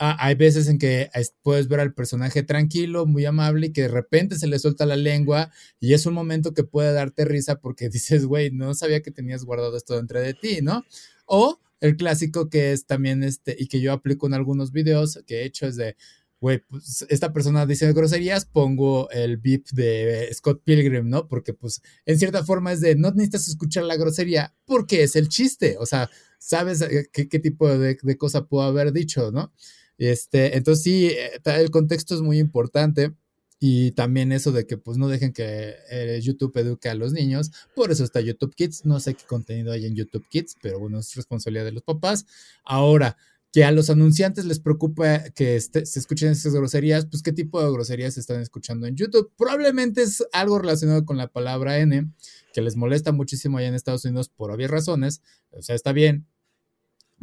Ah, 0.00 0.16
hay 0.18 0.34
veces 0.34 0.66
en 0.66 0.78
que 0.78 1.08
puedes 1.42 1.68
ver 1.68 1.78
al 1.78 1.94
personaje 1.94 2.42
tranquilo, 2.42 3.06
muy 3.06 3.26
amable 3.26 3.68
y 3.68 3.72
que 3.72 3.82
de 3.82 3.88
repente 3.88 4.36
se 4.38 4.48
le 4.48 4.58
suelta 4.58 4.86
la 4.86 4.96
lengua 4.96 5.52
y 5.78 5.94
es 5.94 6.04
un 6.04 6.14
momento 6.14 6.52
que 6.52 6.64
puede 6.64 6.92
darte 6.92 7.24
risa 7.24 7.60
porque 7.60 7.88
dices, 7.90 8.26
güey, 8.26 8.50
no 8.50 8.74
sabía 8.74 9.02
que 9.02 9.12
tenías 9.12 9.44
guardado 9.44 9.76
esto 9.76 9.94
dentro 9.94 10.20
de 10.20 10.34
ti, 10.34 10.62
¿no? 10.62 10.84
O 11.26 11.60
el 11.80 11.96
clásico 11.96 12.50
que 12.50 12.72
es 12.72 12.86
también 12.86 13.22
este, 13.22 13.54
y 13.56 13.68
que 13.68 13.80
yo 13.80 13.92
aplico 13.92 14.26
en 14.26 14.34
algunos 14.34 14.72
videos 14.72 15.20
que 15.28 15.42
he 15.42 15.44
hecho 15.44 15.68
es 15.68 15.76
de, 15.76 15.96
güey, 16.40 16.58
pues 16.60 17.04
esta 17.08 17.32
persona 17.32 17.66
dice 17.66 17.92
groserías, 17.92 18.46
pongo 18.46 19.10
el 19.10 19.36
beep 19.36 19.66
de 19.72 20.28
Scott 20.32 20.62
Pilgrim, 20.64 21.08
¿no? 21.08 21.28
Porque 21.28 21.52
pues 21.52 21.82
en 22.06 22.18
cierta 22.18 22.44
forma 22.44 22.72
es 22.72 22.80
de, 22.80 22.96
no 22.96 23.10
necesitas 23.10 23.48
escuchar 23.48 23.84
la 23.84 23.96
grosería 23.96 24.54
porque 24.64 25.02
es 25.02 25.16
el 25.16 25.28
chiste, 25.28 25.76
o 25.78 25.86
sea, 25.86 26.08
sabes 26.38 26.80
eh, 26.80 27.08
qué, 27.12 27.38
tipo 27.38 27.68
de, 27.68 27.98
de, 28.02 28.16
cosa 28.16 28.46
puedo 28.46 28.64
haber 28.64 28.92
dicho, 28.92 29.30
¿no? 29.30 29.52
Este, 29.98 30.56
entonces 30.56 30.82
sí, 30.82 31.06
eh, 31.08 31.40
el 31.44 31.70
contexto 31.70 32.14
es 32.14 32.22
muy 32.22 32.38
importante. 32.38 33.14
Y 33.62 33.92
también 33.92 34.32
eso 34.32 34.52
de 34.52 34.66
que 34.66 34.78
pues 34.78 34.96
no 34.96 35.06
dejen 35.08 35.34
que 35.34 35.74
eh, 35.90 36.18
YouTube 36.22 36.56
eduque 36.56 36.88
a 36.88 36.94
los 36.94 37.12
niños. 37.12 37.50
Por 37.74 37.90
eso 37.90 38.04
está 38.04 38.22
YouTube 38.22 38.54
Kids. 38.54 38.86
No 38.86 39.00
sé 39.00 39.12
qué 39.12 39.24
contenido 39.26 39.70
hay 39.70 39.84
en 39.84 39.94
YouTube 39.94 40.26
Kids, 40.30 40.56
pero 40.62 40.80
bueno, 40.80 40.98
es 40.98 41.14
responsabilidad 41.14 41.66
de 41.66 41.72
los 41.72 41.82
papás. 41.82 42.24
Ahora, 42.64 43.18
que 43.52 43.64
a 43.64 43.72
los 43.72 43.90
anunciantes 43.90 44.44
les 44.44 44.60
preocupa 44.60 45.24
que 45.30 45.56
este, 45.56 45.84
se 45.84 45.98
escuchen 45.98 46.30
esas 46.30 46.54
groserías, 46.54 47.06
pues 47.06 47.22
qué 47.22 47.32
tipo 47.32 47.60
de 47.62 47.70
groserías 47.72 48.14
se 48.14 48.20
están 48.20 48.40
escuchando 48.40 48.86
en 48.86 48.96
YouTube. 48.96 49.32
Probablemente 49.36 50.02
es 50.02 50.24
algo 50.32 50.58
relacionado 50.58 51.04
con 51.04 51.16
la 51.16 51.28
palabra 51.28 51.78
N, 51.78 52.12
que 52.52 52.62
les 52.62 52.76
molesta 52.76 53.10
muchísimo 53.12 53.58
allá 53.58 53.68
en 53.68 53.74
Estados 53.74 54.04
Unidos 54.04 54.28
por 54.28 54.52
obvias 54.52 54.70
razones. 54.70 55.20
O 55.50 55.62
sea, 55.62 55.74
está 55.74 55.92
bien, 55.92 56.26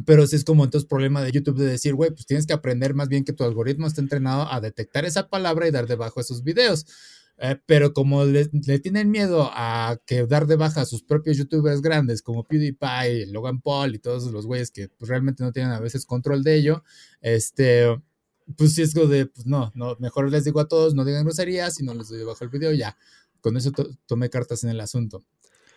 pero 0.04 0.26
sí 0.26 0.36
es 0.36 0.44
como 0.44 0.64
entonces 0.64 0.86
problema 0.86 1.22
de 1.22 1.32
YouTube 1.32 1.58
de 1.58 1.66
decir, 1.66 1.94
güey, 1.94 2.10
pues 2.10 2.26
tienes 2.26 2.46
que 2.46 2.52
aprender 2.52 2.94
más 2.94 3.08
bien 3.08 3.24
que 3.24 3.32
tu 3.32 3.44
algoritmo 3.44 3.86
está 3.86 4.00
entrenado 4.00 4.50
a 4.52 4.60
detectar 4.60 5.04
esa 5.04 5.28
palabra 5.28 5.66
y 5.66 5.70
dar 5.70 5.86
de 5.86 5.96
baja 5.96 6.20
esos 6.20 6.44
videos. 6.44 6.86
Eh, 7.40 7.56
pero 7.66 7.92
como 7.94 8.24
le, 8.24 8.48
tienen 8.80 9.10
miedo 9.12 9.48
a 9.52 9.96
que 10.06 10.26
dar 10.26 10.48
de 10.48 10.56
baja 10.56 10.80
a 10.80 10.86
sus 10.86 11.04
propios 11.04 11.36
youtubers 11.36 11.80
grandes 11.80 12.20
como 12.20 12.42
PewDiePie, 12.42 13.26
Logan 13.26 13.60
Paul 13.60 13.94
y 13.94 14.00
todos 14.00 14.32
los 14.32 14.44
güeyes 14.44 14.72
que 14.72 14.88
pues, 14.88 15.08
realmente 15.08 15.44
no 15.44 15.52
tienen 15.52 15.70
a 15.72 15.78
veces 15.78 16.04
control 16.04 16.42
de 16.42 16.56
ello, 16.56 16.82
este, 17.20 17.86
pues 18.56 18.74
sí 18.74 18.82
es 18.82 18.92
como 18.92 19.06
de, 19.06 19.26
pues 19.26 19.46
no, 19.46 19.70
no, 19.76 19.96
mejor 20.00 20.30
les 20.30 20.44
digo 20.44 20.58
a 20.58 20.66
todos, 20.66 20.94
no 20.94 21.04
digan 21.04 21.24
groserías 21.24 21.78
y 21.80 21.84
no 21.84 21.94
les 21.94 22.08
doy 22.08 22.18
de 22.18 22.24
baja 22.24 22.44
el 22.44 22.50
video, 22.50 22.72
ya. 22.72 22.96
Con 23.40 23.56
eso 23.56 23.70
tomé 24.06 24.30
cartas 24.30 24.64
en 24.64 24.70
el 24.70 24.80
asunto. 24.80 25.22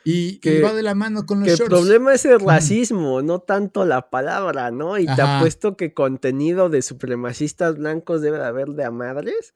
Y 0.04 0.40
que 0.40 0.62
va 0.62 0.74
de 0.74 0.82
la 0.82 0.96
mano 0.96 1.26
con 1.26 1.42
los 1.42 1.48
que 1.48 1.64
El 1.64 1.70
problema 1.70 2.14
es 2.14 2.26
el 2.26 2.40
racismo, 2.40 3.22
no 3.22 3.40
tanto 3.40 3.86
la 3.86 4.10
palabra, 4.10 4.72
¿no? 4.72 4.98
Y 4.98 5.06
te 5.06 5.22
apuesto 5.22 5.78
que 5.78 5.94
contenido 5.94 6.70
de 6.70 6.82
supremacistas 6.82 7.78
blancos 7.78 8.22
debe 8.22 8.40
de 8.40 8.46
haber 8.46 8.70
de 8.70 8.86
a 8.86 8.92
madres, 8.92 9.54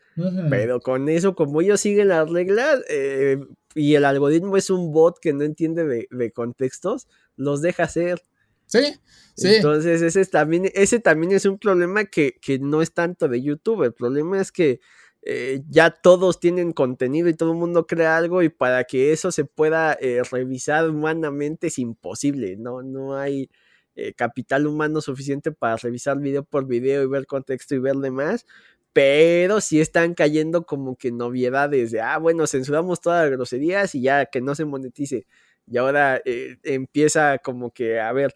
pero 0.50 0.80
con 0.82 1.10
eso, 1.10 1.36
como 1.36 1.62
ellos 1.62 1.82
siguen 1.82 2.10
las 2.10 2.30
reglas 2.30 2.82
eh, 2.90 3.40
y 3.74 3.96
el 3.96 4.06
algoritmo 4.06 4.56
es 4.58 4.70
un 4.70 4.92
bot 4.92 5.20
que 5.20 5.34
no 5.34 5.44
entiende 5.44 6.08
de, 6.10 6.32
contextos, 6.32 7.08
los 7.36 7.62
deja 7.62 7.84
hacer. 7.84 8.22
Sí, 8.68 8.96
sí. 9.36 9.56
Entonces, 9.56 10.02
ese 10.02 10.26
también, 10.26 10.72
ese 10.74 11.00
también 11.00 11.32
es 11.32 11.46
un 11.46 11.58
problema 11.58 12.06
que, 12.06 12.36
que 12.42 12.60
no 12.60 12.82
es 12.82 12.94
tanto 12.94 13.28
de 13.28 13.42
YouTube. 13.42 13.84
El 13.84 13.94
problema 13.94 14.40
es 14.40 14.52
que 14.52 14.80
eh, 15.28 15.64
ya 15.70 15.90
todos 15.90 16.40
tienen 16.40 16.72
contenido 16.72 17.28
y 17.30 17.34
todo 17.34 17.52
el 17.54 17.58
mundo 17.58 17.88
crea 17.88 18.16
algo 18.16 18.44
y 18.44 18.50
para 18.50 18.84
que 18.84 19.12
eso 19.12 19.32
se 19.32 19.44
pueda 19.44 19.98
eh, 20.00 20.22
revisar 20.32 20.88
humanamente 20.88 21.68
es 21.68 21.80
imposible, 21.80 22.58
¿no? 22.58 22.84
No 22.84 23.18
hay 23.18 23.50
eh, 23.96 24.14
capital 24.14 24.68
humano 24.68 25.02
suficiente 25.02 25.52
para 25.52 25.78
revisar 25.78 26.20
video 26.20 26.44
por 26.44 26.68
video 26.68 27.02
y 27.04 27.08
ver 27.08 27.26
contexto 27.26 27.74
y 27.74 27.80
ver 27.80 27.96
demás, 27.96 28.46
pero 28.94 29.62
sí 29.62 29.82
están 29.82 30.14
cayendo 30.14 30.66
como 30.68 30.96
que 30.96 31.12
novedades 31.12 31.92
de, 31.92 32.02
ah, 32.02 32.20
bueno, 32.20 32.46
censuramos 32.46 33.02
todas 33.02 33.24
las 33.24 33.32
groserías 33.36 33.96
y 33.96 34.02
ya 34.04 34.28
que 34.28 34.42
no 34.42 34.54
se 34.56 34.66
monetice. 34.66 35.26
Y 35.68 35.78
ahora 35.78 36.22
empieza 36.64 37.40
como 37.40 37.72
que, 37.72 38.00
a 38.00 38.12
ver, 38.14 38.36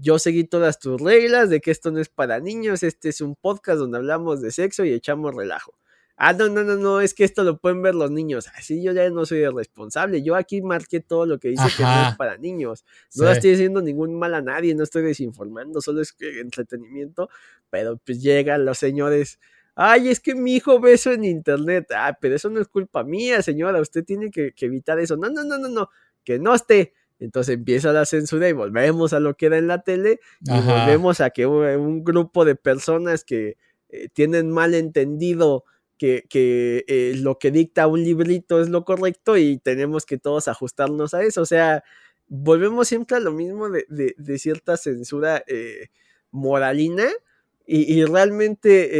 yo 0.00 0.18
seguí 0.18 0.44
todas 0.44 0.78
tus 0.78 1.00
reglas 1.00 1.50
de 1.50 1.60
que 1.60 1.70
esto 1.70 1.90
no 1.90 2.00
es 2.00 2.08
para 2.08 2.40
niños, 2.40 2.82
este 2.82 3.10
es 3.10 3.20
un 3.20 3.36
podcast 3.36 3.78
donde 3.78 3.98
hablamos 3.98 4.40
de 4.40 4.50
sexo 4.52 4.84
y 4.84 4.92
echamos 4.92 5.34
relajo 5.34 5.74
Ah, 6.16 6.32
no, 6.32 6.48
no, 6.48 6.62
no, 6.62 6.76
no, 6.76 7.00
es 7.00 7.12
que 7.12 7.24
esto 7.24 7.42
lo 7.42 7.58
pueden 7.58 7.82
ver 7.82 7.94
los 7.96 8.10
niños. 8.10 8.48
Así 8.56 8.82
yo 8.82 8.92
ya 8.92 9.08
no 9.10 9.26
soy 9.26 9.42
el 9.42 9.54
responsable. 9.54 10.22
Yo 10.22 10.36
aquí 10.36 10.62
marqué 10.62 11.00
todo 11.00 11.26
lo 11.26 11.40
que 11.40 11.48
dice 11.48 11.64
que 11.76 11.82
no 11.82 12.08
es 12.08 12.16
para 12.16 12.36
niños. 12.38 12.84
No 13.16 13.28
estoy 13.28 13.50
diciendo 13.50 13.82
ningún 13.82 14.16
mal 14.16 14.32
a 14.34 14.40
nadie, 14.40 14.74
no 14.76 14.84
estoy 14.84 15.02
desinformando, 15.02 15.80
solo 15.80 16.02
es 16.02 16.14
entretenimiento. 16.20 17.28
Pero 17.68 17.96
pues 17.96 18.22
llegan 18.22 18.64
los 18.64 18.78
señores. 18.78 19.40
Ay, 19.74 20.08
es 20.08 20.20
que 20.20 20.36
mi 20.36 20.54
hijo 20.54 20.78
ve 20.78 20.92
eso 20.92 21.10
en 21.10 21.24
internet. 21.24 21.88
Ah, 21.92 22.16
pero 22.20 22.36
eso 22.36 22.48
no 22.48 22.60
es 22.60 22.68
culpa 22.68 23.02
mía, 23.02 23.42
señora. 23.42 23.80
Usted 23.80 24.04
tiene 24.04 24.30
que, 24.30 24.54
evitar 24.60 25.00
eso. 25.00 25.16
No, 25.16 25.30
no, 25.30 25.42
no, 25.42 25.58
no, 25.58 25.68
no. 25.68 25.90
Que 26.22 26.38
no 26.38 26.54
esté. 26.54 26.94
Entonces 27.18 27.56
empieza 27.56 27.92
la 27.92 28.04
censura 28.06 28.48
y 28.48 28.52
volvemos 28.52 29.12
a 29.14 29.20
lo 29.20 29.36
que 29.36 29.46
era 29.46 29.58
en 29.58 29.66
la 29.66 29.82
tele. 29.82 30.20
Y 30.42 30.60
volvemos 30.60 31.20
a 31.20 31.30
que 31.30 31.44
un 31.46 32.04
grupo 32.04 32.44
de 32.44 32.54
personas 32.54 33.24
que 33.24 33.56
eh, 33.88 34.08
tienen 34.12 34.50
mal 34.50 34.74
entendido 34.74 35.64
que, 35.98 36.84
eh, 36.86 37.14
lo 37.16 37.38
que 37.38 37.50
dicta 37.50 37.86
un 37.86 38.02
librito 38.02 38.60
es 38.60 38.68
lo 38.68 38.84
correcto 38.84 39.36
y 39.36 39.58
tenemos 39.58 40.06
que 40.06 40.18
todos 40.18 40.48
ajustarnos 40.48 41.14
a 41.14 41.22
eso. 41.22 41.42
O 41.42 41.46
sea, 41.46 41.84
volvemos 42.26 42.88
siempre 42.88 43.16
a 43.16 43.20
lo 43.20 43.32
mismo 43.32 43.68
de, 43.70 44.38
cierta 44.38 44.76
censura 44.76 45.44
eh, 45.46 45.88
moralina 46.30 47.08
y, 47.66 48.04
realmente 48.04 48.90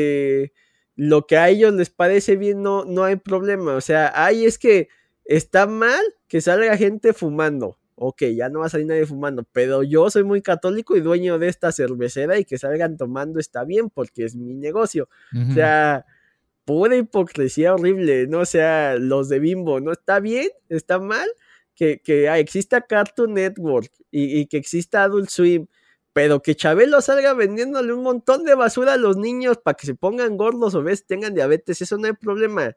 eh, 0.42 0.52
lo 0.96 1.26
que 1.26 1.36
a 1.36 1.50
ellos 1.50 1.74
les 1.74 1.90
parece 1.90 2.36
bien 2.36 2.62
no, 2.62 2.84
no 2.84 3.04
hay 3.04 3.16
problema. 3.16 3.74
O 3.74 3.80
sea, 3.80 4.12
ahí 4.14 4.46
es 4.46 4.58
que 4.58 4.88
está 5.24 5.66
mal 5.66 6.02
que 6.28 6.40
salga 6.40 6.76
gente 6.76 7.12
fumando. 7.12 7.78
Ok, 7.96 8.22
ya 8.34 8.48
no 8.48 8.60
va 8.60 8.66
a 8.66 8.68
salir 8.68 8.86
nadie 8.86 9.06
fumando, 9.06 9.44
pero 9.52 9.84
yo 9.84 10.10
soy 10.10 10.24
muy 10.24 10.42
católico 10.42 10.96
y 10.96 11.00
dueño 11.00 11.38
de 11.38 11.46
esta 11.46 11.70
cervecera 11.70 12.38
y 12.38 12.44
que 12.44 12.58
salgan 12.58 12.96
tomando 12.96 13.38
está 13.38 13.64
bien 13.64 13.88
porque 13.88 14.24
es 14.24 14.34
mi 14.34 14.52
negocio. 14.54 15.08
O 15.50 15.54
sea, 15.54 16.04
pura 16.64 16.96
hipocresía 16.96 17.74
horrible, 17.74 18.26
¿no? 18.26 18.40
O 18.40 18.46
sea, 18.46 18.96
los 18.96 19.28
de 19.28 19.38
Bimbo, 19.38 19.80
¿no? 19.80 19.92
Está 19.92 20.20
bien, 20.20 20.48
está 20.68 20.98
mal 20.98 21.28
que, 21.74 22.00
que 22.00 22.28
ah, 22.28 22.38
exista 22.38 22.82
Cartoon 22.82 23.34
Network 23.34 23.90
y, 24.10 24.46
que 24.46 24.56
exista 24.56 25.02
Adult 25.02 25.28
Swim, 25.28 25.66
pero 26.12 26.40
que 26.40 26.54
Chabelo 26.54 27.00
salga 27.00 27.34
vendiéndole 27.34 27.92
un 27.92 28.02
montón 28.02 28.44
de 28.44 28.54
basura 28.54 28.94
a 28.94 28.96
los 28.96 29.16
niños 29.16 29.58
para 29.58 29.76
que 29.76 29.86
se 29.86 29.94
pongan 29.94 30.36
gordos 30.36 30.74
o 30.74 30.82
ves 30.82 31.06
tengan 31.06 31.34
diabetes, 31.34 31.82
eso 31.82 31.98
no 31.98 32.06
hay 32.06 32.12
problema. 32.12 32.76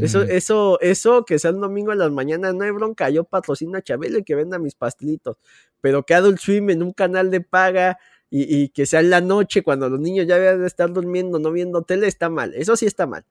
Eso, 0.00 0.22
eso, 0.22 0.80
eso, 0.80 1.24
que 1.24 1.38
sea 1.38 1.52
el 1.52 1.60
domingo 1.60 1.92
a 1.92 1.94
las 1.94 2.10
mañanas, 2.10 2.54
no 2.54 2.64
hay 2.64 2.72
bronca. 2.72 3.08
Yo 3.08 3.22
patrocino 3.22 3.78
a 3.78 3.82
Chabelo 3.82 4.18
y 4.18 4.24
que 4.24 4.34
venda 4.34 4.58
mis 4.58 4.74
pastelitos. 4.74 5.36
Pero 5.80 6.02
que 6.02 6.14
Adult 6.14 6.40
Swim 6.40 6.70
en 6.70 6.82
un 6.82 6.92
canal 6.92 7.30
de 7.30 7.40
paga 7.40 7.96
y, 8.30 8.68
que 8.70 8.86
sea 8.86 9.00
en 9.00 9.10
la 9.10 9.20
noche 9.20 9.62
cuando 9.62 9.88
los 9.88 10.00
niños 10.00 10.26
ya 10.26 10.38
deben 10.38 10.60
de 10.60 10.66
estar 10.66 10.92
durmiendo, 10.92 11.38
no 11.38 11.52
viendo 11.52 11.82
tele, 11.82 12.08
está 12.08 12.28
mal. 12.28 12.54
Eso 12.54 12.76
sí 12.76 12.86
está 12.86 13.06
mal. 13.06 13.24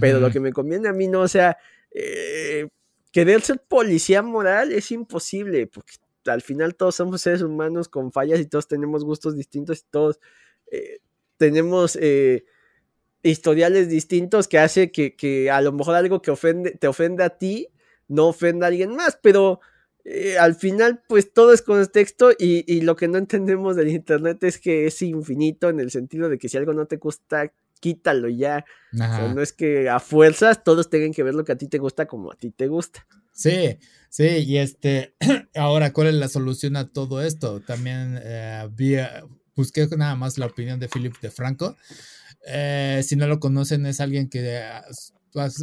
Pero 0.00 0.20
lo 0.20 0.30
que 0.30 0.40
me 0.40 0.52
conviene 0.52 0.88
a 0.88 0.92
mí 0.92 1.08
no, 1.08 1.20
o 1.20 1.28
sea, 1.28 1.58
eh, 1.90 2.68
querer 3.10 3.42
ser 3.42 3.60
policía 3.66 4.22
moral 4.22 4.72
es 4.72 4.90
imposible, 4.90 5.66
porque 5.66 5.94
al 6.26 6.40
final 6.40 6.74
todos 6.74 6.94
somos 6.94 7.20
seres 7.20 7.42
humanos 7.42 7.88
con 7.88 8.12
fallas 8.12 8.40
y 8.40 8.46
todos 8.46 8.68
tenemos 8.68 9.04
gustos 9.04 9.36
distintos 9.36 9.80
y 9.80 9.90
todos 9.90 10.20
eh, 10.70 11.00
tenemos 11.36 11.98
eh, 12.00 12.44
historiales 13.22 13.88
distintos 13.88 14.46
que 14.48 14.58
hace 14.58 14.92
que, 14.92 15.16
que, 15.16 15.50
a 15.50 15.60
lo 15.60 15.72
mejor 15.72 15.96
algo 15.96 16.22
que 16.22 16.30
ofende, 16.30 16.70
te 16.72 16.86
ofende 16.86 17.24
a 17.24 17.30
ti 17.30 17.68
no 18.08 18.28
ofenda 18.28 18.66
a 18.66 18.68
alguien 18.68 18.94
más, 18.94 19.18
pero 19.20 19.60
eh, 20.04 20.36
al 20.38 20.54
final, 20.54 21.02
pues 21.08 21.32
todo 21.32 21.52
es 21.52 21.62
contexto 21.62 22.32
y, 22.32 22.64
y 22.66 22.80
lo 22.80 22.96
que 22.96 23.08
no 23.08 23.18
entendemos 23.18 23.76
del 23.76 23.88
Internet 23.88 24.42
es 24.44 24.58
que 24.58 24.86
es 24.86 25.00
infinito 25.02 25.68
en 25.68 25.80
el 25.80 25.90
sentido 25.90 26.28
de 26.28 26.38
que 26.38 26.48
si 26.48 26.56
algo 26.56 26.72
no 26.72 26.86
te 26.86 26.96
gusta, 26.96 27.52
quítalo 27.82 28.28
ya. 28.28 28.64
no 28.92 29.42
es 29.42 29.52
que 29.52 29.90
a 29.90 29.98
fuerzas 29.98 30.62
todos 30.62 30.88
tengan 30.88 31.12
que 31.12 31.24
ver 31.24 31.34
lo 31.34 31.44
que 31.44 31.52
a 31.52 31.58
ti 31.58 31.66
te 31.66 31.78
gusta 31.78 32.06
como 32.06 32.32
a 32.32 32.36
ti 32.36 32.50
te 32.50 32.68
gusta. 32.68 33.06
Sí, 33.32 33.78
sí, 34.08 34.28
y 34.46 34.58
este, 34.58 35.14
ahora, 35.56 35.92
¿cuál 35.92 36.06
es 36.06 36.14
la 36.14 36.28
solución 36.28 36.76
a 36.76 36.88
todo 36.88 37.22
esto? 37.22 37.60
También 37.60 38.20
eh, 38.22 38.68
busqué 39.56 39.88
nada 39.96 40.14
más 40.14 40.38
la 40.38 40.46
opinión 40.46 40.78
de 40.78 40.88
Philip 40.88 41.18
de 41.20 41.30
Franco. 41.30 41.76
Eh, 42.46 43.02
si 43.04 43.16
no 43.16 43.26
lo 43.26 43.40
conocen, 43.40 43.84
es 43.86 44.00
alguien 44.00 44.28
que 44.28 44.62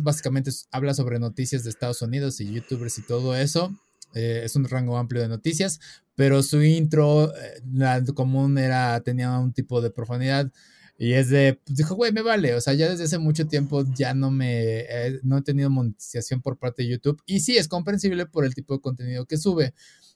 básicamente 0.03 0.51
habla 0.71 0.93
sobre 0.93 1.19
noticias 1.19 1.63
de 1.63 1.69
Estados 1.69 2.01
Unidos 2.01 2.41
y 2.41 2.51
youtubers 2.51 2.97
y 2.97 3.03
todo 3.03 3.35
eso. 3.35 3.73
Eh, 4.13 4.41
es 4.43 4.55
un 4.55 4.65
rango 4.65 4.97
amplio 4.97 5.21
de 5.21 5.27
noticias, 5.27 5.79
pero 6.15 6.43
su 6.43 6.61
intro, 6.63 7.33
eh, 7.35 7.61
la 7.73 8.03
común 8.15 8.57
era, 8.57 8.99
tenía 9.01 9.37
un 9.39 9.53
tipo 9.53 9.81
de 9.81 9.91
profundidad 9.91 10.51
y 10.97 11.13
es 11.13 11.29
de, 11.29 11.59
pues 11.63 11.77
dijo, 11.77 11.95
güey, 11.95 12.11
me 12.11 12.21
vale, 12.21 12.55
o 12.55 12.61
sea, 12.61 12.73
ya 12.73 12.89
desde 12.89 13.05
hace 13.05 13.19
mucho 13.19 13.47
tiempo 13.47 13.85
ya 13.95 14.13
no 14.13 14.31
me, 14.31 14.79
eh, 14.79 15.19
no 15.23 15.37
he 15.37 15.41
tenido 15.41 15.69
monetización 15.69 16.41
por 16.41 16.57
parte 16.57 16.83
de 16.83 16.89
YouTube 16.89 17.21
y 17.25 17.39
sí, 17.39 17.57
es 17.57 17.69
comprensible 17.69 18.25
por 18.25 18.43
el 18.43 18.53
tipo 18.53 18.73
de 18.73 18.81
contenido 18.81 19.25
que 19.25 19.37
sube. 19.37 19.73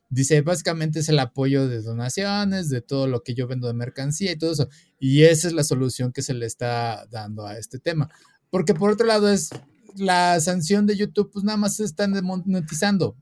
Dice, 0.10 0.42
básicamente 0.42 1.00
es 1.00 1.10
el 1.10 1.20
apoyo 1.20 1.68
de 1.68 1.82
donaciones, 1.82 2.70
de 2.70 2.82
todo 2.82 3.08
lo 3.08 3.24
que 3.24 3.34
yo 3.34 3.48
vendo 3.48 3.68
de 3.68 3.74
mercancía 3.74 4.32
y 4.32 4.38
todo 4.38 4.52
eso. 4.52 4.70
Y 5.00 5.24
esa 5.24 5.48
es 5.48 5.54
la 5.54 5.64
solución 5.64 6.12
que 6.12 6.22
se 6.22 6.36
le 6.36 6.46
está 6.46 7.08
dando 7.10 7.48
a 7.48 7.58
este 7.58 7.80
tema. 7.80 8.10
Porque 8.52 8.76
por 8.76 8.92
otro 8.92 9.08
lado 9.08 9.28
es 9.30 9.50
la 9.96 10.40
sanción 10.40 10.86
de 10.86 10.98
YouTube, 10.98 11.32
pues 11.32 11.44
nada 11.44 11.58
más 11.58 11.78
se 11.78 11.86
están 11.86 12.14
monetizando. 12.24 13.16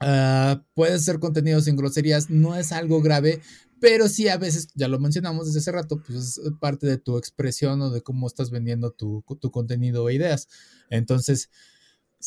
Uh, 0.00 0.62
puede 0.74 0.98
ser 1.00 1.18
contenido 1.18 1.60
sin 1.60 1.76
groserías, 1.76 2.30
no 2.30 2.54
es 2.54 2.70
algo 2.70 3.02
grave, 3.02 3.40
pero 3.80 4.08
sí 4.08 4.28
a 4.28 4.36
veces, 4.36 4.68
ya 4.74 4.88
lo 4.88 4.98
mencionamos 4.98 5.46
desde 5.46 5.60
hace 5.60 5.72
rato, 5.72 6.00
pues 6.00 6.38
es 6.38 6.40
parte 6.60 6.86
de 6.86 6.98
tu 6.98 7.18
expresión 7.18 7.80
o 7.82 7.90
de 7.90 8.02
cómo 8.02 8.26
estás 8.26 8.50
vendiendo 8.50 8.92
tu, 8.92 9.24
tu 9.40 9.50
contenido 9.50 10.08
e 10.08 10.14
ideas. 10.14 10.48
Entonces, 10.90 11.50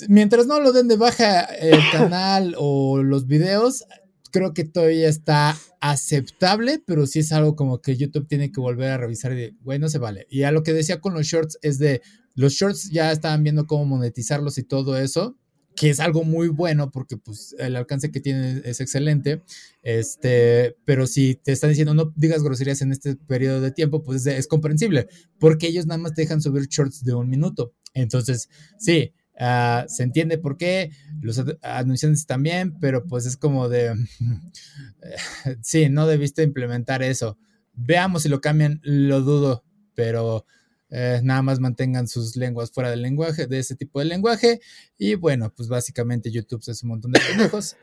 mientras 0.07 0.47
no 0.47 0.59
lo 0.59 0.71
den 0.71 0.87
de 0.87 0.97
baja 0.97 1.43
el 1.43 1.79
canal 1.91 2.55
o 2.57 3.03
los 3.03 3.27
videos, 3.27 3.85
creo 4.31 4.53
que 4.53 4.63
todavía 4.63 5.09
está 5.09 5.57
aceptable, 5.81 6.81
pero 6.85 7.05
sí 7.05 7.19
es 7.19 7.31
algo 7.31 7.55
como 7.55 7.81
que 7.81 7.97
YouTube 7.97 8.27
tiene 8.27 8.51
que 8.51 8.61
volver 8.61 8.91
a 8.91 8.97
revisar 8.97 9.33
y 9.33 9.35
de, 9.35 9.55
güey, 9.61 9.79
no 9.79 9.89
se 9.89 9.97
vale. 9.97 10.25
Y 10.29 10.43
a 10.43 10.51
lo 10.51 10.63
que 10.63 10.73
decía 10.73 11.01
con 11.01 11.13
los 11.13 11.25
shorts 11.25 11.59
es 11.61 11.79
de, 11.79 12.01
los 12.35 12.53
shorts 12.53 12.89
ya 12.89 13.11
estaban 13.11 13.43
viendo 13.43 13.67
cómo 13.67 13.85
monetizarlos 13.85 14.57
y 14.57 14.63
todo 14.63 14.97
eso, 14.97 15.37
que 15.81 15.89
es 15.89 15.99
algo 15.99 16.23
muy 16.23 16.47
bueno 16.47 16.91
porque 16.91 17.17
pues 17.17 17.55
el 17.57 17.75
alcance 17.75 18.11
que 18.11 18.19
tiene 18.19 18.61
es 18.65 18.81
excelente, 18.81 19.41
este, 19.81 20.77
pero 20.85 21.07
si 21.07 21.33
te 21.33 21.51
están 21.51 21.71
diciendo 21.71 21.95
no 21.95 22.13
digas 22.15 22.43
groserías 22.43 22.83
en 22.83 22.91
este 22.91 23.15
periodo 23.15 23.61
de 23.61 23.71
tiempo, 23.71 24.03
pues 24.03 24.27
es, 24.27 24.45
comprensible, 24.45 25.07
porque 25.39 25.65
ellos 25.65 25.87
nada 25.87 25.97
más 25.97 26.13
te 26.13 26.21
dejan 26.21 26.39
subir 26.39 26.67
shorts 26.67 27.03
de 27.03 27.15
un 27.15 27.27
minuto. 27.27 27.73
Entonces, 27.95 28.47
sí, 28.77 29.15
ah, 29.39 29.85
se 29.87 30.03
entiende 30.03 30.37
por 30.37 30.55
qué, 30.55 30.91
los 31.19 31.43
anunciantes 31.63 32.27
también, 32.27 32.77
pero 32.79 33.07
pues 33.07 33.25
es 33.25 33.35
como 33.35 33.67
de, 33.67 33.95
sí, 35.63 35.89
no 35.89 36.05
debiste 36.05 36.43
implementar 36.43 37.01
eso. 37.01 37.39
Veamos 37.73 38.21
si 38.21 38.29
lo 38.29 38.39
cambian, 38.39 38.81
lo 38.83 39.21
dudo, 39.21 39.65
pero 39.95 40.45
eh, 40.93 41.21
nada 41.23 41.41
más 41.41 41.61
mantengan 41.61 42.09
sus 42.09 42.35
lenguas 42.35 42.69
fuera 42.69 42.89
del 42.89 43.01
lenguaje, 43.01 43.47
de 43.47 43.59
ese 43.59 43.75
tipo 43.75 43.99
de 43.99 44.05
lenguaje. 44.05 44.59
Y 44.97 45.15
bueno, 45.15 45.51
pues 45.55 45.69
básicamente 45.69 46.31
YouTube 46.31 46.61
es 46.67 46.83
un 46.83 46.89
montón 46.89 47.13
de 47.13 47.21
pendejos. 47.21 47.77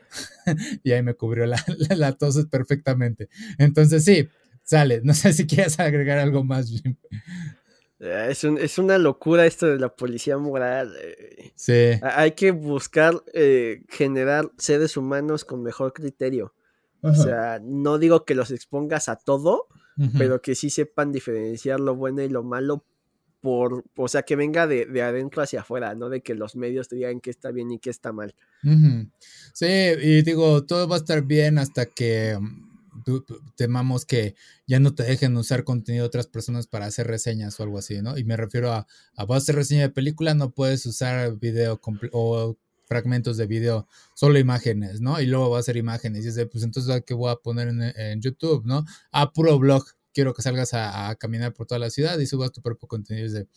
y 0.83 0.91
ahí 0.91 1.01
me 1.01 1.15
cubrió 1.15 1.47
la, 1.47 1.63
la, 1.89 2.11
tos 2.13 2.45
perfectamente. 2.45 3.27
Entonces 3.57 4.05
sí, 4.05 4.29
sale. 4.61 5.01
No 5.03 5.15
sé 5.15 5.33
si 5.33 5.47
quieres 5.47 5.79
agregar 5.79 6.19
algo 6.19 6.43
más, 6.43 6.69
Jim. 6.69 6.95
Eh, 7.99 8.27
es, 8.29 8.43
es, 8.43 8.77
una 8.77 8.99
locura 8.99 9.47
esto 9.47 9.65
de 9.65 9.79
la 9.79 9.95
policía 9.95 10.37
moral. 10.37 10.95
Eh. 11.01 11.51
Sí. 11.55 11.99
Hay 12.03 12.33
que 12.33 12.51
buscar 12.51 13.23
generar 13.89 14.51
seres 14.59 14.97
humanos 14.97 15.45
con 15.45 15.63
mejor 15.63 15.93
criterio. 15.93 16.53
O 17.01 17.15
sea, 17.15 17.59
no 17.63 17.97
digo 17.97 18.25
que 18.25 18.35
los 18.35 18.51
expongas 18.51 19.09
a 19.09 19.15
todo, 19.15 19.67
pero 20.17 20.41
que 20.41 20.53
sí 20.53 20.69
sepan 20.69 21.11
diferenciar 21.11 21.79
lo 21.79 21.95
bueno 21.95 22.21
y 22.21 22.29
lo 22.29 22.43
malo 22.43 22.85
por, 23.41 23.85
o 23.95 24.07
sea, 24.07 24.23
que 24.23 24.35
venga 24.35 24.67
de, 24.67 25.01
adentro 25.01 25.41
hacia 25.41 25.61
afuera, 25.61 25.95
no 25.95 26.09
de 26.09 26.21
que 26.21 26.35
los 26.35 26.55
medios 26.55 26.87
te 26.89 26.95
digan 26.95 27.21
que 27.21 27.29
está 27.29 27.51
bien 27.51 27.71
y 27.71 27.79
que 27.79 27.89
está 27.89 28.11
mal. 28.11 28.35
Sí, 29.53 29.65
y 29.65 30.21
digo, 30.23 30.65
todo 30.65 30.87
va 30.87 30.95
a 30.95 30.99
estar 30.99 31.23
bien 31.23 31.57
hasta 31.57 31.85
que 31.85 32.37
mm, 32.39 32.69
temamos 33.55 34.05
que 34.05 34.35
ya 34.67 34.79
no 34.79 34.93
te 34.93 35.03
dejen 35.03 35.37
usar 35.37 35.63
contenido 35.63 36.03
de 36.03 36.07
otras 36.07 36.27
personas 36.27 36.67
para 36.67 36.85
hacer 36.85 37.07
reseñas 37.07 37.59
o 37.59 37.63
algo 37.63 37.77
así, 37.77 38.01
¿no? 38.01 38.17
Y 38.17 38.23
me 38.23 38.35
refiero 38.35 38.71
a, 38.71 38.87
a 39.15 39.25
vas 39.25 39.35
a 39.35 39.43
hacer 39.43 39.55
reseña 39.55 39.83
de 39.83 39.89
película, 39.89 40.33
no 40.33 40.51
puedes 40.51 40.85
usar 40.85 41.37
video 41.37 41.79
o 42.11 42.57
fragmentos 42.85 43.37
de 43.37 43.45
video, 43.45 43.87
solo 44.15 44.39
imágenes, 44.39 44.99
¿no? 44.99 45.21
Y 45.21 45.27
luego 45.27 45.51
va 45.51 45.57
a 45.57 45.59
hacer 45.59 45.77
imágenes 45.77 46.23
y 46.23 46.27
dices, 46.27 46.47
pues 46.51 46.63
entonces, 46.63 47.03
¿qué 47.05 47.13
voy 47.13 47.31
a 47.31 47.35
poner 47.35 47.67
en, 47.67 47.83
en 47.83 48.19
YouTube, 48.19 48.65
¿no? 48.65 48.83
Ah, 49.11 49.31
puro 49.31 49.59
blog, 49.59 49.85
quiero 50.13 50.33
que 50.33 50.41
salgas 50.41 50.73
a, 50.73 51.15
caminar 51.15 51.53
por 51.53 51.67
toda 51.67 51.79
la 51.79 51.89
ciudad 51.89 52.17
y 52.19 52.25
subas 52.25 52.51
tu 52.51 52.61
propio 52.61 52.87
contenido. 52.87 53.31
de, 53.31 53.47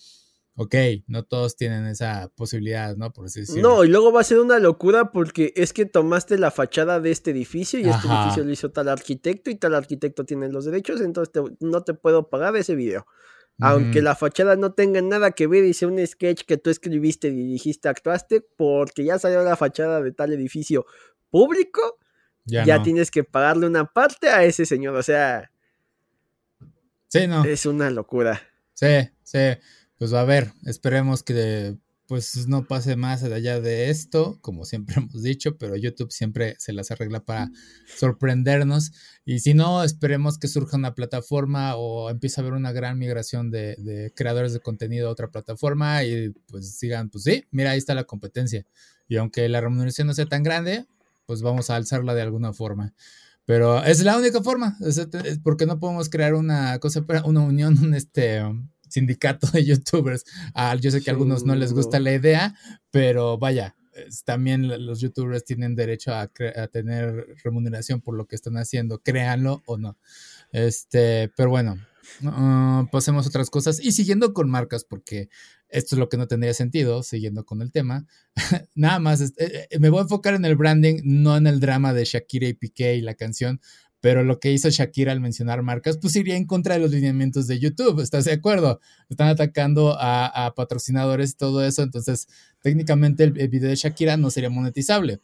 ok, 0.54 0.74
no 1.06 1.24
todos 1.24 1.56
tienen 1.56 1.86
esa 1.86 2.30
posibilidad, 2.36 2.96
¿no? 2.96 3.12
Por 3.12 3.26
así 3.26 3.42
No, 3.60 3.84
y 3.84 3.88
luego 3.88 4.12
va 4.12 4.20
a 4.20 4.24
ser 4.24 4.38
una 4.38 4.58
locura 4.58 5.12
porque 5.12 5.52
es 5.56 5.72
que 5.72 5.86
tomaste 5.86 6.38
la 6.38 6.50
fachada 6.50 7.00
de 7.00 7.10
este 7.10 7.30
edificio 7.30 7.78
y 7.78 7.88
este 7.88 8.06
edificio 8.06 8.44
lo 8.44 8.50
hizo 8.50 8.70
tal 8.70 8.88
arquitecto 8.88 9.50
y 9.50 9.56
tal 9.56 9.74
arquitecto 9.74 10.24
tiene 10.24 10.48
los 10.50 10.64
derechos, 10.64 11.00
entonces 11.00 11.32
no 11.60 11.82
te 11.82 11.94
puedo 11.94 12.28
pagar 12.28 12.56
ese 12.56 12.74
video. 12.74 13.06
Aunque 13.60 14.02
la 14.02 14.16
fachada 14.16 14.56
no 14.56 14.72
tenga 14.72 15.00
nada 15.02 15.30
que 15.32 15.46
ver 15.46 15.64
y 15.64 15.72
sea 15.72 15.86
un 15.86 16.04
sketch 16.04 16.42
que 16.44 16.56
tú 16.56 16.70
escribiste, 16.70 17.30
dirigiste, 17.30 17.88
actuaste, 17.88 18.40
porque 18.40 19.04
ya 19.04 19.20
salió 19.20 19.42
la 19.44 19.56
fachada 19.56 20.00
de 20.00 20.10
tal 20.10 20.32
edificio 20.32 20.84
público, 21.30 21.98
ya, 22.44 22.82
tienes 22.82 23.12
que 23.12 23.22
pagarle 23.22 23.66
una 23.66 23.84
parte 23.84 24.28
a 24.28 24.42
ese 24.42 24.66
señor. 24.66 24.96
O 24.96 25.02
sea, 25.02 25.51
sí, 27.20 27.26
no. 27.26 27.44
es 27.44 27.66
una 27.66 27.90
locura. 27.90 28.42
Sí, 28.74 29.08
sí. 29.22 29.38
Pues 29.98 30.12
a 30.12 30.24
ver, 30.24 30.52
esperemos 30.64 31.22
que 31.22 31.76
pues 32.12 32.46
no 32.46 32.66
pase 32.66 32.94
más 32.94 33.22
allá 33.22 33.60
de 33.60 33.88
esto, 33.88 34.38
como 34.42 34.66
siempre 34.66 34.96
hemos 34.98 35.22
dicho, 35.22 35.56
pero 35.56 35.76
YouTube 35.76 36.12
siempre 36.12 36.56
se 36.58 36.72
las 36.72 36.90
arregla 36.90 37.24
para 37.24 37.50
sorprendernos. 37.96 38.92
Y 39.24 39.38
si 39.38 39.54
no, 39.54 39.82
esperemos 39.82 40.38
que 40.38 40.48
surja 40.48 40.76
una 40.76 40.94
plataforma 40.94 41.76
o 41.76 42.10
empiece 42.10 42.38
a 42.38 42.42
haber 42.42 42.52
una 42.52 42.72
gran 42.72 42.98
migración 42.98 43.50
de, 43.50 44.12
creadores 44.14 44.52
de 44.52 44.60
contenido 44.60 45.08
a 45.08 45.12
otra 45.12 45.30
plataforma 45.30 46.04
y 46.04 46.30
pues 46.48 46.76
sigan, 46.76 47.08
pues 47.08 47.24
sí, 47.24 47.46
mira, 47.50 47.70
ahí 47.70 47.78
está 47.78 47.94
la 47.94 48.04
competencia. 48.04 48.66
Y 49.08 49.16
aunque 49.16 49.48
la 49.48 49.62
remuneración 49.62 50.06
no 50.06 50.12
sea 50.12 50.26
tan 50.26 50.42
grande, 50.42 50.84
pues 51.24 51.40
vamos 51.40 51.70
a 51.70 51.76
alzarla 51.76 52.14
de 52.14 52.20
alguna 52.22 52.52
forma. 52.52 52.92
Pero 53.44 53.82
es 53.82 54.02
la 54.02 54.16
única 54.16 54.40
forma, 54.42 54.76
es 54.80 55.00
porque 55.42 55.66
no 55.66 55.80
podemos 55.80 56.08
crear 56.08 56.34
una 56.34 56.78
cosa, 56.78 57.04
una 57.24 57.40
unión, 57.40 57.76
un 57.82 57.94
este, 57.94 58.40
sindicato 58.88 59.48
de 59.48 59.64
youtubers. 59.64 60.24
Ah, 60.54 60.76
yo 60.76 60.90
sé 60.90 61.00
que 61.00 61.10
a 61.10 61.12
algunos 61.12 61.44
no 61.44 61.54
les 61.54 61.72
gusta 61.72 61.98
la 61.98 62.12
idea, 62.12 62.54
pero 62.90 63.38
vaya, 63.38 63.74
también 64.24 64.86
los 64.86 65.00
youtubers 65.00 65.44
tienen 65.44 65.74
derecho 65.74 66.14
a, 66.14 66.28
tener 66.68 67.36
remuneración 67.42 68.00
por 68.00 68.14
lo 68.14 68.26
que 68.26 68.36
están 68.36 68.56
haciendo, 68.56 69.00
créanlo 69.00 69.62
o 69.66 69.76
no. 69.76 69.98
Este, 70.52 71.30
pero 71.36 71.50
bueno, 71.50 71.76
uh, 72.22 72.86
pasemos 72.90 73.26
a 73.26 73.28
otras 73.28 73.50
cosas 73.50 73.80
y 73.80 73.92
siguiendo 73.92 74.32
con 74.32 74.48
marcas, 74.50 74.84
porque 74.84 75.28
esto 75.72 75.94
es 75.94 75.98
lo 75.98 76.08
que 76.08 76.16
no 76.16 76.28
tendría 76.28 76.54
sentido, 76.54 77.02
siguiendo 77.02 77.44
con 77.44 77.62
el 77.62 77.72
tema. 77.72 78.06
Nada 78.74 78.98
más, 78.98 79.20
eh, 79.20 79.32
eh, 79.38 79.78
me 79.78 79.88
voy 79.88 80.00
a 80.00 80.02
enfocar 80.02 80.34
en 80.34 80.44
el 80.44 80.54
branding, 80.54 81.00
no 81.04 81.36
en 81.36 81.46
el 81.46 81.60
drama 81.60 81.92
de 81.92 82.04
Shakira 82.04 82.46
y 82.46 82.54
Piqué 82.54 82.96
y 82.96 83.00
la 83.00 83.14
canción, 83.14 83.60
pero 84.00 84.24
lo 84.24 84.40
que 84.40 84.52
hizo 84.52 84.68
Shakira 84.68 85.12
al 85.12 85.20
mencionar 85.20 85.62
marcas, 85.62 85.96
pues 85.96 86.16
iría 86.16 86.36
en 86.36 86.46
contra 86.46 86.74
de 86.74 86.80
los 86.80 86.90
lineamientos 86.90 87.46
de 87.46 87.58
YouTube, 87.58 88.00
¿estás 88.00 88.24
de 88.24 88.32
acuerdo? 88.32 88.80
Están 89.08 89.28
atacando 89.28 89.96
a, 89.98 90.52
patrocinadores 90.56 91.30
y 91.30 91.36
todo 91.36 91.64
eso, 91.64 91.82
entonces 91.82 92.26
técnicamente 92.62 93.24
el, 93.24 93.32
video 93.32 93.70
de 93.70 93.76
Shakira 93.76 94.16
no 94.16 94.30
sería 94.30 94.50
monetizable. 94.50 95.20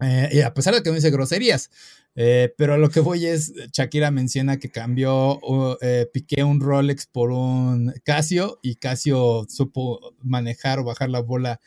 Eh, 0.00 0.28
y 0.32 0.40
a 0.40 0.54
pesar 0.54 0.74
de 0.74 0.82
que 0.82 0.90
no 0.90 0.94
dice 0.94 1.10
groserías, 1.10 1.70
eh, 2.14 2.54
pero 2.56 2.78
lo 2.78 2.90
que 2.90 3.00
voy 3.00 3.26
es, 3.26 3.52
Shakira 3.72 4.10
menciona 4.10 4.58
que 4.58 4.70
cambió, 4.70 5.40
eh, 5.80 6.06
piqué 6.12 6.44
un 6.44 6.60
Rolex 6.60 7.06
por 7.06 7.30
un 7.30 7.92
Casio 8.04 8.58
y 8.62 8.76
Casio 8.76 9.46
supo 9.48 10.14
manejar 10.22 10.78
o 10.78 10.84
bajar 10.84 11.10
la 11.10 11.20
bola 11.20 11.60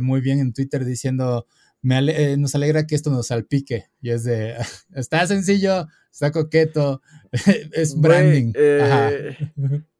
muy 0.00 0.22
bien 0.22 0.38
en 0.38 0.54
Twitter 0.54 0.82
diciendo 0.82 1.46
eh, 1.86 2.36
nos 2.38 2.54
alegra 2.54 2.86
que 2.86 2.94
esto 2.94 3.10
nos 3.10 3.26
salpique. 3.28 3.86
Y 4.00 4.10
es 4.10 4.24
de, 4.24 4.56
está 4.94 5.26
sencillo, 5.26 5.86
está 6.10 6.30
coqueto, 6.32 7.02
es 7.72 8.00
branding. 8.00 8.52
Eh, 8.54 9.36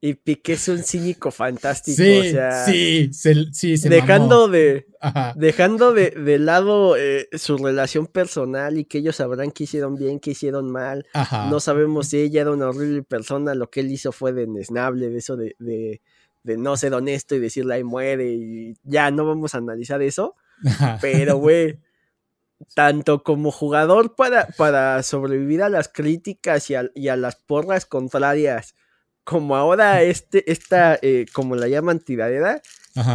y 0.01 0.14
Piqué 0.14 0.53
es 0.53 0.68
un 0.68 0.82
cínico 0.82 1.30
fantástico. 1.30 1.97
Sí, 1.97 3.11
sí, 3.12 3.76
sí, 3.76 3.89
dejando 3.89 4.49
de 4.49 4.87
dejando 5.35 5.93
de, 5.93 6.39
lado 6.39 6.97
eh, 6.97 7.28
su 7.32 7.59
relación 7.59 8.07
personal 8.07 8.78
y 8.78 8.85
que 8.85 8.99
ellos 8.99 9.16
sabrán 9.16 9.51
que 9.51 9.64
hicieron 9.64 9.97
bien, 9.97 10.20
que 10.20 10.30
hicieron 10.30 10.70
mal. 10.70 11.07
No 11.51 11.61
sabemos 11.61 12.09
si 12.09 12.18
ella 12.18 12.43
era 12.43 12.53
una 12.53 12.68
horrible 12.68 13.03
persona, 13.03 13.55
lo 13.55 13.70
que 13.70 13.80
él 13.80 13.91
hizo 13.91 14.12
fue 14.12 14.32
desnable, 14.32 15.11
de 15.11 15.18
eso 15.18 15.37
de, 15.37 15.57
de, 15.59 16.01
de 16.43 16.57
no 16.57 16.76
ser 16.76 16.95
honesto 16.95 17.35
y 17.35 17.41
decirle 17.41 17.74
ahí 17.74 17.85
muere 17.85 18.32
y 18.32 18.74
ya 18.85 19.11
no 19.11 19.26
vamos 19.26 19.55
a 19.55 19.59
analizar 19.59 20.03
eso. 20.03 20.37
Pero, 21.01 21.37
güey, 21.39 21.80
tanto 22.75 23.23
como 23.23 23.51
jugador 23.51 24.15
para, 24.15 24.47
para 24.57 25.03
sobrevivir 25.03 25.62
a 25.62 25.69
las 25.69 25.89
críticas 25.89 26.71
y 26.71 27.09
a, 27.09 27.17
las 27.17 27.37
porras 27.37 27.87
contrarias, 27.87 28.75
como 29.25 29.57
ahora 29.57 30.03
este, 30.03 30.51
esta, 30.51 30.99
eh, 31.03 31.27
como 31.33 31.57
la 31.57 31.69
llaman 31.69 32.01
tiradera, 32.01 32.62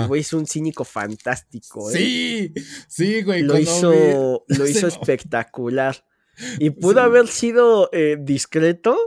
güey, 0.07 0.21
es 0.21 0.33
un 0.33 0.45
cínico 0.45 0.83
fantástico. 0.83 1.89
¿eh? 1.89 1.93
Sí, 1.93 2.53
sí, 2.87 3.21
güey. 3.23 3.43
Lo 3.43 3.57
hizo, 3.57 4.43
lo 4.47 4.67
hizo 4.67 4.87
espectacular. 4.87 6.03
Y 6.57 6.69
pudo 6.69 7.01
haber 7.01 7.27
sido 7.27 7.89
eh, 7.91 8.17
discreto 8.19 8.97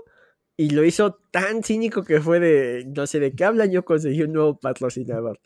y 0.56 0.70
lo 0.70 0.84
hizo 0.84 1.18
tan 1.30 1.62
cínico 1.62 2.04
que 2.04 2.20
fue 2.20 2.40
de, 2.40 2.84
no 2.94 3.06
sé 3.06 3.20
de 3.20 3.34
qué 3.34 3.44
hablan, 3.44 3.70
yo 3.70 3.84
conseguí 3.84 4.22
un 4.22 4.32
nuevo 4.32 4.58
patrocinador. 4.58 5.40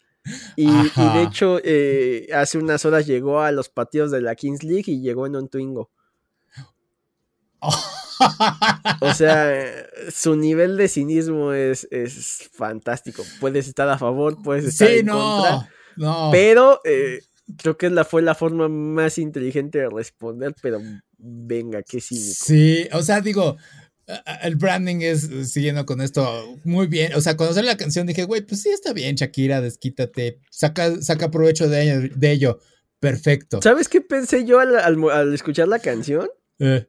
Y, 0.56 0.66
de 0.66 1.22
hecho, 1.22 1.60
eh, 1.62 2.28
hace 2.34 2.58
unas 2.58 2.84
horas 2.84 3.06
llegó 3.06 3.40
a 3.40 3.52
los 3.52 3.68
partidos 3.68 4.10
de 4.10 4.20
la 4.20 4.34
Kings 4.34 4.62
League 4.62 4.84
y 4.86 5.00
llegó 5.00 5.26
en 5.26 5.36
un 5.36 5.48
Twingo. 5.48 5.90
o 9.00 9.14
sea, 9.14 9.86
su 10.10 10.36
nivel 10.36 10.76
de 10.76 10.88
cinismo 10.88 11.52
es, 11.52 11.86
es, 11.90 12.48
fantástico. 12.52 13.22
Puedes 13.40 13.68
estar 13.68 13.88
a 13.88 13.98
favor, 13.98 14.42
puedes 14.42 14.64
estar 14.64 14.90
en 14.90 15.08
contra. 15.08 15.68
Pero 16.30 16.80
eh, 16.84 17.20
creo 17.56 17.76
que 17.76 17.90
la, 17.90 18.04
fue 18.04 18.22
la 18.22 18.34
forma 18.34 18.68
más 18.68 19.18
inteligente 19.18 19.78
de 19.78 19.88
responder. 19.90 20.54
Pero 20.62 20.80
venga, 21.18 21.82
qué 21.82 22.00
cínico. 22.00 22.44
Sí, 22.44 22.88
o 22.92 23.02
sea, 23.02 23.20
digo, 23.20 23.56
el 24.42 24.56
branding 24.56 25.00
es, 25.00 25.28
siguiendo 25.50 25.84
con 25.84 26.00
esto, 26.00 26.58
muy 26.64 26.86
bien. 26.86 27.14
O 27.14 27.20
sea, 27.20 27.36
cuando 27.36 27.54
sale 27.54 27.66
la 27.66 27.76
canción 27.76 28.06
dije, 28.06 28.24
güey, 28.24 28.42
pues 28.42 28.62
sí 28.62 28.68
está 28.68 28.92
bien, 28.92 29.16
Shakira, 29.16 29.60
desquítate, 29.60 30.40
saca, 30.50 31.00
saca 31.02 31.30
provecho 31.30 31.68
de 31.68 31.82
ello, 31.82 32.14
de 32.14 32.30
ello. 32.30 32.60
Perfecto. 33.00 33.60
¿Sabes 33.62 33.88
qué 33.88 34.00
pensé 34.00 34.44
yo 34.44 34.58
al, 34.60 35.34
escuchar 35.34 35.68
la 35.68 35.78
canción? 35.78 36.28
Eh. 36.58 36.88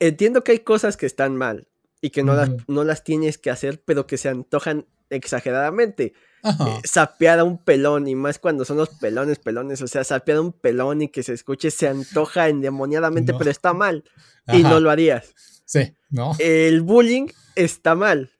Entiendo 0.00 0.42
que 0.42 0.52
hay 0.52 0.58
cosas 0.60 0.96
que 0.96 1.06
están 1.06 1.36
mal 1.36 1.68
y 2.00 2.10
que 2.10 2.22
no, 2.22 2.34
las, 2.34 2.50
no 2.68 2.84
las 2.84 3.04
tienes 3.04 3.38
que 3.38 3.50
hacer, 3.50 3.82
pero 3.84 4.06
que 4.06 4.18
se 4.18 4.28
antojan 4.28 4.86
exageradamente. 5.10 6.14
Eh, 6.44 6.80
sapear 6.84 7.38
a 7.38 7.44
un 7.44 7.56
pelón, 7.56 8.06
y 8.06 8.14
más 8.14 8.38
cuando 8.38 8.66
son 8.66 8.76
los 8.76 8.90
pelones, 8.90 9.38
pelones, 9.38 9.80
o 9.80 9.86
sea, 9.86 10.04
sapear 10.04 10.38
a 10.38 10.40
un 10.42 10.52
pelón 10.52 11.00
y 11.00 11.08
que 11.08 11.22
se 11.22 11.32
escuche 11.32 11.70
se 11.70 11.88
antoja 11.88 12.48
endemoniadamente, 12.48 13.32
pero 13.32 13.50
está 13.50 13.72
mal. 13.72 14.04
Y 14.52 14.62
no 14.62 14.80
lo 14.80 14.90
harías. 14.90 15.34
Sí, 15.64 15.94
¿no? 16.10 16.32
El 16.38 16.82
bullying 16.82 17.28
está 17.56 17.94
mal 17.94 18.30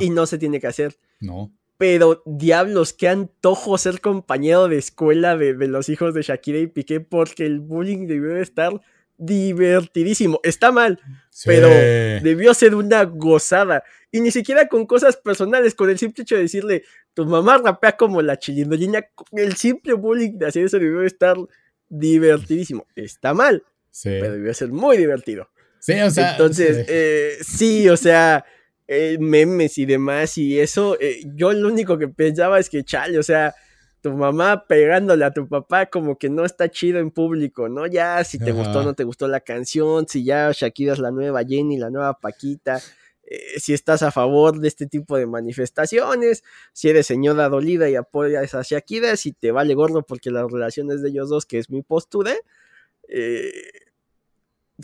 y 0.00 0.10
no 0.10 0.26
se 0.26 0.38
tiene 0.38 0.60
que 0.60 0.66
hacer. 0.66 0.96
No. 1.20 1.52
Pero 1.78 2.22
diablos, 2.26 2.92
qué 2.92 3.08
antojo 3.08 3.78
ser 3.78 4.00
compañero 4.00 4.68
de 4.68 4.78
escuela 4.78 5.36
de, 5.36 5.54
los 5.68 5.88
hijos 5.88 6.12
de 6.12 6.22
Shakira 6.22 6.58
y 6.58 6.66
Piqué 6.66 7.00
porque 7.00 7.46
el 7.46 7.60
bullying 7.60 8.06
debió 8.06 8.36
estar 8.36 8.80
divertidísimo. 9.16 10.40
Está 10.42 10.72
mal, 10.72 11.00
pero 11.44 11.68
debió 11.68 12.52
ser 12.54 12.74
una 12.74 13.04
gozada. 13.04 13.84
Y 14.10 14.20
ni 14.20 14.30
siquiera 14.30 14.68
con 14.68 14.86
cosas 14.86 15.16
personales, 15.16 15.74
con 15.74 15.88
el 15.88 15.98
simple 15.98 16.22
hecho 16.22 16.34
de 16.34 16.42
decirle, 16.42 16.82
tu 17.14 17.26
mamá 17.26 17.58
rapea 17.58 17.96
como 17.96 18.22
la 18.22 18.38
chilindolina, 18.38 19.06
el 19.32 19.54
simple 19.56 19.92
bullying 19.94 20.38
de 20.38 20.46
hacer 20.46 20.64
eso 20.64 20.78
debió 20.78 21.02
estar 21.02 21.36
divertidísimo. 21.88 22.86
Está 22.96 23.34
mal, 23.34 23.62
pero 24.02 24.32
debió 24.32 24.52
ser 24.54 24.70
muy 24.72 24.96
divertido. 24.96 25.48
Sí, 25.80 26.00
o 26.00 26.10
sea. 26.10 26.32
Entonces, 26.32 26.86
eh, 26.88 27.36
sí, 27.40 27.88
o 27.88 27.96
sea, 27.96 28.44
eh, 28.86 29.16
memes 29.20 29.78
y 29.78 29.86
demás 29.86 30.38
y 30.38 30.58
eso, 30.58 30.96
eh, 31.00 31.20
yo 31.34 31.52
lo 31.52 31.68
único 31.68 31.98
que 31.98 32.08
pensaba 32.08 32.58
es 32.58 32.68
que, 32.68 32.84
chale, 32.84 33.18
o 33.18 33.22
sea, 33.22 33.54
tu 34.00 34.12
mamá 34.12 34.66
pegándole 34.66 35.24
a 35.24 35.32
tu 35.32 35.48
papá 35.48 35.86
como 35.86 36.16
que 36.16 36.30
no 36.30 36.44
está 36.44 36.70
chido 36.70 37.00
en 37.00 37.10
público, 37.10 37.68
¿no? 37.68 37.86
Ya 37.86 38.22
si 38.24 38.38
te 38.38 38.52
gustó 38.52 38.80
o 38.80 38.82
no 38.82 38.94
te 38.94 39.04
gustó 39.04 39.26
la 39.26 39.40
canción, 39.40 40.06
si 40.08 40.24
ya 40.24 40.50
Shakira 40.52 40.92
es 40.92 41.00
la 41.00 41.10
nueva 41.10 41.42
Jenny, 41.44 41.78
la 41.78 41.90
nueva 41.90 42.18
Paquita, 42.18 42.80
si 43.58 43.74
estás 43.74 44.02
a 44.02 44.12
favor 44.12 44.60
de 44.60 44.68
este 44.68 44.86
tipo 44.86 45.16
de 45.18 45.26
manifestaciones, 45.26 46.44
si 46.72 46.88
eres 46.88 47.06
señora 47.06 47.48
dolida 47.48 47.90
y 47.90 47.96
apoyas 47.96 48.54
a 48.54 48.62
Shakira, 48.62 49.16
si 49.16 49.32
te 49.32 49.50
vale 49.50 49.74
gordo 49.74 50.02
porque 50.02 50.30
las 50.30 50.50
relaciones 50.50 51.02
de 51.02 51.08
ellos 51.08 51.28
dos, 51.28 51.44
que 51.44 51.58
es 51.58 51.68
mi 51.68 51.82
postura, 51.82 52.34
eh, 53.08 53.52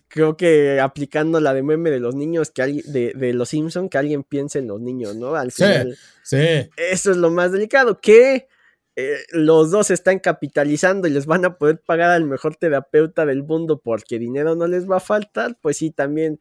creo 0.08 0.36
que 0.36 0.80
aplicando 0.80 1.40
la 1.40 1.54
de 1.54 1.62
meme 1.62 1.90
de 1.90 2.00
los 2.00 2.14
niños, 2.14 2.50
que 2.50 2.62
alguien, 2.62 2.84
de, 2.92 3.32
los 3.32 3.50
Simpson, 3.50 3.88
que 3.88 3.98
alguien 3.98 4.24
piense 4.24 4.58
en 4.58 4.68
los 4.68 4.80
niños, 4.80 5.16
¿no? 5.16 5.34
Al 5.34 5.52
final. 5.52 5.96
Sí, 6.22 6.36
Eso 6.76 7.10
es 7.10 7.16
lo 7.16 7.30
más 7.30 7.52
delicado, 7.52 8.00
que 8.00 8.48
eh, 8.96 9.16
los 9.32 9.70
dos 9.70 9.90
están 9.90 10.18
capitalizando 10.20 11.08
y 11.08 11.10
les 11.10 11.26
van 11.26 11.44
a 11.44 11.58
poder 11.58 11.80
pagar 11.80 12.10
al 12.10 12.24
mejor 12.24 12.56
terapeuta 12.56 13.26
del 13.26 13.42
mundo 13.42 13.80
porque 13.82 14.18
dinero 14.18 14.54
no 14.54 14.66
les 14.66 14.88
va 14.88 14.96
a 14.96 15.00
faltar, 15.00 15.58
pues 15.60 15.78
sí, 15.78 15.90
también. 15.90 16.40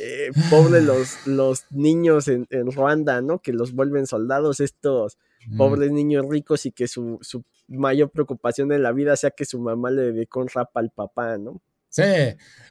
Eh, 0.00 0.30
pobre 0.50 0.80
los, 0.82 1.26
los 1.26 1.64
niños 1.70 2.28
en, 2.28 2.46
Ruanda, 2.72 3.20
¿no? 3.20 3.40
Que 3.40 3.52
los 3.52 3.72
vuelven 3.72 4.06
soldados, 4.06 4.60
estos 4.60 5.18
pobres 5.56 5.90
niños 5.90 6.24
ricos 6.28 6.66
y 6.66 6.72
que 6.72 6.86
su, 6.86 7.18
su 7.20 7.44
mayor 7.66 8.10
preocupación 8.10 8.70
en 8.70 8.82
la 8.82 8.92
vida 8.92 9.16
sea 9.16 9.30
que 9.30 9.44
su 9.44 9.58
mamá 9.58 9.90
le 9.90 10.12
dedicó 10.12 10.40
un 10.40 10.48
rap 10.48 10.76
al 10.76 10.90
papá, 10.90 11.36
¿no? 11.36 11.60
Sí, 11.92 12.02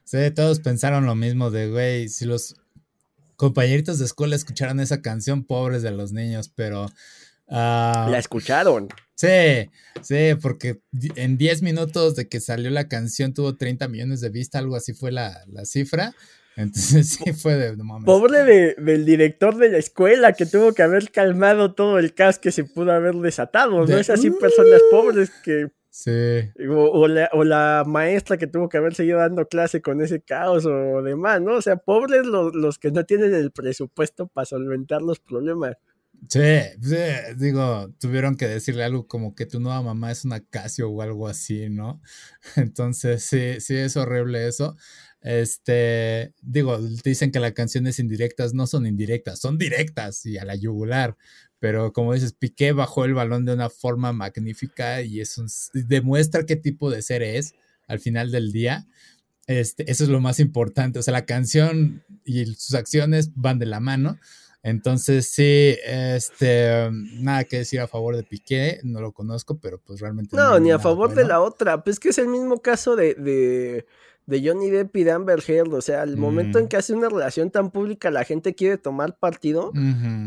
sí, 0.03 0.31
todos 0.31 0.59
pensaron 0.59 1.05
lo 1.05 1.13
mismo 1.13 1.51
de, 1.51 1.69
güey, 1.69 2.09
si 2.09 2.25
los 2.25 2.55
compañeritos 3.35 3.99
de 3.99 4.05
escuela 4.05 4.35
escucharon 4.35 4.79
esa 4.79 5.01
canción, 5.01 5.43
pobres 5.43 5.83
de 5.83 5.91
los 5.91 6.11
niños, 6.11 6.51
pero... 6.53 6.87
Ah, 7.47 8.07
la 8.09 8.17
escucharon. 8.17 8.89
Sí, 9.13 9.69
sí, 10.01 10.35
porque 10.41 10.81
en 11.15 11.37
10 11.37 11.61
minutos 11.61 12.15
de 12.15 12.27
que 12.27 12.39
salió 12.39 12.71
la 12.71 12.87
canción 12.87 13.33
tuvo 13.33 13.55
30 13.55 13.87
millones 13.87 14.21
de 14.21 14.29
vistas, 14.29 14.59
algo 14.59 14.75
así 14.75 14.93
fue 14.93 15.11
la, 15.11 15.43
la 15.47 15.65
cifra. 15.65 16.15
Entonces 16.55 17.09
sí 17.23 17.33
fue 17.33 17.55
de, 17.55 17.77
Pobre 18.03 18.43
de, 18.43 18.75
del 18.79 19.05
director 19.05 19.55
de 19.57 19.69
la 19.69 19.77
escuela 19.77 20.33
que 20.33 20.45
tuvo 20.45 20.73
que 20.73 20.81
haber 20.81 21.11
calmado 21.11 21.75
todo 21.75 21.99
el 21.99 22.13
caos 22.15 22.39
que 22.39 22.51
se 22.51 22.63
pudo 22.63 22.91
haber 22.91 23.15
desatado, 23.15 23.85
¿no? 23.85 23.97
es 23.97 24.09
así 24.09 24.31
personas 24.31 24.81
pobres 24.89 25.29
que... 25.43 25.67
Sí. 25.91 26.49
O, 26.69 27.07
la, 27.09 27.29
o, 27.33 27.43
la, 27.43 27.83
maestra 27.85 28.37
que 28.37 28.47
tuvo 28.47 28.69
que 28.69 28.77
haber 28.77 28.95
seguido 28.95 29.19
dando 29.19 29.47
clase 29.49 29.81
con 29.81 30.01
ese 30.01 30.21
caos 30.21 30.65
o 30.65 31.03
demás, 31.03 31.41
¿no? 31.41 31.55
O 31.55 31.61
sea, 31.61 31.75
pobres 31.75 32.25
los, 32.25 32.55
los 32.55 32.79
que 32.79 32.91
no 32.91 33.05
tienen 33.05 33.33
el 33.33 33.51
presupuesto 33.51 34.27
para 34.27 34.45
solventar 34.45 35.01
los 35.01 35.19
problemas. 35.19 35.75
Sí, 36.29 36.39
sí, 36.81 36.95
digo, 37.35 37.93
tuvieron 37.99 38.37
que 38.37 38.47
decirle 38.47 38.83
algo 38.83 39.07
como 39.07 39.35
que 39.35 39.45
tu 39.45 39.59
nueva 39.59 39.81
mamá 39.81 40.11
es 40.11 40.23
una 40.23 40.39
Casio 40.39 40.89
o 40.89 41.01
algo 41.01 41.27
así, 41.27 41.69
¿no? 41.69 42.01
Entonces, 42.55 43.23
sí, 43.23 43.59
sí, 43.59 43.75
es 43.75 43.97
horrible 43.97 44.47
eso. 44.47 44.77
Este, 45.21 46.33
digo, 46.41 46.79
dicen 47.03 47.31
que 47.31 47.39
las 47.39 47.53
canciones 47.53 47.99
indirectas 47.99 48.53
no 48.53 48.65
son 48.67 48.85
indirectas, 48.85 49.39
son 49.39 49.57
directas 49.57 50.25
y 50.25 50.37
a 50.37 50.45
la 50.45 50.55
yugular. 50.55 51.17
Pero 51.61 51.93
como 51.93 52.15
dices, 52.15 52.33
Piqué 52.33 52.71
bajó 52.71 53.05
el 53.05 53.13
balón 53.13 53.45
de 53.45 53.53
una 53.53 53.69
forma 53.69 54.11
magnífica 54.13 55.03
y 55.03 55.21
eso 55.21 55.45
demuestra 55.73 56.47
qué 56.47 56.55
tipo 56.55 56.89
de 56.89 57.03
ser 57.03 57.21
es 57.21 57.53
al 57.87 57.99
final 57.99 58.31
del 58.31 58.51
día. 58.51 58.87
Este, 59.45 59.89
eso 59.91 60.03
es 60.03 60.09
lo 60.09 60.19
más 60.19 60.39
importante. 60.39 60.97
O 60.97 61.03
sea, 61.03 61.11
la 61.11 61.27
canción 61.27 62.03
y 62.25 62.47
sus 62.55 62.73
acciones 62.73 63.29
van 63.35 63.59
de 63.59 63.67
la 63.67 63.79
mano. 63.79 64.17
Entonces, 64.63 65.27
sí, 65.27 65.77
este, 65.85 66.89
nada 66.91 67.43
que 67.43 67.59
decir 67.59 67.79
a 67.79 67.87
favor 67.87 68.15
de 68.15 68.23
Piqué, 68.23 68.79
no 68.83 68.99
lo 68.99 69.11
conozco, 69.11 69.59
pero 69.59 69.79
pues 69.79 69.99
realmente. 69.99 70.35
No, 70.35 70.57
ni 70.57 70.71
a 70.71 70.79
favor 70.79 71.13
de 71.13 71.25
la 71.25 71.41
otra. 71.41 71.83
Pues 71.83 71.99
que 71.99 72.09
es 72.09 72.17
el 72.17 72.27
mismo 72.27 72.63
caso 72.63 72.95
de, 72.95 73.13
de 73.13 73.85
Johnny 74.39 74.69
Depp 74.69 74.95
y 74.95 75.03
de 75.03 75.11
Amber 75.11 75.43
Heard. 75.45 75.73
O 75.73 75.81
sea, 75.81 76.03
al 76.03 76.15
momento 76.15 76.59
en 76.59 76.65
mm. 76.65 76.67
que 76.67 76.77
hace 76.77 76.93
una 76.93 77.09
relación 77.09 77.49
tan 77.49 77.71
pública, 77.71 78.11
la 78.11 78.23
gente 78.23 78.53
quiere 78.53 78.77
tomar 78.77 79.17
partido, 79.17 79.71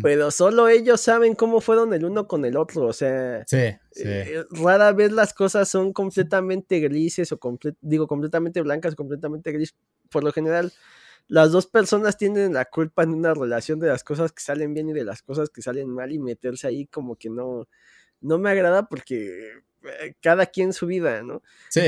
pero 0.03 0.31
solo 0.33 0.69
ellos 0.69 1.01
saben 1.01 1.35
cómo 1.35 1.61
fueron 1.61 1.95
el 1.95 2.05
uno 2.05 2.27
con 2.27 2.45
el 2.45 2.57
otro. 2.57 2.87
O 2.87 2.93
sea, 2.93 3.45
eh, 3.53 4.45
rara 4.51 4.93
vez 4.93 5.13
las 5.13 5.33
cosas 5.33 5.69
son 5.69 5.93
completamente 5.93 6.81
grises 6.81 7.33
o 7.33 7.39
digo, 7.81 8.07
completamente 8.07 8.61
blancas, 8.61 8.95
completamente 8.95 9.53
gris. 9.53 9.75
Por 10.11 10.25
lo 10.25 10.33
general, 10.33 10.73
las 11.29 11.53
dos 11.53 11.67
personas 11.67 12.17
tienen 12.19 12.53
la 12.53 12.67
culpa 12.67 13.03
en 13.03 13.11
una 13.11 13.33
relación 13.33 13.81
de 13.81 13.89
las 13.89 14.05
cosas 14.05 14.33
que 14.33 14.43
salen 14.43 14.75
bien 14.75 14.91
y 14.91 14.93
de 14.93 15.05
las 15.05 15.23
cosas 15.23 15.49
que 15.49 15.63
salen 15.63 15.89
mal 15.89 16.13
y 16.13 16.19
meterse 16.19 16.67
ahí 16.67 16.87
como 16.87 17.17
que 17.17 17.31
no, 17.31 17.69
no 18.21 18.39
me 18.39 18.51
agrada 18.51 18.89
porque 18.89 19.53
cada 20.21 20.47
quien 20.47 20.73
su 20.73 20.87
vida, 20.87 21.23
¿no? 21.23 21.43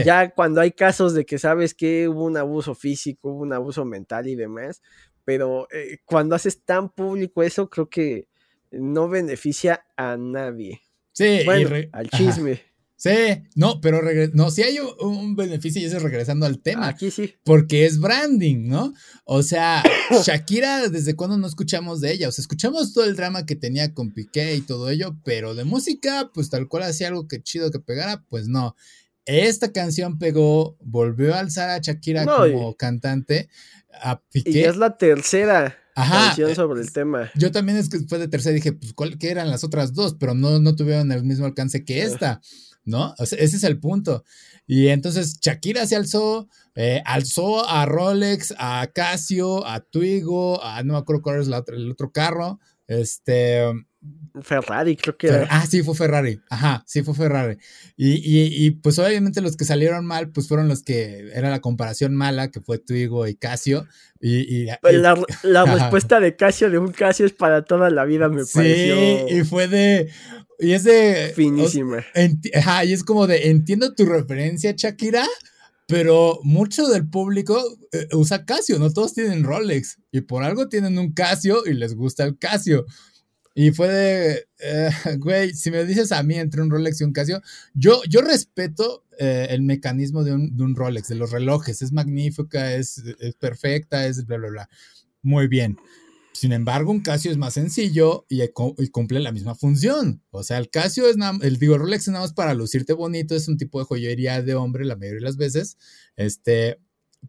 Ya 0.05 0.31
cuando 0.31 0.61
hay 0.61 0.73
casos 0.73 1.15
de 1.15 1.25
que 1.25 1.39
sabes 1.39 1.75
que 1.75 2.09
hubo 2.09 2.25
un 2.25 2.37
abuso 2.37 2.75
físico, 2.75 3.31
hubo 3.31 3.43
un 3.43 3.53
abuso 3.53 3.85
mental 3.85 4.27
y 4.27 4.35
demás, 4.35 4.83
pero 5.25 5.67
eh, 5.73 5.99
cuando 6.05 6.35
haces 6.35 6.63
tan 6.63 6.89
público 6.89 7.43
eso, 7.43 7.69
creo 7.69 7.89
que 7.89 8.29
no 8.71 9.09
beneficia 9.09 9.87
a 9.97 10.17
nadie. 10.17 10.83
Sí, 11.13 11.45
al 11.93 12.11
chisme. 12.11 12.61
Sí, 12.97 13.11
no, 13.55 13.83
pero 13.83 14.01
no, 14.33 14.51
sí 14.51 14.63
hay 14.63 14.79
un 14.79 15.37
beneficio 15.37 15.83
y 15.83 15.85
eso 15.85 15.99
es 15.99 16.03
regresando 16.03 16.47
al 16.47 16.61
tema. 16.61 16.89
Aquí 16.89 17.11
sí. 17.11 17.35
Porque 17.45 17.85
es 17.85 18.01
branding, 18.01 18.69
¿no? 18.69 18.95
O 19.25 19.43
sea, 19.43 19.83
Shakira, 20.25 20.89
¿desde 20.89 21.15
cuándo 21.15 21.37
no 21.37 21.47
escuchamos 21.47 22.01
de 22.01 22.13
ella? 22.13 22.29
O 22.29 22.33
sea, 22.33 22.43
escuchamos 22.43 22.95
todo 22.95 23.05
el 23.05 23.15
drama 23.15 23.45
que 23.45 23.55
tenía 23.55 23.93
con 23.93 24.13
Piqué 24.13 24.55
y 24.55 24.63
todo 24.63 24.89
ello, 24.89 25.15
pero 25.25 25.55
de 25.55 25.65
música, 25.65 26.31
pues 26.33 26.49
tal 26.49 26.69
cual 26.69 26.85
hacía 26.85 27.09
algo 27.09 27.29
que 27.29 27.43
chido 27.43 27.71
que 27.71 27.81
pegara, 27.81 28.25
pues 28.31 28.49
no. 28.49 28.75
Esta 29.27 29.73
canción 29.73 30.19
pegó, 30.19 30.79
volvió 30.81 31.35
a 31.35 31.41
alzar 31.41 31.69
a 31.69 31.79
Shakira 31.79 32.25
como 32.25 32.77
cantante, 32.77 33.51
a 33.93 34.23
Piqué. 34.23 34.51
Y 34.51 34.65
es 34.65 34.77
la 34.77 34.97
tercera. 34.97 35.77
canción 35.95 36.55
sobre 36.55 36.81
el 36.81 36.93
tema. 36.93 37.31
Yo 37.35 37.51
también 37.51 37.77
es 37.77 37.91
que 37.91 37.99
fue 38.01 38.19
de 38.19 38.29
tercera 38.29 38.55
dije, 38.55 38.73
pues, 38.73 38.95
¿cuál, 38.95 39.19
¿qué 39.19 39.31
eran 39.31 39.51
las 39.51 39.65
otras 39.65 39.93
dos? 39.93 40.15
Pero 40.19 40.35
no, 40.35 40.61
no 40.61 40.77
tuvieron 40.77 41.13
el 41.13 41.25
mismo 41.25 41.45
alcance 41.45 41.85
que 41.85 42.03
esta. 42.03 42.41
¿No? 42.87 43.15
ese 43.19 43.45
es 43.45 43.65
el 43.65 43.79
punto. 43.79 44.25
Y 44.67 44.89
entonces 44.89 45.39
Shakira 45.41 45.87
se 45.87 45.97
alzó, 45.97 46.49
eh, 46.75 47.03
alzó 47.05 47.69
a 47.69 47.87
Rolex, 47.87 48.55
a 48.59 48.89
Casio, 48.93 49.67
a 49.67 49.81
Twigo, 49.81 50.63
a 50.65 50.83
no 50.83 50.95
me 50.95 50.99
acuerdo 50.99 51.23
cuál 51.23 51.41
es 51.41 51.49
el 51.49 51.91
otro 51.91 52.11
carro, 52.11 52.59
este... 52.87 53.63
Ferrari, 54.43 54.97
creo 54.97 55.17
que 55.17 55.27
era. 55.29 55.49
Ah, 55.51 55.67
sí, 55.67 55.83
fue 55.83 55.95
Ferrari. 55.95 56.41
Ajá, 56.51 56.85
sí, 56.87 57.03
fue 57.03 57.15
Ferrari. 57.15 57.57
Y, 57.97 58.71
pues 58.71 58.99
obviamente 58.99 59.41
los 59.41 59.57
que 59.57 59.65
salieron 59.65 60.07
mal, 60.07 60.31
pues 60.31 60.47
fueron 60.47 60.69
los 60.69 60.83
que 60.83 61.31
era 61.35 61.51
la 61.51 61.61
comparación 61.61 62.15
mala, 62.15 62.51
que 62.51 62.61
fue 62.61 62.79
Twigo 62.79 63.27
y 63.27 63.35
Casio. 63.35 63.87
Y, 64.21 64.67
pues 64.81 64.95
la, 64.95 65.65
respuesta 65.65 66.21
de 66.21 66.37
Casio 66.37 66.71
de 66.71 66.79
un 66.79 66.93
Casio 66.93 67.27
es 67.27 67.33
para 67.33 67.65
toda 67.65 67.91
la 67.91 68.05
vida, 68.05 68.29
me 68.29 68.45
pareció. 68.45 68.95
Sí, 68.95 69.25
y 69.29 69.45
fue 69.45 69.69
de, 69.69 70.11
y 70.59 70.73
es 70.73 70.85
de. 70.85 71.33
Finísima. 71.35 72.05
ajá, 72.55 72.85
y 72.85 72.93
es 72.93 73.05
como 73.05 73.27
de. 73.27 73.51
Entiendo 73.51 73.95
tu 73.95 74.05
referencia, 74.07 74.75
Shakira, 74.77 75.27
pero 75.87 76.41
mucho 76.43 76.89
del 76.89 77.09
público 77.09 77.63
eh, 77.93 78.09
usa 78.13 78.45
Casio, 78.45 78.79
no 78.79 78.93
todos 78.93 79.15
tienen 79.15 79.45
Rolex. 79.45 79.99
Y 80.11 80.23
por 80.23 80.43
algo 80.43 80.69
tienen 80.69 80.99
un 80.99 81.13
Casio 81.13 81.67
y 81.67 81.75
les 81.75 81.95
gusta 81.95 82.25
el 82.25 82.39
Casio. 82.39 82.87
Y 83.55 83.71
fue 83.71 83.89
de. 83.89 84.49
Eh, 84.59 84.91
güey, 85.19 85.55
si 85.55 85.71
me 85.71 85.85
dices 85.85 86.13
a 86.13 86.23
mí 86.23 86.35
entre 86.37 86.63
un 86.63 86.71
Rolex 86.71 87.01
y 87.01 87.05
un 87.05 87.13
Casio, 87.13 87.41
yo, 87.75 88.03
yo 88.09 88.21
respeto 88.21 89.05
eh, 89.19 89.49
el 89.51 89.63
mecanismo 89.63 90.25
de 90.25 90.35
un, 90.35 90.57
de 90.57 90.63
un, 90.63 90.75
Rolex, 90.75 91.09
de 91.09 91.15
los 91.15 91.31
relojes. 91.31 91.83
Es 91.83 91.93
magnífica, 91.93 92.75
es, 92.75 93.03
es 93.19 93.35
perfecta, 93.35 94.07
es 94.07 94.27
bla, 94.27 94.39
bla, 94.39 94.49
bla. 94.49 94.69
Muy 95.23 95.49
bien. 95.49 95.77
Sin 96.37 96.53
embargo, 96.53 96.91
un 96.91 97.01
Casio 97.01 97.31
es 97.31 97.39
más 97.39 97.55
sencillo 97.55 98.27
y, 98.29 98.47
cumple 98.91 99.21
la 99.21 99.33
misma 99.33 99.55
función. 99.55 100.23
O 100.31 100.43
sea, 100.43 100.59
el 100.59 100.69
Casio 100.69 101.09
es 101.09 101.17
nada, 101.17 101.39
el 101.41 101.59
digo, 101.59 101.79
Rolex 101.79 102.03
es 102.03 102.09
nada 102.09 102.25
más 102.25 102.35
para 102.35 102.53
lucirte 102.53 102.93
bonito, 102.93 103.35
es 103.35 103.49
un 103.49 103.57
tipo 103.57 103.79
de 103.79 103.87
joyería 103.87 104.43
de 104.43 104.55
hombre 104.55 104.85
la 104.85 104.97
mayoría 104.97 105.21
de 105.21 105.25
las 105.25 105.39
veces. 105.39 105.79
Este, 106.15 106.79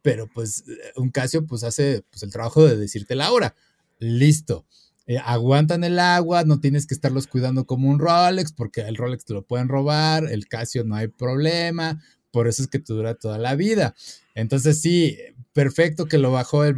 pero 0.01 0.27
pues 0.27 0.65
un 0.97 1.09
Casio 1.09 1.45
pues 1.45 1.63
hace 1.63 2.03
pues, 2.09 2.21
el 2.23 2.31
trabajo 2.31 2.67
de 2.67 2.75
decirte 2.75 3.15
la 3.15 3.31
hora. 3.31 3.55
Listo. 3.97 4.65
Eh, 5.05 5.19
aguantan 5.23 5.85
el 5.85 5.99
agua, 5.99 6.43
no 6.43 6.59
tienes 6.59 6.85
que 6.85 6.93
estarlos 6.93 7.27
cuidando 7.27 7.65
como 7.65 7.89
un 7.89 7.99
Rolex, 7.99 8.51
porque 8.51 8.81
el 8.81 8.97
Rolex 8.97 9.23
te 9.23 9.33
lo 9.33 9.41
pueden 9.41 9.69
robar, 9.69 10.25
el 10.29 10.49
Casio 10.49 10.83
no 10.83 10.95
hay 10.95 11.07
problema, 11.07 12.03
por 12.37 12.47
eso 12.47 12.61
es 12.61 12.67
que 12.67 12.77
te 12.77 12.93
dura 12.93 13.15
toda 13.15 13.39
la 13.39 13.55
vida. 13.55 13.95
Entonces 14.35 14.79
sí, 14.79 15.17
perfecto 15.53 16.05
que 16.05 16.19
lo 16.19 16.31
bajó 16.31 16.65
el, 16.65 16.75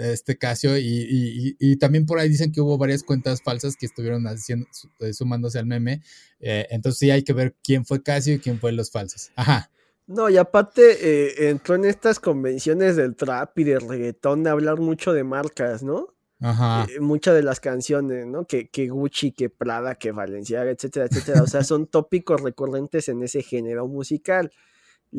este 0.00 0.38
Casio 0.38 0.78
y, 0.78 1.76
también 1.80 2.06
por 2.06 2.20
ahí 2.20 2.28
dicen 2.28 2.52
que 2.52 2.60
hubo 2.60 2.78
varias 2.78 3.02
cuentas 3.02 3.42
falsas 3.42 3.76
que 3.76 3.86
estuvieron 3.86 4.28
haciendo, 4.28 4.68
eh, 5.00 5.12
sumándose 5.12 5.58
al 5.58 5.66
meme. 5.66 6.02
Eh, 6.38 6.68
entonces 6.70 7.00
sí 7.00 7.10
hay 7.10 7.24
que 7.24 7.32
ver 7.32 7.56
quién 7.64 7.84
fue 7.84 8.00
Casio 8.00 8.34
y 8.34 8.38
quién 8.38 8.60
fue 8.60 8.70
los 8.70 8.92
falsos. 8.92 9.32
Ajá. 9.34 9.72
No, 10.06 10.30
y 10.30 10.36
aparte 10.36 10.82
eh, 11.00 11.48
entró 11.48 11.74
en 11.74 11.84
estas 11.84 12.20
convenciones 12.20 12.94
del 12.94 13.16
trap 13.16 13.58
y 13.58 13.64
del 13.64 13.88
reggaetón 13.88 14.44
de 14.44 14.50
hablar 14.50 14.78
mucho 14.78 15.12
de 15.12 15.24
marcas, 15.24 15.82
¿no? 15.82 16.14
Ajá. 16.40 16.86
muchas 17.00 17.34
de 17.34 17.42
las 17.42 17.58
canciones, 17.58 18.24
¿no? 18.24 18.44
Que, 18.44 18.68
que 18.68 18.86
Gucci, 18.86 19.32
que 19.32 19.50
Prada, 19.50 19.96
que 19.96 20.12
Valenciaga, 20.12 20.70
etcétera, 20.70 21.06
etcétera. 21.06 21.42
O 21.42 21.48
sea, 21.48 21.64
son 21.64 21.86
tópicos 21.90 22.40
recurrentes 22.40 23.08
en 23.08 23.24
ese 23.24 23.42
género 23.42 23.88
musical. 23.88 24.52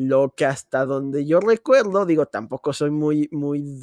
Lo 0.00 0.32
que 0.36 0.46
hasta 0.46 0.86
donde 0.86 1.26
yo 1.26 1.40
recuerdo, 1.40 2.06
digo, 2.06 2.26
tampoco 2.26 2.72
soy 2.72 2.92
muy, 2.92 3.28
muy 3.32 3.80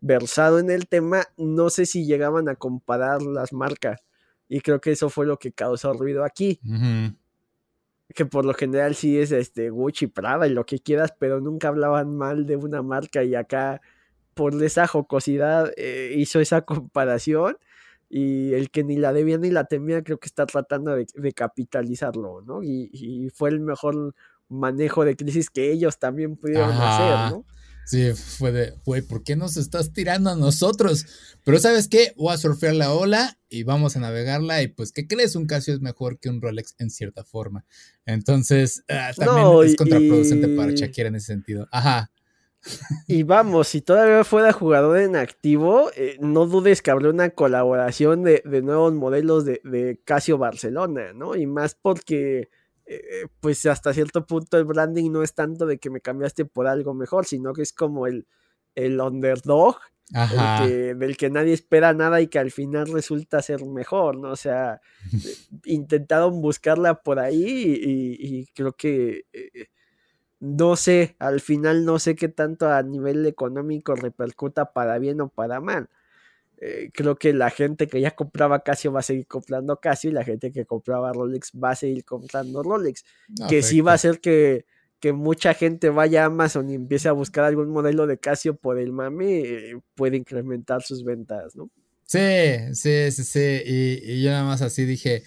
versado 0.00 0.60
en 0.60 0.70
el 0.70 0.86
tema, 0.86 1.24
no 1.36 1.68
sé 1.68 1.84
si 1.84 2.06
llegaban 2.06 2.48
a 2.48 2.54
comparar 2.54 3.20
las 3.20 3.52
marcas. 3.52 4.04
Y 4.48 4.60
creo 4.60 4.80
que 4.80 4.92
eso 4.92 5.10
fue 5.10 5.26
lo 5.26 5.36
que 5.36 5.50
causó 5.50 5.92
ruido 5.94 6.24
aquí. 6.24 6.60
Que 8.14 8.24
por 8.24 8.44
lo 8.44 8.54
general 8.54 8.94
sí 8.94 9.18
es 9.18 9.32
este 9.32 9.70
Gucci, 9.70 10.06
Prada 10.06 10.46
y 10.46 10.50
lo 10.50 10.64
que 10.64 10.78
quieras, 10.78 11.12
pero 11.18 11.40
nunca 11.40 11.66
hablaban 11.66 12.16
mal 12.16 12.46
de 12.46 12.54
una 12.54 12.80
marca 12.80 13.24
y 13.24 13.34
acá 13.34 13.80
por 14.34 14.62
esa 14.62 14.86
jocosidad 14.86 15.72
eh, 15.76 16.14
hizo 16.16 16.38
esa 16.38 16.60
comparación 16.64 17.58
y 18.08 18.54
el 18.54 18.70
que 18.70 18.84
ni 18.84 18.96
la 18.96 19.12
debía 19.12 19.38
ni 19.38 19.50
la 19.50 19.64
temía 19.64 20.04
creo 20.04 20.18
que 20.18 20.26
está 20.26 20.46
tratando 20.46 20.94
de, 20.94 21.32
capitalizarlo, 21.32 22.42
¿no? 22.42 22.62
Y, 22.62 22.90
y, 22.92 23.30
fue 23.30 23.50
el 23.50 23.58
mejor 23.58 24.14
manejo 24.50 25.04
de 25.04 25.16
crisis 25.16 25.48
que 25.48 25.72
ellos 25.72 25.98
también 25.98 26.36
pudieron 26.36 26.70
hacer, 26.72 27.32
¿no? 27.32 27.46
Sí, 27.86 28.12
fue 28.12 28.52
de, 28.52 28.74
güey, 28.84 29.02
¿por 29.02 29.24
qué 29.24 29.34
nos 29.34 29.56
estás 29.56 29.92
tirando 29.92 30.30
a 30.30 30.36
nosotros? 30.36 31.06
Pero 31.42 31.58
¿sabes 31.58 31.88
qué? 31.88 32.12
Voy 32.16 32.32
a 32.32 32.36
surfear 32.36 32.74
la 32.74 32.92
ola 32.92 33.36
y 33.48 33.64
vamos 33.64 33.96
a 33.96 34.00
navegarla 34.00 34.62
y 34.62 34.68
pues, 34.68 34.92
¿qué 34.92 35.08
crees? 35.08 35.34
Un 35.34 35.46
Casio 35.46 35.74
es 35.74 35.80
mejor 35.80 36.20
que 36.20 36.28
un 36.28 36.40
Rolex 36.40 36.76
en 36.78 36.90
cierta 36.90 37.24
forma. 37.24 37.64
Entonces, 38.06 38.84
ah, 38.88 39.10
también 39.16 39.68
es 39.68 39.76
contraproducente 39.76 40.48
para 40.48 40.70
Shakira 40.70 41.08
en 41.08 41.16
ese 41.16 41.26
sentido. 41.26 41.66
Ajá. 41.72 42.12
Y 43.06 43.22
vamos, 43.22 43.68
si 43.68 43.80
todavía 43.80 44.22
fuera 44.22 44.52
jugador 44.52 44.98
en 44.98 45.16
activo, 45.16 45.90
eh, 45.96 46.16
no 46.20 46.46
dudes 46.46 46.82
que 46.82 46.90
habría 46.90 47.10
una 47.10 47.30
colaboración 47.30 48.22
de, 48.22 48.42
nuevos 48.62 48.92
modelos 48.92 49.44
de, 49.44 50.00
Casio 50.04 50.38
Barcelona, 50.38 51.12
¿no? 51.14 51.36
Y 51.36 51.46
más 51.46 51.74
porque, 51.74 52.50
eh, 52.92 53.28
pues 53.38 53.64
hasta 53.66 53.94
cierto 53.94 54.26
punto 54.26 54.58
el 54.58 54.64
branding 54.64 55.12
no 55.12 55.22
es 55.22 55.32
tanto 55.32 55.64
de 55.64 55.78
que 55.78 55.90
me 55.90 56.00
cambiaste 56.00 56.44
por 56.44 56.66
algo 56.66 56.92
mejor, 56.92 57.24
sino 57.24 57.52
que 57.52 57.62
es 57.62 57.72
como 57.72 58.08
el, 58.08 58.26
el 58.74 59.00
underdog 59.00 59.76
del 60.10 61.16
que 61.16 61.30
nadie 61.30 61.52
espera 61.52 61.92
nada 61.92 62.20
y 62.20 62.26
que 62.26 62.40
al 62.40 62.50
final 62.50 62.92
resulta 62.92 63.42
ser 63.42 63.64
mejor, 63.64 64.16
¿no? 64.16 64.32
O 64.32 64.36
sea, 64.36 64.80
intentaron 65.66 66.40
buscarla 66.42 67.00
por 67.00 67.20
ahí 67.20 67.78
y, 67.80 68.46
creo 68.54 68.72
que 68.72 69.24
eh, 69.32 69.68
no 70.40 70.74
sé, 70.74 71.14
al 71.20 71.40
final 71.40 71.84
no 71.84 72.00
sé 72.00 72.16
qué 72.16 72.28
tanto 72.28 72.68
a 72.68 72.82
nivel 72.82 73.24
económico 73.24 73.94
repercuta 73.94 74.72
para 74.72 74.98
bien 74.98 75.20
o 75.20 75.28
para 75.28 75.60
mal. 75.60 75.88
Eh, 76.60 76.90
creo 76.92 77.16
que 77.16 77.32
la 77.32 77.50
gente 77.50 77.86
que 77.86 78.00
ya 78.00 78.10
compraba 78.10 78.62
Casio 78.62 78.92
va 78.92 79.00
a 79.00 79.02
seguir 79.02 79.26
comprando 79.26 79.80
Casio 79.80 80.10
y 80.10 80.12
la 80.12 80.24
gente 80.24 80.52
que 80.52 80.66
compraba 80.66 81.12
Rolex 81.12 81.52
va 81.52 81.70
a 81.70 81.76
seguir 81.76 82.04
comprando 82.04 82.62
Rolex. 82.62 83.02
que 83.48 83.62
sí 83.62 83.80
va 83.80 83.94
a 83.94 83.98
ser 83.98 84.20
que 84.20 84.66
que 85.00 85.12
mucha 85.14 85.54
gente 85.54 85.88
vaya 85.88 86.22
a 86.22 86.26
Amazon 86.26 86.70
y 86.70 86.74
empiece 86.74 87.08
a 87.08 87.12
buscar 87.12 87.44
algún 87.44 87.70
modelo 87.70 88.06
de 88.06 88.18
Casio 88.18 88.56
por 88.56 88.78
el 88.78 88.92
mami, 88.92 89.32
eh, 89.32 89.80
puede 89.94 90.18
incrementar 90.18 90.82
sus 90.82 91.02
ventas, 91.02 91.56
¿no? 91.56 91.70
Sí, 92.04 92.18
sí, 92.74 93.10
sí, 93.10 93.24
sí. 93.24 93.62
Y, 93.64 94.22
yo 94.22 94.30
nada 94.30 94.44
más 94.44 94.60
así 94.62 94.84
dije, 94.84 95.22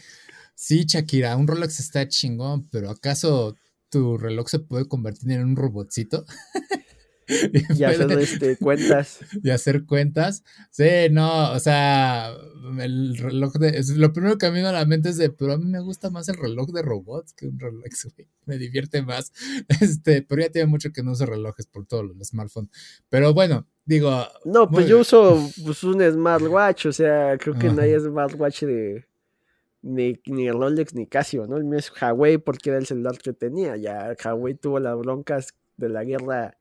sí, 0.54 0.86
Shakira, 0.86 1.36
un 1.36 1.48
Rolex 1.48 1.80
está 1.80 2.08
chingón, 2.08 2.70
pero 2.70 2.90
¿acaso 2.92 3.56
tu 3.90 4.18
reloj 4.18 4.48
se 4.48 4.60
puede 4.60 4.88
convertir 4.88 5.32
en 5.32 5.44
un 5.44 5.56
robotcito? 5.56 6.26
y 7.76 7.84
hacer 7.84 8.12
este, 8.20 8.58
cuentas. 8.58 9.20
Y 9.44 9.50
hacer 9.50 9.86
cuentas. 9.86 10.44
Sí, 10.70 11.10
no, 11.12 11.52
o 11.52 11.60
sea, 11.60 12.34
el 12.80 13.18
reloj 13.18 13.54
de. 13.54 13.82
lo 13.96 14.14
primero 14.14 14.38
que 14.38 14.46
a 14.46 14.52
mí 14.52 14.62
me 14.62 14.68
a 14.68 14.72
la 14.72 14.86
mente 14.86 15.10
es 15.10 15.18
de, 15.18 15.30
pero 15.30 15.54
a 15.54 15.58
mí 15.58 15.66
me 15.66 15.80
gusta 15.80 16.10
más 16.10 16.28
el 16.30 16.38
reloj 16.38 16.72
de 16.72 16.82
robots 16.82 17.34
que 17.34 17.48
un 17.48 17.60
reloj, 17.60 17.84
Me 18.46 18.58
divierte 18.58 19.02
más. 19.02 19.32
Este, 19.82 20.22
pero 20.22 20.42
ya 20.42 20.50
tiene 20.50 20.68
mucho 20.68 20.92
que 20.92 21.04
no 21.04 21.12
uso 21.12 21.26
relojes 21.26 21.66
por 21.68 21.86
todo 21.86 22.02
el 22.02 22.26
smartphone. 22.26 22.70
Pero 23.10 23.34
bueno, 23.34 23.68
digo. 23.86 24.26
No, 24.46 24.70
pues 24.70 24.88
yo 24.88 25.00
uso 25.00 25.50
pues, 25.64 25.84
un 25.84 26.02
smartwatch, 26.02 26.88
o 26.88 26.94
sea, 26.94 27.38
creo 27.38 27.58
que 27.58 27.70
no 27.70 27.82
hay 27.82 27.98
smartwatch 28.00 28.64
de. 28.64 29.06
Ni, 29.82 30.18
ni 30.28 30.50
Rolex 30.50 30.94
ni 30.94 31.08
Casio, 31.08 31.46
¿no? 31.46 31.58
El 31.58 31.66
mío 31.66 31.78
es 31.78 31.92
Huawei 31.92 32.38
porque 32.38 32.70
era 32.70 32.80
el 32.80 32.86
celular 32.86 33.18
que 33.18 33.34
tenía. 33.34 33.76
Ya 33.76 34.16
Huawei 34.24 34.54
tuvo 34.54 34.80
las 34.80 34.98
broncas 34.98 35.56
de 35.76 35.90
la 35.90 36.06
guerra 36.06 36.58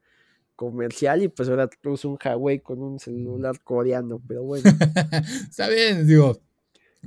comercial 0.55 1.23
y 1.23 1.27
pues 1.27 1.49
ahora 1.49 1.69
uso 1.85 2.09
un 2.09 2.17
Huawei 2.23 2.59
con 2.59 2.81
un 2.81 2.99
celular 2.99 3.59
coreano, 3.63 4.21
pero 4.27 4.43
bueno. 4.43 4.69
Está 5.49 5.67
bien, 5.69 6.07
digo, 6.07 6.41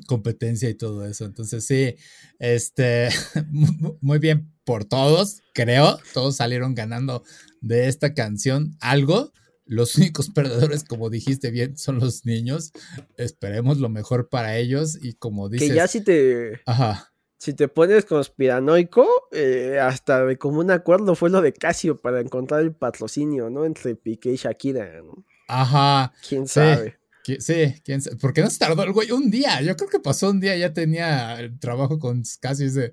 competencia 0.07 0.69
y 0.69 0.75
todo 0.75 1.07
eso. 1.07 1.25
Entonces 1.25 1.65
sí, 1.65 1.97
este, 2.39 3.09
muy 4.01 4.19
bien 4.19 4.53
por 4.65 4.85
todos, 4.85 5.43
creo, 5.55 5.99
todos 6.13 6.37
salieron 6.37 6.75
ganando 6.75 7.23
de 7.61 7.89
esta 7.89 8.15
canción 8.15 8.77
algo. 8.81 9.33
Los 9.65 9.95
únicos 9.97 10.31
perdedores, 10.31 10.85
como 10.85 11.11
dijiste 11.11 11.51
bien, 11.51 11.77
son 11.77 11.99
los 11.99 12.25
niños. 12.25 12.73
Esperemos 13.17 13.79
lo 13.79 13.89
mejor 13.89 14.29
para 14.29 14.57
ellos 14.57 14.99
y 15.01 15.15
como 15.15 15.49
dices... 15.49 15.69
Que 15.69 15.75
ya 15.75 15.89
si 15.89 16.01
te... 16.01 16.61
Ajá 16.67 17.13
si 17.39 17.55
te 17.55 17.69
pones 17.69 18.05
conspiranoico, 18.05 19.07
eh, 19.33 19.79
hasta 19.81 20.25
de 20.25 20.39
común 20.39 20.71
acuerdo 20.71 21.15
fue 21.15 21.31
lo 21.31 21.43
de 21.43 21.53
Casio 21.53 21.97
para 21.97 22.21
encontrar 22.21 22.63
el 22.63 22.75
patrocinio, 22.75 23.51
¿no? 23.51 23.65
Entre 23.65 23.95
Piqué 23.95 24.33
y 24.33 24.37
Shakira, 24.37 25.03
¿no? 25.03 25.25
Ajá. 25.49 26.13
¿Quién 26.27 26.49
sabe? 26.49 26.99
Sí, 27.41 27.75
¿quién 27.85 28.01
sabe? 28.01 28.17
¿por 28.17 28.33
qué 28.33 28.41
no 28.41 28.51
se 28.51 28.59
tardó 28.59 28.85
el 28.85 28.93
güey 28.93 29.11
un 29.11 29.31
día? 29.31 29.61
Yo 29.61 29.77
creo 29.77 29.89
que 29.89 29.99
pasó 29.99 30.31
un 30.31 30.39
día, 30.41 30.57
ya 30.57 30.73
tenía 30.73 31.39
el 31.41 31.59
trabajo 31.59 31.99
con 31.99 32.23
Casio. 32.41 32.73
De... 32.73 32.93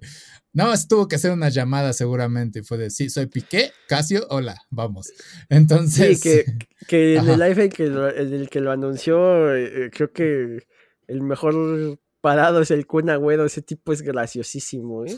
Nada 0.51 0.71
más 0.71 0.87
tuvo 0.87 1.07
que 1.07 1.15
hacer 1.15 1.31
una 1.31 1.49
llamada 1.49 1.93
seguramente. 1.93 2.59
Y 2.59 2.63
fue 2.63 2.77
de, 2.77 2.89
sí, 2.89 3.09
soy 3.09 3.27
Piqué, 3.27 3.71
Casio, 3.87 4.25
hola, 4.29 4.57
vamos. 4.69 5.13
Entonces... 5.49 6.19
Sí, 6.19 6.29
que, 6.29 6.45
que 6.87 7.15
en 7.15 7.29
el 7.29 7.39
live 7.39 7.65
en, 7.65 7.69
que 7.69 7.85
en 7.85 8.33
el 8.33 8.49
que 8.49 8.59
lo 8.59 8.71
anunció, 8.71 9.55
eh, 9.55 9.89
creo 9.93 10.11
que 10.11 10.65
el 11.07 11.21
mejor 11.21 11.99
parado 12.23 12.61
es 12.61 12.71
el 12.71 12.87
Kun 12.87 13.09
Agüero, 13.09 13.43
ese 13.43 13.61
tipo 13.61 13.91
es 13.91 14.01
graciosísimo, 14.01 15.05
¿eh? 15.05 15.17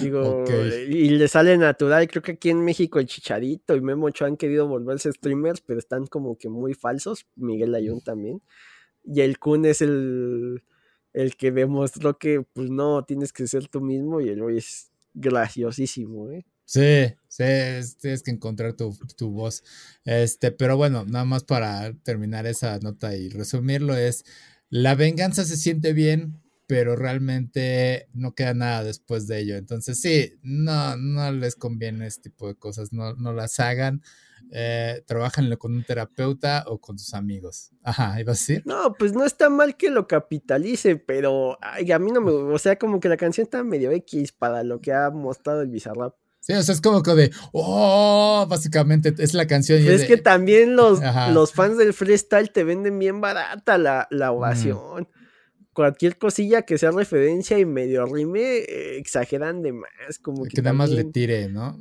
Digo, 0.00 0.44
y 0.88 1.08
le 1.08 1.26
sale 1.26 1.58
natural, 1.58 2.06
creo 2.06 2.22
que 2.22 2.32
aquí 2.32 2.50
en 2.50 2.64
México 2.64 3.00
el 3.00 3.06
Chicharito 3.06 3.74
y 3.74 3.80
Memo 3.80 4.06
Ochoa 4.06 4.28
han 4.28 4.36
querido 4.36 4.68
volverse 4.68 5.10
streamers, 5.10 5.62
pero 5.62 5.80
están 5.80 6.06
como 6.06 6.38
que 6.38 6.48
muy 6.48 6.74
falsos, 6.74 7.26
Miguel 7.34 7.74
Ayun 7.74 8.00
también, 8.02 8.40
y 9.02 9.22
el 9.22 9.40
Kun 9.40 9.64
es 9.64 9.82
el, 9.82 10.62
el 11.12 11.36
que 11.36 11.50
demostró 11.50 12.16
que 12.16 12.44
pues 12.52 12.70
no, 12.70 13.04
tienes 13.04 13.32
que 13.32 13.48
ser 13.48 13.66
tú 13.66 13.80
mismo 13.80 14.20
y 14.20 14.28
el 14.28 14.42
hoy 14.42 14.58
es 14.58 14.92
graciosísimo, 15.14 16.30
¿eh? 16.30 16.46
Sí, 16.64 17.12
sí, 17.26 17.44
tienes 18.00 18.22
que 18.22 18.30
encontrar 18.30 18.74
tu, 18.74 18.96
tu, 19.16 19.30
voz. 19.30 19.64
Este, 20.04 20.52
pero 20.52 20.76
bueno, 20.76 21.04
nada 21.04 21.24
más 21.24 21.42
para 21.42 21.92
terminar 22.04 22.46
esa 22.46 22.78
nota 22.78 23.16
y 23.16 23.28
resumirlo 23.28 23.96
es, 23.96 24.24
la 24.72 24.94
venganza 24.94 25.44
se 25.44 25.58
siente 25.58 25.92
bien, 25.92 26.40
pero 26.66 26.96
realmente 26.96 28.08
no 28.14 28.34
queda 28.34 28.54
nada 28.54 28.82
después 28.82 29.26
de 29.26 29.40
ello. 29.40 29.56
Entonces, 29.56 30.00
sí, 30.00 30.38
no, 30.42 30.96
no 30.96 31.30
les 31.30 31.56
conviene 31.56 32.06
este 32.06 32.30
tipo 32.30 32.48
de 32.48 32.54
cosas, 32.54 32.90
no, 32.90 33.12
no 33.16 33.34
las 33.34 33.60
hagan. 33.60 34.00
Eh, 34.50 35.04
con 35.58 35.74
un 35.74 35.84
terapeuta 35.84 36.64
o 36.68 36.78
con 36.78 36.98
sus 36.98 37.12
amigos. 37.12 37.70
Ajá, 37.82 38.18
¿ibas 38.18 38.38
a 38.38 38.40
decir? 38.40 38.62
No, 38.64 38.94
pues 38.94 39.12
no 39.12 39.26
está 39.26 39.50
mal 39.50 39.76
que 39.76 39.90
lo 39.90 40.06
capitalice, 40.06 40.96
pero 40.96 41.58
a 41.60 41.98
mí 41.98 42.10
no 42.10 42.22
me. 42.22 42.30
O 42.30 42.58
sea, 42.58 42.76
como 42.76 42.98
que 42.98 43.10
la 43.10 43.18
canción 43.18 43.44
está 43.44 43.62
medio 43.62 43.90
X 43.90 44.32
para 44.32 44.62
lo 44.62 44.80
que 44.80 44.94
ha 44.94 45.10
mostrado 45.10 45.60
el 45.60 45.68
Bizarrap. 45.68 46.14
Sí, 46.42 46.54
o 46.54 46.62
sea, 46.64 46.74
es 46.74 46.80
como 46.80 47.04
que 47.04 47.12
de, 47.12 47.30
oh, 47.52 48.44
básicamente 48.50 49.14
es 49.16 49.32
la 49.32 49.46
canción. 49.46 49.80
Y 49.80 49.86
es 49.86 50.04
que 50.04 50.16
también 50.16 50.74
los, 50.76 51.00
los 51.30 51.52
fans 51.52 51.78
del 51.78 51.94
freestyle 51.94 52.50
te 52.50 52.64
venden 52.64 52.98
bien 52.98 53.20
barata 53.20 53.78
la, 53.78 54.08
la 54.10 54.32
ovación. 54.32 55.08
Cualquier 55.72 56.18
cosilla 56.18 56.62
que 56.62 56.78
sea 56.78 56.90
referencia 56.90 57.60
y 57.60 57.64
medio 57.64 58.06
rime, 58.06 58.58
eh, 58.58 58.98
exageran 58.98 59.62
de 59.62 59.72
más. 59.72 60.18
Como 60.20 60.44
que, 60.44 60.60
nada 60.60 60.74
más 60.74 60.90
le 60.90 61.04
tire, 61.04 61.48
¿no? 61.48 61.78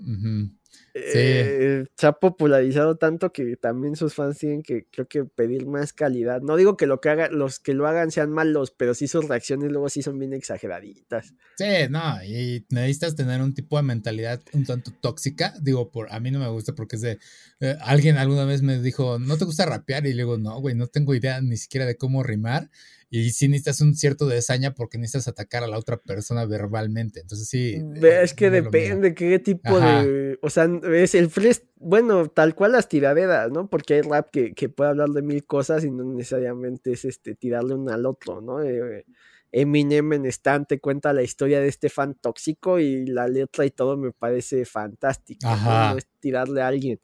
Eh, 0.93 1.85
se 1.95 2.07
ha 2.07 2.13
popularizado 2.13 2.97
tanto 2.97 3.31
que 3.31 3.55
también 3.55 3.95
sus 3.95 4.13
fans 4.13 4.37
tienen 4.37 4.61
que, 4.61 4.87
creo 4.91 5.07
que, 5.07 5.23
pedir 5.23 5.65
más 5.65 5.93
calidad. 5.93 6.41
No 6.41 6.57
digo 6.57 6.75
que 6.75 6.85
lo 6.85 6.99
que 6.99 7.09
haga, 7.09 7.29
los 7.29 7.59
que 7.59 7.73
lo 7.73 7.87
hagan 7.87 8.11
sean 8.11 8.31
malos, 8.31 8.71
pero 8.71 8.93
sí 8.93 9.07
sus 9.07 9.27
reacciones 9.27 9.71
luego 9.71 9.89
sí 9.89 10.01
son 10.01 10.19
bien 10.19 10.33
exageraditas. 10.33 11.33
Sí, 11.57 11.65
no, 11.89 12.23
y 12.23 12.65
necesitas 12.69 13.15
tener 13.15 13.41
un 13.41 13.53
tipo 13.53 13.77
de 13.77 13.83
mentalidad 13.83 14.41
un 14.53 14.65
tanto 14.65 14.91
tóxica. 14.99 15.53
Digo, 15.61 15.91
por 15.91 16.11
a 16.11 16.19
mí 16.19 16.31
no 16.31 16.39
me 16.39 16.49
gusta 16.49 16.73
porque 16.73 16.97
es 16.97 17.01
de. 17.01 17.19
Eh, 17.59 17.77
alguien 17.81 18.17
alguna 18.17 18.45
vez 18.45 18.61
me 18.61 18.81
dijo, 18.81 19.19
¿no 19.19 19.37
te 19.37 19.45
gusta 19.45 19.65
rapear? 19.65 20.05
Y 20.05 20.13
le 20.13 20.23
digo, 20.23 20.37
no, 20.37 20.59
güey, 20.59 20.75
no 20.75 20.87
tengo 20.87 21.15
idea 21.15 21.41
ni 21.41 21.57
siquiera 21.57 21.85
de 21.85 21.95
cómo 21.95 22.23
rimar. 22.23 22.69
Y 23.13 23.31
sí 23.31 23.49
necesitas 23.49 23.81
un 23.81 23.93
cierto 23.93 24.25
desaña 24.25 24.73
porque 24.73 24.97
necesitas 24.97 25.27
atacar 25.27 25.65
a 25.65 25.67
la 25.67 25.77
otra 25.77 25.97
persona 25.97 26.45
verbalmente. 26.45 27.19
Entonces 27.19 27.45
sí. 27.49 27.75
Es 28.01 28.33
que 28.33 28.49
depende 28.49 29.13
qué 29.13 29.37
tipo 29.37 29.81
de. 29.81 30.39
O 30.41 30.49
sea, 30.49 30.69
es 30.93 31.13
el 31.15 31.29
fresh. 31.29 31.61
Bueno, 31.75 32.27
tal 32.27 32.55
cual 32.55 32.71
las 32.71 32.87
tiraderas, 32.87 33.51
¿no? 33.51 33.69
Porque 33.69 33.95
hay 33.95 34.01
rap 34.01 34.29
que, 34.31 34.53
que, 34.53 34.69
puede 34.69 34.91
hablar 34.91 35.09
de 35.09 35.23
mil 35.23 35.45
cosas 35.45 35.83
y 35.83 35.91
no 35.91 36.05
necesariamente 36.05 36.93
es 36.93 37.03
este 37.03 37.35
tirarle 37.35 37.73
uno 37.73 37.91
al 37.91 38.05
otro, 38.05 38.39
¿no? 38.39 38.63
Eh, 38.63 39.03
Eminem 39.51 40.13
en 40.13 40.25
estante 40.25 40.79
cuenta 40.79 41.11
la 41.11 41.23
historia 41.23 41.59
de 41.59 41.67
este 41.67 41.89
fan 41.89 42.15
tóxico 42.15 42.79
y 42.79 43.05
la 43.07 43.27
letra 43.27 43.65
y 43.65 43.71
todo 43.71 43.97
me 43.97 44.13
parece 44.13 44.63
fantástico. 44.63 45.45
¿no? 45.45 45.97
es 45.97 46.07
tirarle 46.21 46.61
a 46.61 46.67
alguien. 46.67 47.01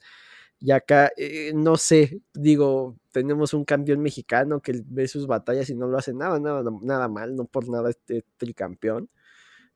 Y 0.59 0.71
acá, 0.71 1.11
eh, 1.17 1.51
no 1.53 1.77
sé, 1.77 2.21
digo, 2.33 2.97
tenemos 3.11 3.53
un 3.53 3.63
campeón 3.65 4.01
mexicano 4.01 4.61
que 4.61 4.81
ve 4.87 5.07
sus 5.07 5.27
batallas 5.27 5.69
y 5.69 5.75
no 5.75 5.87
lo 5.87 5.97
hace 5.97 6.13
nada, 6.13 6.39
nada, 6.39 6.63
nada 6.81 7.07
mal, 7.07 7.35
no 7.35 7.45
por 7.45 7.69
nada 7.69 7.91
este 7.91 8.25
tricampeón. 8.37 9.09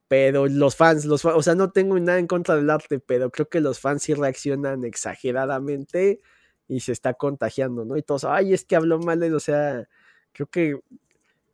Pero 0.08 0.48
los 0.48 0.76
fans, 0.76 1.06
los 1.06 1.24
o 1.26 1.42
sea, 1.44 1.56
no 1.56 1.72
tengo 1.72 2.00
nada 2.00 2.20
en 2.20 2.28
contra 2.28 2.56
del 2.56 2.70
arte, 2.70 3.00
pero 3.00 3.32
creo 3.32 3.50
que 3.50 3.62
los 3.62 3.80
fans 3.80 4.04
sí 4.04 4.14
reaccionan 4.14 4.84
exageradamente 4.86 6.22
y 6.68 6.82
se 6.82 6.94
está 6.94 7.14
contagiando, 7.16 7.86
¿no? 7.86 7.98
Y 7.98 8.04
todos, 8.04 8.26
ay, 8.26 8.54
es 8.54 8.66
que 8.66 8.76
habló 8.76 9.00
mal, 9.00 9.24
o 9.34 9.40
sea, 9.40 9.88
creo 10.34 10.48
que 10.48 10.80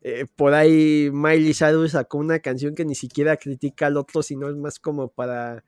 eh, 0.02 0.26
por 0.36 0.54
ahí 0.54 1.10
Miley 1.12 1.54
Cyrus 1.54 1.92
sacó 1.94 2.18
una 2.20 2.40
canción 2.40 2.76
que 2.76 2.86
ni 2.86 2.96
siquiera 2.96 3.38
critica 3.38 3.88
al 3.88 3.98
otro, 3.98 4.24
sino 4.24 4.50
es 4.50 4.56
más 4.56 4.80
como 4.80 5.10
para 5.10 5.64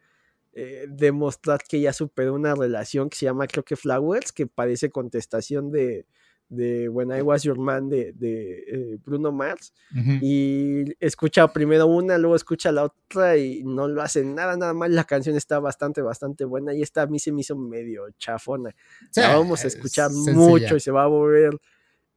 eh, 0.54 0.88
demostrar 0.90 1.62
que 1.68 1.80
ya 1.80 1.94
superó 1.94 2.34
una 2.34 2.56
relación 2.56 3.10
que 3.10 3.18
se 3.18 3.26
llama 3.26 3.48
creo 3.48 3.64
que 3.64 3.76
Flowers, 3.76 4.32
que 4.32 4.48
parece 4.48 4.90
contestación 4.90 5.72
de, 5.72 6.06
de 6.50 6.90
When 6.90 7.16
I 7.16 7.22
Was 7.22 7.44
Your 7.44 7.60
Man 7.60 7.88
de, 7.88 8.14
de 8.14 8.64
eh, 8.68 8.98
Bruno 9.06 9.32
Mars 9.32 9.74
y 10.22 10.86
escucha 11.00 11.48
primero 11.54 11.86
una, 11.86 12.18
luego 12.18 12.36
escucha 12.36 12.72
la 12.72 12.86
otra 12.86 13.38
y 13.38 13.64
no 13.64 13.88
lo 13.88 14.02
hace 14.02 14.24
nada, 14.26 14.58
nada 14.58 14.74
mal. 14.74 14.94
La 14.94 15.04
canción 15.04 15.36
está 15.36 15.60
bastante, 15.60 16.02
bastante 16.02 16.46
buena 16.46 16.74
y 16.74 16.82
esta 16.82 17.04
a 17.04 17.08
mí 17.08 17.20
se 17.20 17.32
me 17.32 17.42
hizo 17.42 17.56
medio 17.56 18.10
chafona. 18.18 18.76
la 19.16 19.38
vamos 19.38 19.64
a 19.64 19.68
escuchar 19.68 20.12
mucho 20.12 20.76
y 20.76 20.80
se 20.80 20.92
va 20.92 21.04
a 21.04 21.08
volver 21.08 21.60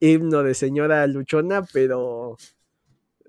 himno 0.00 0.42
de 0.42 0.54
señora 0.54 1.06
luchona, 1.06 1.62
pero 1.72 2.36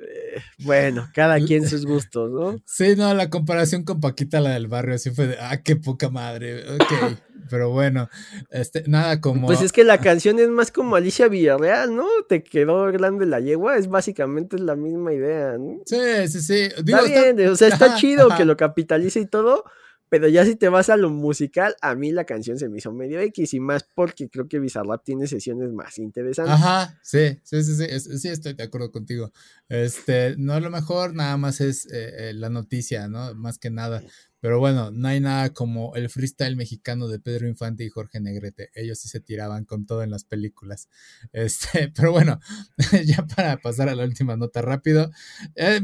eh, 0.03 0.41
bueno, 0.59 1.09
cada 1.13 1.39
quien 1.39 1.67
sus 1.67 1.85
gustos, 1.85 2.31
¿no? 2.31 2.61
Sí, 2.65 2.95
no, 2.95 3.13
la 3.13 3.29
comparación 3.29 3.83
con 3.83 3.99
Paquita, 3.99 4.39
la 4.39 4.51
del 4.51 4.67
barrio, 4.67 4.95
así 4.95 5.11
fue 5.11 5.27
de, 5.27 5.37
ah, 5.39 5.61
qué 5.63 5.75
poca 5.75 6.09
madre, 6.09 6.63
ok, 6.75 7.17
pero 7.49 7.69
bueno, 7.69 8.09
este, 8.49 8.83
nada 8.87 9.19
como... 9.21 9.47
Pues 9.47 9.61
es 9.61 9.71
que 9.71 9.83
la 9.83 9.99
canción 9.99 10.39
es 10.39 10.49
más 10.49 10.71
como 10.71 10.95
Alicia 10.95 11.27
Villarreal, 11.27 11.95
¿no? 11.95 12.07
Te 12.27 12.43
quedó 12.43 12.91
grande 12.91 13.25
la 13.25 13.39
yegua, 13.39 13.77
es 13.77 13.87
básicamente 13.87 14.57
la 14.59 14.75
misma 14.75 15.13
idea, 15.13 15.57
¿no? 15.57 15.81
Sí, 15.85 16.27
sí, 16.27 16.41
sí. 16.41 16.61
está 16.75 17.01
bien, 17.03 17.47
o 17.47 17.55
sea, 17.55 17.67
está 17.67 17.95
chido 17.95 18.29
que 18.35 18.45
lo 18.45 18.57
capitalice 18.57 19.19
y 19.19 19.25
todo, 19.25 19.65
pero 20.13 20.27
ya 20.27 20.45
si 20.45 20.55
te 20.55 20.69
vas 20.69 20.91
a 20.91 20.95
lo 20.95 21.09
musical, 21.09 21.75
a 21.81 21.95
mí 21.95 22.11
la 22.11 22.23
canción 22.23 22.59
se 22.59 22.69
me 22.69 22.77
hizo 22.77 22.93
medio 22.93 23.19
X 23.19 23.55
y 23.55 23.59
más 23.59 23.83
porque 23.95 24.29
creo 24.29 24.47
que 24.47 24.59
Bizarrap 24.59 25.03
tiene 25.03 25.25
sesiones 25.25 25.73
más 25.73 25.97
interesantes. 25.97 26.53
Ajá, 26.53 26.99
sí, 27.01 27.39
sí, 27.41 27.63
sí, 27.63 27.73
sí, 27.75 28.19
sí, 28.19 28.27
estoy 28.27 28.53
de 28.53 28.61
acuerdo 28.61 28.91
contigo. 28.91 29.31
Este, 29.69 30.35
no 30.37 30.59
lo 30.59 30.69
mejor, 30.69 31.15
nada 31.15 31.35
más 31.37 31.61
es 31.61 31.87
eh, 31.87 32.29
eh, 32.29 32.33
la 32.35 32.51
noticia, 32.51 33.07
¿no? 33.07 33.33
Más 33.33 33.57
que 33.57 33.71
nada. 33.71 34.03
Pero 34.39 34.59
bueno, 34.59 34.91
no 34.91 35.07
hay 35.07 35.19
nada 35.19 35.51
como 35.51 35.95
el 35.95 36.09
freestyle 36.09 36.57
mexicano 36.57 37.07
de 37.07 37.17
Pedro 37.17 37.47
Infante 37.47 37.85
y 37.85 37.89
Jorge 37.89 38.19
Negrete. 38.19 38.69
Ellos 38.75 38.99
sí 38.99 39.07
se 39.07 39.19
tiraban 39.19 39.63
con 39.65 39.85
todo 39.87 40.03
en 40.03 40.11
las 40.11 40.25
películas. 40.25 40.89
Este, 41.31 41.91
pero 41.95 42.11
bueno, 42.11 42.39
ya 43.05 43.25
para 43.25 43.57
pasar 43.57 43.89
a 43.89 43.95
la 43.95 44.03
última 44.03 44.35
nota 44.37 44.61
rápido, 44.61 45.09
eh, 45.55 45.81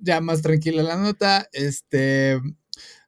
ya 0.00 0.20
más 0.20 0.42
tranquila 0.42 0.84
la 0.84 0.96
nota, 0.96 1.48
este, 1.52 2.40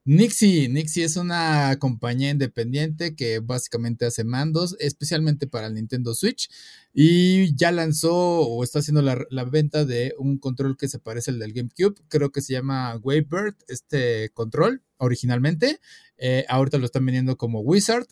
Nixie, 0.09 0.68
Nixie 0.68 1.02
es 1.02 1.16
una 1.16 1.76
compañía 1.80 2.30
independiente 2.30 3.16
que 3.16 3.40
básicamente 3.40 4.07
hace 4.07 4.22
mandos, 4.22 4.76
especialmente 4.78 5.48
para 5.48 5.66
el 5.66 5.74
Nintendo 5.74 6.14
Switch, 6.14 6.48
y 6.94 7.57
ya 7.57 7.72
lanzó 7.72 8.14
o 8.14 8.62
está 8.62 8.78
haciendo 8.78 9.02
la, 9.02 9.44
venta 9.46 9.84
de 9.84 10.14
un 10.16 10.38
control 10.38 10.76
que 10.76 10.86
se 10.86 11.00
parece 11.00 11.32
al 11.32 11.40
del 11.40 11.52
GameCube, 11.52 11.96
creo 12.07 12.30
que 12.30 12.40
se 12.40 12.52
llama 12.52 12.96
Wavebird, 13.02 13.57
este 13.66 14.30
control 14.32 14.80
originalmente, 14.98 15.80
eh, 16.18 16.44
ahorita 16.48 16.78
lo 16.78 16.86
están 16.86 17.04
vendiendo 17.04 17.36
como 17.36 17.59
Wizard, 17.62 18.07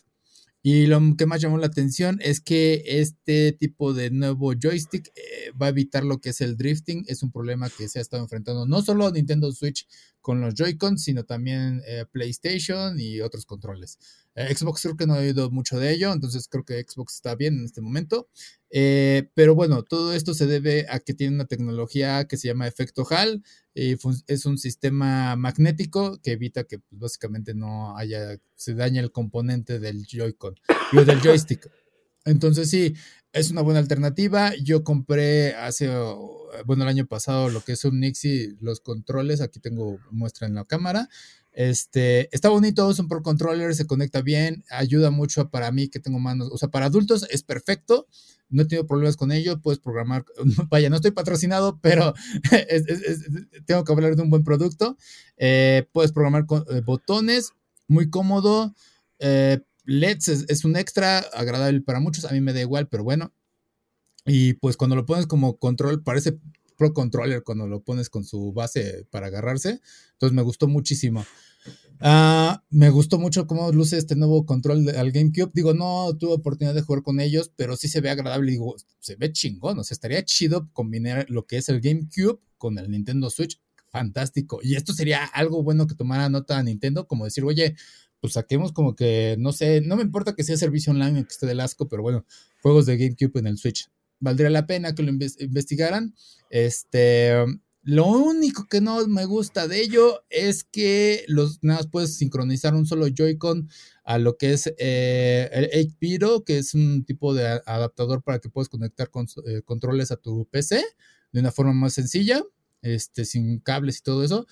y 0.67 0.87
lo 0.87 0.99
que 1.15 1.27
más 1.27 1.39
llamó 1.39 1.59
la 1.59 1.67
atención 1.67 2.17
es 2.21 2.41
que 2.41 2.81
este 2.87 3.51
tipo 3.51 3.93
de 3.93 4.09
nuevo 4.09 4.51
joystick 4.59 5.11
eh, 5.15 5.51
va 5.51 5.67
a 5.67 5.69
evitar 5.69 6.03
lo 6.03 6.19
que 6.21 6.29
es 6.29 6.41
el 6.41 6.57
drifting. 6.57 7.05
Es 7.07 7.21
un 7.21 7.31
problema 7.31 7.69
que 7.69 7.87
se 7.87 7.99
ha 7.99 8.01
estado 8.01 8.23
enfrentando 8.23 8.65
no 8.65 8.81
solo 8.81 9.11
Nintendo 9.11 9.51
Switch 9.51 9.85
con 10.25 10.41
los 10.41 10.55
Joy-Cons, 10.55 11.03
sino 11.03 11.23
también 11.23 11.83
eh, 11.85 12.03
PlayStation 12.11 12.99
y 12.99 13.21
otros 13.21 13.45
controles. 13.45 13.99
Eh, 14.33 14.51
Xbox 14.55 14.81
creo 14.81 14.97
que 14.97 15.05
no 15.05 15.13
ha 15.13 15.19
oído 15.19 15.51
mucho 15.51 15.77
de 15.77 15.93
ello, 15.93 16.11
entonces 16.11 16.47
creo 16.47 16.65
que 16.65 16.83
Xbox 16.83 17.13
está 17.13 17.35
bien 17.35 17.59
en 17.59 17.65
este 17.65 17.79
momento. 17.79 18.27
pero 18.71 19.53
bueno, 19.53 19.83
todo 19.83 20.13
esto 20.13 20.33
se 20.33 20.47
debe 20.47 20.87
a 20.89 20.99
que 20.99 21.13
tiene 21.13 21.35
una 21.35 21.45
tecnología 21.45 22.25
que 22.27 22.37
se 22.37 22.47
llama 22.47 22.67
efecto 22.67 23.05
HAL. 23.07 23.43
es 23.75 24.45
un 24.47 24.57
sistema 24.57 25.35
magnético 25.35 26.19
que 26.23 26.31
evita 26.31 26.63
que 26.63 26.79
pues, 26.79 26.99
básicamente 26.99 27.53
no 27.53 27.95
haya, 27.95 28.39
se 28.55 28.73
dañe 28.73 29.01
el 29.01 29.11
componente 29.11 29.77
del 29.77 30.07
Joy-Con, 30.07 30.55
del 30.91 31.21
joystick. 31.21 31.69
Entonces 32.25 32.69
sí, 32.69 32.95
es 33.33 33.51
una 33.51 33.61
buena 33.61 33.79
alternativa. 33.79 34.53
Yo 34.55 34.83
compré 34.83 35.55
hace, 35.55 35.89
bueno, 36.65 36.83
el 36.83 36.89
año 36.89 37.05
pasado 37.05 37.49
lo 37.49 37.61
que 37.61 37.73
es 37.73 37.85
un 37.85 37.99
Nixie, 37.99 38.55
los 38.61 38.79
controles, 38.79 39.41
aquí 39.41 39.59
tengo 39.59 39.99
muestra 40.11 40.47
en 40.47 40.55
la 40.55 40.65
cámara. 40.65 41.09
Este, 41.55 42.27
está 42.35 42.49
bonito, 42.49 42.91
es 42.91 42.99
un 42.99 43.07
Pro 43.07 43.23
Controller, 43.23 43.73
se 43.75 43.87
conecta 43.87 44.21
bien, 44.21 44.65
ayuda 44.69 45.09
mucho 45.09 45.49
para 45.49 45.71
mí 45.71 45.87
que 45.87 46.01
tengo 46.01 46.19
manos, 46.19 46.49
o 46.51 46.57
sea, 46.57 46.67
para 46.67 46.87
adultos 46.87 47.25
es 47.29 47.43
perfecto, 47.43 48.07
no 48.49 48.63
he 48.63 48.65
tenido 48.65 48.85
problemas 48.85 49.15
con 49.15 49.31
ello, 49.31 49.61
puedes 49.61 49.79
programar, 49.79 50.25
vaya, 50.69 50.89
no 50.89 50.97
estoy 50.97 51.11
patrocinado, 51.11 51.79
pero 51.79 52.13
tengo 53.65 53.85
que 53.85 53.93
hablar 53.93 54.17
de 54.17 54.21
un 54.21 54.29
buen 54.29 54.43
producto, 54.43 54.97
eh, 55.37 55.87
puedes 55.93 56.11
programar 56.11 56.45
con, 56.45 56.65
eh, 56.69 56.81
botones, 56.81 57.53
muy 57.87 58.09
cómodo, 58.09 58.75
eh, 59.19 59.61
LEDs 59.85 60.27
es, 60.27 60.65
un 60.65 60.75
extra 60.75 61.19
agradable 61.19 61.81
para 61.81 61.99
muchos, 61.99 62.25
a 62.25 62.31
mí 62.31 62.41
me 62.41 62.53
da 62.53 62.61
igual, 62.61 62.87
pero 62.87 63.03
bueno. 63.03 63.33
Y 64.25 64.53
pues 64.53 64.77
cuando 64.77 64.95
lo 64.95 65.05
pones 65.05 65.27
como 65.27 65.57
control, 65.57 66.03
parece 66.03 66.39
Pro 66.77 66.93
Controller 66.93 67.43
cuando 67.43 67.67
lo 67.67 67.83
pones 67.83 68.09
con 68.09 68.23
su 68.23 68.51
base 68.53 69.07
para 69.11 69.27
agarrarse. 69.27 69.81
Entonces 70.13 70.35
me 70.35 70.41
gustó 70.41 70.67
muchísimo. 70.67 71.25
Ah, 72.01 72.63
me 72.69 72.89
gustó 72.89 73.17
mucho 73.17 73.47
cómo 73.47 73.71
luce 73.71 73.97
este 73.97 74.15
nuevo 74.15 74.45
control 74.45 74.89
al 74.89 75.11
GameCube. 75.11 75.51
Digo, 75.53 75.73
no 75.73 76.15
tuve 76.17 76.33
oportunidad 76.33 76.75
de 76.75 76.81
jugar 76.81 77.03
con 77.03 77.19
ellos, 77.19 77.51
pero 77.55 77.77
sí 77.77 77.87
se 77.87 78.01
ve 78.01 78.09
agradable. 78.09 78.51
Digo, 78.51 78.75
se 78.99 79.15
ve 79.15 79.31
chingón. 79.31 79.79
O 79.79 79.83
sea, 79.83 79.95
estaría 79.95 80.23
chido 80.25 80.69
combinar 80.73 81.25
lo 81.29 81.45
que 81.45 81.57
es 81.57 81.69
el 81.69 81.81
GameCube 81.81 82.39
con 82.57 82.77
el 82.77 82.89
Nintendo 82.89 83.29
Switch. 83.29 83.61
Fantástico. 83.89 84.59
Y 84.61 84.75
esto 84.75 84.93
sería 84.93 85.23
algo 85.23 85.63
bueno 85.63 85.87
que 85.87 85.95
tomara 85.95 86.27
nota 86.27 86.57
a 86.57 86.63
Nintendo, 86.63 87.07
como 87.07 87.23
decir, 87.23 87.45
oye, 87.45 87.75
pues 88.25 88.33
saquemos 88.33 88.71
como 88.71 88.95
que, 88.95 89.35
no 89.39 89.51
sé, 89.51 89.81
no 89.81 89.95
me 89.95 90.03
importa 90.03 90.33
que 90.33 90.43
sea 90.43 90.57
servicio 90.57 90.91
online 90.91 91.23
que 91.23 91.31
esté 91.31 91.45
del 91.45 91.59
asco, 91.59 91.87
pero 91.87 92.01
bueno, 92.01 92.25
juegos 92.61 92.85
de 92.85 92.97
GameCube 92.97 93.39
en 93.39 93.47
el 93.47 93.57
Switch. 93.57 93.89
Valdría 94.19 94.49
la 94.49 94.65
pena 94.65 94.95
que 94.95 95.03
lo 95.03 95.11
investigaran. 95.11 96.15
Este, 96.49 97.35
lo 97.83 98.07
único 98.07 98.67
que 98.67 98.81
no 98.81 99.05
me 99.07 99.25
gusta 99.25 99.67
de 99.67 99.79
ello 99.79 100.23
es 100.31 100.63
que 100.63 101.23
los 101.27 101.59
nada 101.61 101.81
más 101.81 101.87
puedes 101.87 102.17
sincronizar 102.17 102.73
un 102.73 102.87
solo 102.87 103.07
Joy-Con 103.07 103.69
a 104.03 104.17
lo 104.17 104.37
que 104.37 104.53
es 104.53 104.73
eh, 104.79 105.49
el 105.51 105.95
8 106.11 106.43
que 106.45 106.57
es 106.57 106.73
un 106.73 107.05
tipo 107.05 107.35
de 107.35 107.61
adaptador 107.63 108.23
para 108.23 108.39
que 108.39 108.49
puedas 108.49 108.69
conectar 108.69 109.11
con, 109.11 109.27
eh, 109.45 109.61
controles 109.63 110.11
a 110.11 110.15
tu 110.15 110.47
PC 110.49 110.83
de 111.31 111.39
una 111.39 111.51
forma 111.51 111.73
más 111.73 111.93
sencilla, 111.93 112.43
este, 112.81 113.23
sin 113.23 113.59
cables 113.59 113.99
y 113.99 114.01
todo 114.01 114.23
eso. 114.23 114.47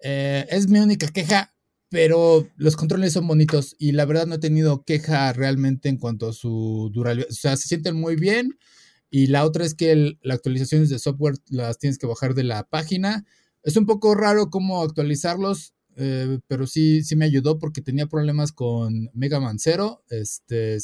Eh, 0.00 0.46
es 0.50 0.66
mi 0.68 0.80
única 0.80 1.06
queja 1.06 1.54
pero 1.92 2.48
los 2.56 2.74
controles 2.74 3.12
son 3.12 3.26
bonitos 3.26 3.76
y 3.78 3.92
la 3.92 4.06
verdad 4.06 4.26
no 4.26 4.36
he 4.36 4.38
tenido 4.38 4.82
queja 4.82 5.30
realmente 5.34 5.90
en 5.90 5.98
cuanto 5.98 6.26
a 6.26 6.32
su 6.32 6.90
durabilidad. 6.90 7.28
O 7.30 7.34
sea, 7.34 7.54
se 7.58 7.68
sienten 7.68 7.96
muy 7.96 8.16
bien. 8.16 8.58
Y 9.10 9.26
la 9.26 9.44
otra 9.44 9.66
es 9.66 9.74
que 9.74 10.16
las 10.22 10.36
actualizaciones 10.36 10.88
de 10.88 10.98
software 10.98 11.34
las 11.50 11.78
tienes 11.78 11.98
que 11.98 12.06
bajar 12.06 12.34
de 12.34 12.44
la 12.44 12.64
página. 12.64 13.26
Es 13.62 13.76
un 13.76 13.84
poco 13.84 14.14
raro 14.14 14.48
cómo 14.48 14.82
actualizarlos, 14.82 15.74
eh, 15.96 16.38
pero 16.46 16.66
sí, 16.66 17.04
sí 17.04 17.14
me 17.14 17.26
ayudó 17.26 17.58
porque 17.58 17.82
tenía 17.82 18.06
problemas 18.06 18.52
con 18.52 19.10
Mega 19.12 19.38
Man 19.38 19.58
Zero. 19.58 20.02
Este, 20.08 20.78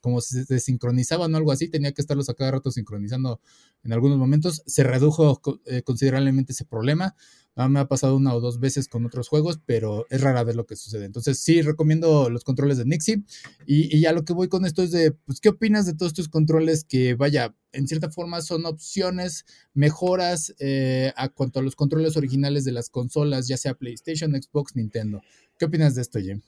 como 0.00 0.20
se 0.20 0.44
desincronizaban 0.44 1.32
o 1.32 1.36
algo 1.36 1.52
así, 1.52 1.68
tenía 1.68 1.92
que 1.92 2.02
estarlos 2.02 2.28
a 2.28 2.34
cada 2.34 2.50
rato 2.50 2.72
sincronizando 2.72 3.40
en 3.84 3.92
algunos 3.92 4.18
momentos. 4.18 4.62
Se 4.66 4.82
redujo 4.82 5.40
eh, 5.66 5.82
considerablemente 5.82 6.52
ese 6.52 6.64
problema. 6.64 7.14
Ah, 7.60 7.68
me 7.68 7.80
ha 7.80 7.88
pasado 7.88 8.14
una 8.16 8.34
o 8.34 8.40
dos 8.40 8.60
veces 8.60 8.86
con 8.86 9.04
otros 9.04 9.28
juegos, 9.28 9.58
pero 9.66 10.06
es 10.10 10.20
rara 10.20 10.44
vez 10.44 10.54
lo 10.54 10.64
que 10.64 10.76
sucede. 10.76 11.06
Entonces, 11.06 11.40
sí, 11.40 11.60
recomiendo 11.60 12.30
los 12.30 12.44
controles 12.44 12.78
de 12.78 12.84
Nixie. 12.84 13.24
Y, 13.66 14.00
ya 14.00 14.12
lo 14.12 14.24
que 14.24 14.32
voy 14.32 14.46
con 14.46 14.64
esto 14.64 14.80
es 14.80 14.92
de, 14.92 15.10
pues, 15.10 15.40
¿qué 15.40 15.48
opinas 15.48 15.84
de 15.84 15.94
todos 15.94 16.12
estos 16.12 16.28
controles 16.28 16.84
que, 16.84 17.14
vaya, 17.14 17.56
en 17.72 17.88
cierta 17.88 18.10
forma 18.10 18.42
son 18.42 18.64
opciones, 18.64 19.44
mejoras 19.74 20.54
eh, 20.60 21.12
a 21.16 21.30
cuanto 21.30 21.58
a 21.58 21.62
los 21.62 21.74
controles 21.74 22.16
originales 22.16 22.64
de 22.64 22.70
las 22.70 22.90
consolas, 22.90 23.48
ya 23.48 23.56
sea 23.56 23.74
PlayStation, 23.74 24.40
Xbox, 24.40 24.76
Nintendo? 24.76 25.20
¿Qué 25.58 25.64
opinas 25.64 25.96
de 25.96 26.02
esto, 26.02 26.20
Jim? 26.20 26.42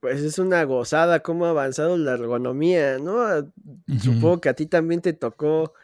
Pues 0.00 0.20
es 0.20 0.40
una 0.40 0.64
gozada 0.64 1.20
cómo 1.20 1.46
ha 1.46 1.50
avanzado 1.50 1.96
la 1.96 2.14
ergonomía, 2.14 2.98
¿no? 2.98 3.52
Supongo 4.02 4.40
que 4.40 4.48
a 4.48 4.54
ti 4.54 4.66
también 4.66 5.00
te 5.00 5.12
tocó 5.12 5.74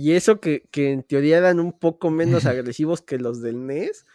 y 0.00 0.12
eso 0.12 0.40
que, 0.40 0.64
en 0.72 1.02
teoría 1.02 1.38
eran 1.38 1.60
un 1.60 1.78
poco 1.78 2.10
menos 2.10 2.46
agresivos 2.46 3.02
que 3.02 3.18
los 3.18 3.42
del 3.42 3.66
NES, 3.66 4.06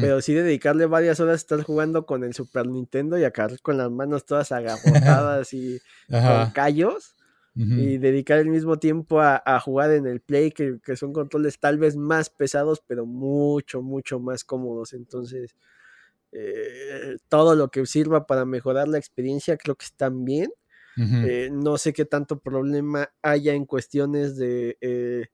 pero 0.00 0.20
sí 0.20 0.32
dedicarle 0.32 0.86
varias 0.86 1.18
horas 1.18 1.32
a 1.32 1.36
estar 1.36 1.62
jugando 1.64 2.06
con 2.06 2.22
el 2.22 2.34
Super 2.34 2.68
Nintendo 2.68 3.18
y 3.18 3.24
acabar 3.24 3.60
con 3.62 3.78
las 3.78 3.90
manos 3.90 4.24
todas 4.24 4.52
agarrotadas 4.52 5.52
y 5.54 5.80
con 6.08 6.50
callos. 6.52 7.16
Y 7.54 7.98
dedicar 7.98 8.38
el 8.38 8.48
mismo 8.48 8.78
tiempo 8.78 9.20
a, 9.20 9.60
jugar 9.60 9.90
en 9.90 10.06
el 10.06 10.20
Play, 10.20 10.52
que, 10.52 10.78
son 10.96 11.12
controles 11.12 11.58
tal 11.58 11.78
vez 11.78 11.96
más 11.96 12.30
pesados, 12.30 12.80
pero 12.86 13.04
mucho, 13.06 13.82
mucho 13.82 14.20
más 14.20 14.44
cómodos. 14.44 14.92
Entonces, 14.92 15.56
eh, 16.30 17.16
todo 17.28 17.56
lo 17.56 17.68
que 17.68 17.84
sirva 17.84 18.26
para 18.26 18.44
mejorar 18.44 18.86
la 18.86 18.98
experiencia 18.98 19.56
creo 19.56 19.74
que 19.74 19.84
están 19.84 20.24
bien. 20.24 20.50
Eh, 20.96 21.48
no 21.50 21.78
sé 21.78 21.92
qué 21.92 22.04
tanto 22.04 22.38
problema 22.38 23.10
haya 23.22 23.54
en 23.54 23.64
cuestiones 23.64 24.36
de 24.36 24.76
eh, 24.80 25.26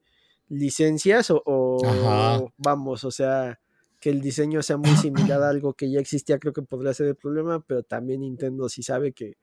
licencias 0.49 1.31
o, 1.31 2.53
vamos, 2.57 3.05
o 3.05 3.11
sea, 3.11 3.59
que 4.01 4.11
el 4.11 4.21
diseño 4.21 4.63
sea 4.63 4.77
muy 4.77 4.95
similar 4.97 5.43
a 5.43 5.49
algo 5.49 5.75
que 5.75 5.91
ya 5.91 6.01
existía, 6.01 6.39
creo 6.39 6.53
que 6.53 6.63
podría 6.63 6.95
ser 6.95 7.09
el 7.09 7.17
problema, 7.17 7.61
pero 7.61 7.83
también 7.83 8.21
Nintendo 8.21 8.69
sí 8.69 8.83
sabe 8.83 9.13
que, 9.13 9.37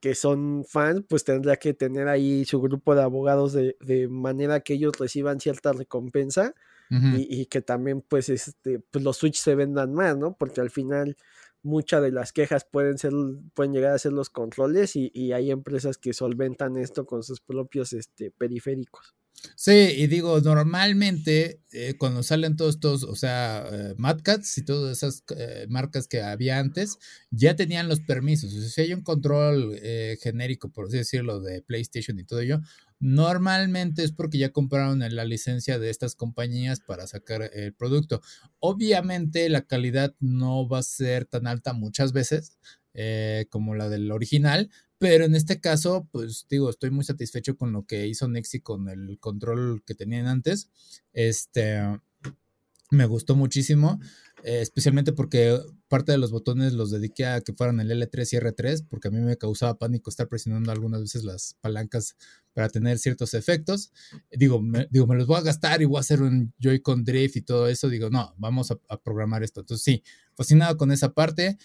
que 0.00 0.14
son 0.14 0.64
fans, 0.68 1.02
pues 1.08 1.24
tendrá 1.24 1.56
que 1.56 1.72
tener 1.72 2.08
ahí 2.08 2.44
su 2.44 2.60
grupo 2.60 2.94
de 2.94 3.02
abogados 3.02 3.54
de, 3.54 3.76
de 3.80 4.08
manera 4.08 4.60
que 4.60 4.74
ellos 4.74 4.92
reciban 4.98 5.40
cierta 5.40 5.72
recompensa 5.72 6.54
y, 6.90 7.46
que 7.46 7.60
también 7.60 8.02
pues, 8.02 8.28
este, 8.28 8.78
pues 8.78 9.02
los 9.02 9.16
Switch 9.16 9.36
se 9.36 9.54
vendan 9.54 9.92
más, 9.94 10.16
¿no? 10.16 10.36
Porque 10.36 10.60
al 10.60 10.70
final 10.70 11.16
muchas 11.64 12.02
de 12.02 12.12
las 12.12 12.32
quejas 12.32 12.64
pueden 12.64 12.98
ser, 12.98 13.12
pueden 13.54 13.72
llegar 13.72 13.92
a 13.92 13.98
ser 13.98 14.12
los 14.12 14.30
controles 14.30 14.96
y, 14.96 15.10
y 15.14 15.32
hay 15.32 15.50
empresas 15.50 15.98
que 15.98 16.12
solventan 16.12 16.76
esto 16.76 17.06
con 17.06 17.22
sus 17.24 17.40
propios 17.40 17.92
este, 17.92 18.30
periféricos. 18.30 19.14
Sí, 19.56 19.72
y 19.72 20.06
digo, 20.06 20.40
normalmente 20.40 21.60
eh, 21.72 21.94
cuando 21.98 22.22
salen 22.22 22.56
todos 22.56 22.76
estos, 22.76 23.02
o 23.04 23.14
sea, 23.16 23.66
eh, 23.70 23.94
y 24.56 24.62
todas 24.62 24.96
esas 24.98 25.22
eh, 25.36 25.66
marcas 25.68 26.06
que 26.08 26.22
había 26.22 26.58
antes, 26.58 26.98
ya 27.30 27.54
tenían 27.56 27.88
los 27.88 28.00
permisos. 28.00 28.54
O 28.54 28.60
sea, 28.60 28.68
si 28.70 28.80
hay 28.82 28.92
un 28.94 29.02
control 29.02 29.76
eh, 29.82 30.16
genérico, 30.22 30.70
por 30.70 30.86
así 30.86 30.96
decirlo, 30.98 31.40
de 31.40 31.62
PlayStation 31.62 32.18
y 32.18 32.24
todo 32.24 32.40
ello, 32.40 32.60
normalmente 33.00 34.02
es 34.04 34.12
porque 34.12 34.38
ya 34.38 34.50
compraron 34.52 35.00
la 35.00 35.24
licencia 35.24 35.78
de 35.78 35.90
estas 35.90 36.14
compañías 36.14 36.80
para 36.80 37.06
sacar 37.06 37.50
el 37.52 37.74
producto. 37.74 38.22
Obviamente 38.60 39.48
la 39.50 39.62
calidad 39.66 40.14
no 40.20 40.66
va 40.68 40.78
a 40.78 40.82
ser 40.82 41.26
tan 41.26 41.46
alta 41.46 41.72
muchas 41.74 42.12
veces. 42.12 42.56
Como 43.50 43.74
la 43.74 43.88
del 43.88 44.10
original, 44.12 44.70
pero 44.98 45.24
en 45.24 45.34
este 45.34 45.60
caso, 45.60 46.08
pues 46.12 46.46
digo, 46.48 46.70
estoy 46.70 46.90
muy 46.90 47.04
satisfecho 47.04 47.56
con 47.56 47.72
lo 47.72 47.84
que 47.84 48.06
hizo 48.06 48.28
Nexi 48.28 48.60
con 48.60 48.88
el 48.88 49.18
control 49.18 49.82
que 49.84 49.94
tenían 49.94 50.26
antes. 50.26 50.70
Este, 51.12 51.80
me 52.90 53.06
gustó 53.06 53.36
muchísimo, 53.36 54.00
eh, 54.44 54.60
especialmente 54.62 55.12
porque 55.12 55.60
parte 55.88 56.12
de 56.12 56.18
los 56.18 56.30
botones 56.30 56.72
los 56.72 56.90
dediqué 56.90 57.26
a 57.26 57.40
que 57.40 57.52
fueran 57.52 57.80
el 57.80 57.90
L3 57.90 58.32
y 58.32 58.36
R3, 58.36 58.86
porque 58.88 59.08
a 59.08 59.10
mí 59.10 59.18
me 59.18 59.36
causaba 59.36 59.78
pánico 59.78 60.10
estar 60.10 60.28
presionando 60.28 60.72
algunas 60.72 61.00
veces 61.00 61.24
las 61.24 61.56
palancas 61.60 62.16
para 62.52 62.68
tener 62.68 62.98
ciertos 62.98 63.34
efectos. 63.34 63.92
Digo, 64.30 64.62
me, 64.62 64.88
digo, 64.90 65.06
me 65.06 65.16
los 65.16 65.26
voy 65.26 65.38
a 65.38 65.42
gastar 65.42 65.82
y 65.82 65.84
voy 65.84 65.98
a 65.98 66.00
hacer 66.00 66.22
un 66.22 66.54
Joy-Con 66.58 67.04
Drift 67.04 67.36
y 67.36 67.42
todo 67.42 67.68
eso. 67.68 67.88
Digo, 67.88 68.10
no, 68.10 68.34
vamos 68.38 68.70
a, 68.70 68.78
programar 69.02 69.42
esto. 69.42 69.60
Entonces, 69.60 69.84
sí, 69.84 70.02
fascinado 70.34 70.76
con 70.76 70.92
esa 70.92 71.12
parte. 71.12 71.58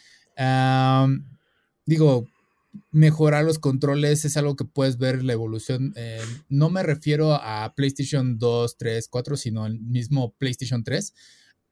Digo, 1.85 2.27
mejorar 2.91 3.45
los 3.45 3.59
controles 3.59 4.25
es 4.25 4.37
algo 4.37 4.55
que 4.55 4.65
puedes 4.65 4.97
ver 4.97 5.23
la 5.23 5.33
evolución. 5.33 5.93
Eh, 5.95 6.21
no 6.49 6.69
me 6.69 6.83
refiero 6.83 7.33
a 7.33 7.73
PlayStation 7.75 8.37
2, 8.37 8.77
3, 8.77 9.07
4, 9.09 9.37
sino 9.37 9.65
el 9.65 9.79
mismo 9.79 10.33
PlayStation 10.37 10.83
3. 10.83 11.13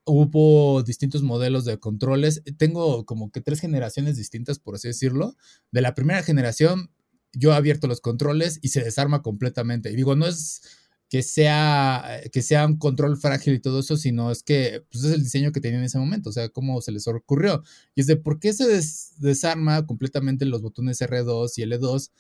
Hubo 0.06 0.84
distintos 0.84 1.24
modelos 1.24 1.66
de 1.66 1.80
controles. 1.80 2.42
Tengo 2.58 3.06
como 3.06 3.32
que 3.32 3.42
tres 3.42 3.60
generaciones 3.60 4.16
distintas, 4.16 4.60
por 4.60 4.76
así 4.76 4.88
decirlo. 4.88 5.36
De 5.72 5.82
la 5.82 5.96
primera 5.96 6.24
generación, 6.24 6.92
yo 7.34 7.52
he 7.52 7.56
abierto 7.56 7.88
los 7.88 8.02
controles 8.02 8.60
y 8.62 8.70
se 8.70 8.84
desarma 8.84 9.22
completamente. 9.22 9.92
Y 9.92 9.96
digo, 9.96 10.16
no 10.16 10.26
es 10.26 10.62
que 11.10 11.24
sea, 11.24 12.22
que 12.32 12.42
sea 12.42 12.66
un 12.66 12.78
control 12.78 13.18
frágil 13.18 13.54
y 13.54 13.60
todo 13.60 13.80
eso, 13.80 13.96
sino 13.96 14.32
es 14.32 14.44
que 14.44 14.84
pues, 14.92 15.04
es 15.06 15.14
el 15.14 15.24
diseño 15.24 15.52
que 15.52 15.62
tenía 15.62 15.80
en 15.80 15.86
ese 15.86 16.00
momento, 16.00 16.30
o 16.30 16.34
sea, 16.34 16.50
cómo 16.50 16.82
se 16.82 16.92
les 16.92 17.08
ocurrió. 17.08 17.64
Y 17.96 18.02
es 18.02 18.08
de 18.08 18.18
por 18.18 18.40
qué 18.40 18.54
se 18.54 18.66
desarma 19.20 19.86
completamente 19.86 20.46
los 20.46 20.62
botones 20.62 21.02
R2 21.02 21.52
y 21.58 21.62
L2, 21.64 22.12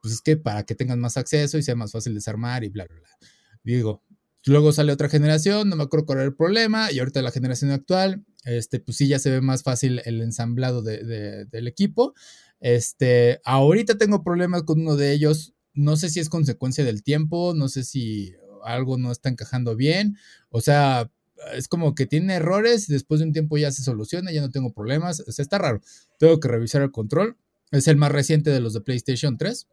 pues 0.00 0.14
es 0.14 0.20
que 0.20 0.36
para 0.36 0.64
que 0.64 0.74
tengan 0.74 0.98
más 0.98 1.16
acceso 1.16 1.58
y 1.58 1.62
sea 1.62 1.76
más 1.76 1.92
fácil 1.92 2.14
desarmar 2.14 2.64
y 2.64 2.68
bla, 2.68 2.86
bla, 2.86 2.98
bla. 2.98 3.28
Digo, 3.62 4.02
luego 4.46 4.72
sale 4.72 4.92
otra 4.92 5.08
generación, 5.08 5.68
no 5.68 5.76
me 5.76 5.84
acuerdo 5.84 6.06
cuál 6.06 6.18
era 6.18 6.26
el 6.26 6.34
problema, 6.34 6.90
y 6.90 6.98
ahorita 6.98 7.22
la 7.22 7.30
generación 7.30 7.70
actual, 7.70 8.24
este, 8.44 8.80
pues 8.80 8.96
sí, 8.96 9.06
ya 9.06 9.20
se 9.20 9.30
ve 9.30 9.40
más 9.40 9.62
fácil 9.62 10.02
el 10.04 10.20
ensamblado 10.20 10.82
del 10.82 11.68
equipo. 11.68 12.14
Este, 12.58 13.40
ahorita 13.44 13.98
tengo 13.98 14.24
problemas 14.24 14.64
con 14.64 14.80
uno 14.80 14.96
de 14.96 15.12
ellos, 15.12 15.54
no 15.74 15.96
sé 15.96 16.08
si 16.10 16.20
es 16.20 16.28
consecuencia 16.28 16.84
del 16.84 17.02
tiempo, 17.02 17.54
no 17.54 17.68
sé 17.68 17.84
si 17.84 18.34
algo 18.64 18.98
no 18.98 19.10
está 19.10 19.28
encajando 19.28 19.74
bien, 19.76 20.16
o 20.50 20.60
sea, 20.60 21.10
es 21.54 21.68
como 21.68 21.94
que 21.94 22.06
tiene 22.06 22.34
errores, 22.34 22.86
después 22.86 23.20
de 23.20 23.26
un 23.26 23.32
tiempo 23.32 23.58
ya 23.58 23.72
se 23.72 23.82
soluciona, 23.82 24.32
ya 24.32 24.40
no 24.40 24.50
tengo 24.50 24.72
problemas, 24.72 25.20
o 25.26 25.32
sea, 25.32 25.42
está 25.42 25.58
raro. 25.58 25.80
Tengo 26.18 26.38
que 26.40 26.48
revisar 26.48 26.82
el 26.82 26.92
control. 26.92 27.36
Es 27.70 27.88
el 27.88 27.96
más 27.96 28.12
reciente 28.12 28.50
de 28.50 28.60
los 28.60 28.74
de 28.74 28.80
PlayStation 28.80 29.38
3. 29.38 29.66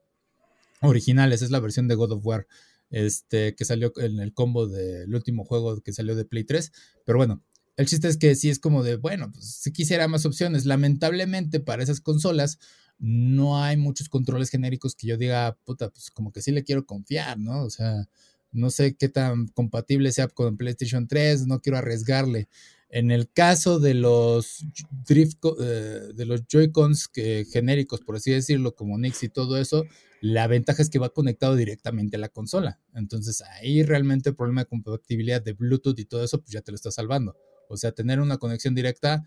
Originales, 0.81 1.41
es 1.41 1.51
la 1.51 1.59
versión 1.59 1.87
de 1.87 1.95
God 1.95 2.13
of 2.13 2.25
War, 2.25 2.47
este, 2.89 3.55
que 3.55 3.65
salió 3.65 3.91
en 3.97 4.19
el 4.19 4.33
combo 4.33 4.67
del 4.67 5.13
último 5.13 5.43
juego 5.43 5.81
que 5.81 5.93
salió 5.93 6.15
de 6.15 6.25
Play 6.25 6.45
3. 6.45 6.71
Pero 7.05 7.17
bueno, 7.17 7.43
el 7.75 7.87
chiste 7.87 8.07
es 8.07 8.17
que 8.17 8.35
sí 8.35 8.49
es 8.49 8.59
como 8.59 8.83
de, 8.83 8.95
bueno, 8.95 9.31
pues 9.31 9.45
si 9.45 9.71
quisiera 9.71 10.07
más 10.07 10.25
opciones. 10.25 10.65
Lamentablemente 10.65 11.59
para 11.59 11.83
esas 11.83 11.99
consolas 11.99 12.59
no 12.99 13.63
hay 13.63 13.77
muchos 13.77 14.09
controles 14.09 14.49
genéricos 14.49 14.95
que 14.95 15.07
yo 15.07 15.17
diga, 15.17 15.57
puta, 15.63 15.89
pues 15.89 16.11
como 16.11 16.31
que 16.31 16.41
sí 16.41 16.51
le 16.51 16.63
quiero 16.63 16.85
confiar, 16.85 17.39
¿no? 17.39 17.63
O 17.63 17.69
sea, 17.69 18.07
no 18.51 18.69
sé 18.69 18.95
qué 18.95 19.09
tan 19.09 19.47
compatible 19.47 20.11
sea 20.11 20.27
con 20.27 20.57
PlayStation 20.57 21.07
3, 21.07 21.47
no 21.47 21.61
quiero 21.61 21.77
arriesgarle. 21.77 22.49
En 22.89 23.11
el 23.11 23.31
caso 23.31 23.79
de 23.79 23.93
los 23.93 24.65
drift, 25.07 25.39
eh, 25.61 26.11
de 26.15 26.25
los 26.25 26.47
Joy-Cons 26.47 27.07
que, 27.07 27.45
genéricos, 27.51 28.01
por 28.01 28.15
así 28.15 28.31
decirlo, 28.31 28.73
como 28.75 28.97
Nix 28.97 29.23
y 29.23 29.29
todo 29.29 29.57
eso, 29.57 29.85
la 30.21 30.47
ventaja 30.47 30.81
es 30.81 30.89
que 30.89 30.99
va 30.99 31.09
conectado 31.09 31.55
directamente 31.55 32.17
a 32.17 32.19
la 32.19 32.29
consola. 32.29 32.79
Entonces 32.95 33.41
ahí 33.41 33.83
realmente 33.83 34.29
el 34.29 34.35
problema 34.35 34.61
de 34.61 34.67
compatibilidad 34.67 35.41
de 35.41 35.53
Bluetooth 35.53 35.99
y 35.99 36.05
todo 36.05 36.23
eso, 36.23 36.39
pues 36.41 36.51
ya 36.51 36.61
te 36.61 36.71
lo 36.71 36.75
está 36.75 36.91
salvando. 36.91 37.37
O 37.69 37.77
sea, 37.77 37.91
tener 37.91 38.19
una 38.19 38.37
conexión 38.37 38.73
directa 38.73 39.23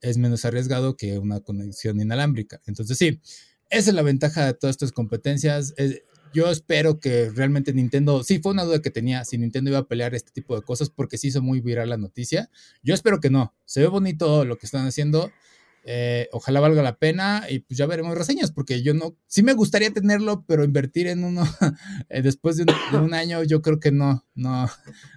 es 0.00 0.18
menos 0.18 0.44
arriesgado 0.44 0.96
que 0.96 1.18
una 1.18 1.40
conexión 1.40 2.00
inalámbrica. 2.00 2.60
Entonces 2.66 2.98
sí, 2.98 3.20
esa 3.70 3.90
es 3.90 3.94
la 3.94 4.02
ventaja 4.02 4.46
de 4.46 4.54
todas 4.54 4.74
estas 4.74 4.92
competencias. 4.92 5.74
yo 6.32 6.50
espero 6.50 7.00
que 7.00 7.30
realmente 7.30 7.72
Nintendo, 7.72 8.22
sí, 8.22 8.38
fue 8.40 8.52
una 8.52 8.64
duda 8.64 8.82
que 8.82 8.90
tenía, 8.90 9.24
si 9.24 9.38
Nintendo 9.38 9.70
iba 9.70 9.80
a 9.80 9.88
pelear 9.88 10.14
este 10.14 10.32
tipo 10.32 10.56
de 10.56 10.62
cosas 10.62 10.90
porque 10.90 11.18
se 11.18 11.28
hizo 11.28 11.42
muy 11.42 11.60
viral 11.60 11.88
la 11.88 11.96
noticia. 11.96 12.50
Yo 12.82 12.94
espero 12.94 13.20
que 13.20 13.30
no. 13.30 13.54
Se 13.64 13.80
ve 13.80 13.86
bonito 13.86 14.44
lo 14.44 14.56
que 14.58 14.66
están 14.66 14.86
haciendo. 14.86 15.30
Eh, 15.84 16.28
ojalá 16.32 16.60
valga 16.60 16.82
la 16.82 16.98
pena 16.98 17.46
y 17.48 17.60
pues 17.60 17.78
ya 17.78 17.86
veremos 17.86 18.16
reseñas 18.16 18.52
porque 18.52 18.82
yo 18.82 18.92
no, 18.92 19.16
sí 19.26 19.42
me 19.42 19.54
gustaría 19.54 19.90
tenerlo, 19.90 20.44
pero 20.46 20.62
invertir 20.62 21.06
en 21.06 21.24
uno 21.24 21.42
eh, 22.10 22.20
después 22.20 22.58
de 22.58 22.66
un, 22.92 23.14
año 23.14 23.42
yo 23.44 23.62
creo 23.62 23.80
que 23.80 23.90
no, 23.90 24.26
no, 24.34 24.68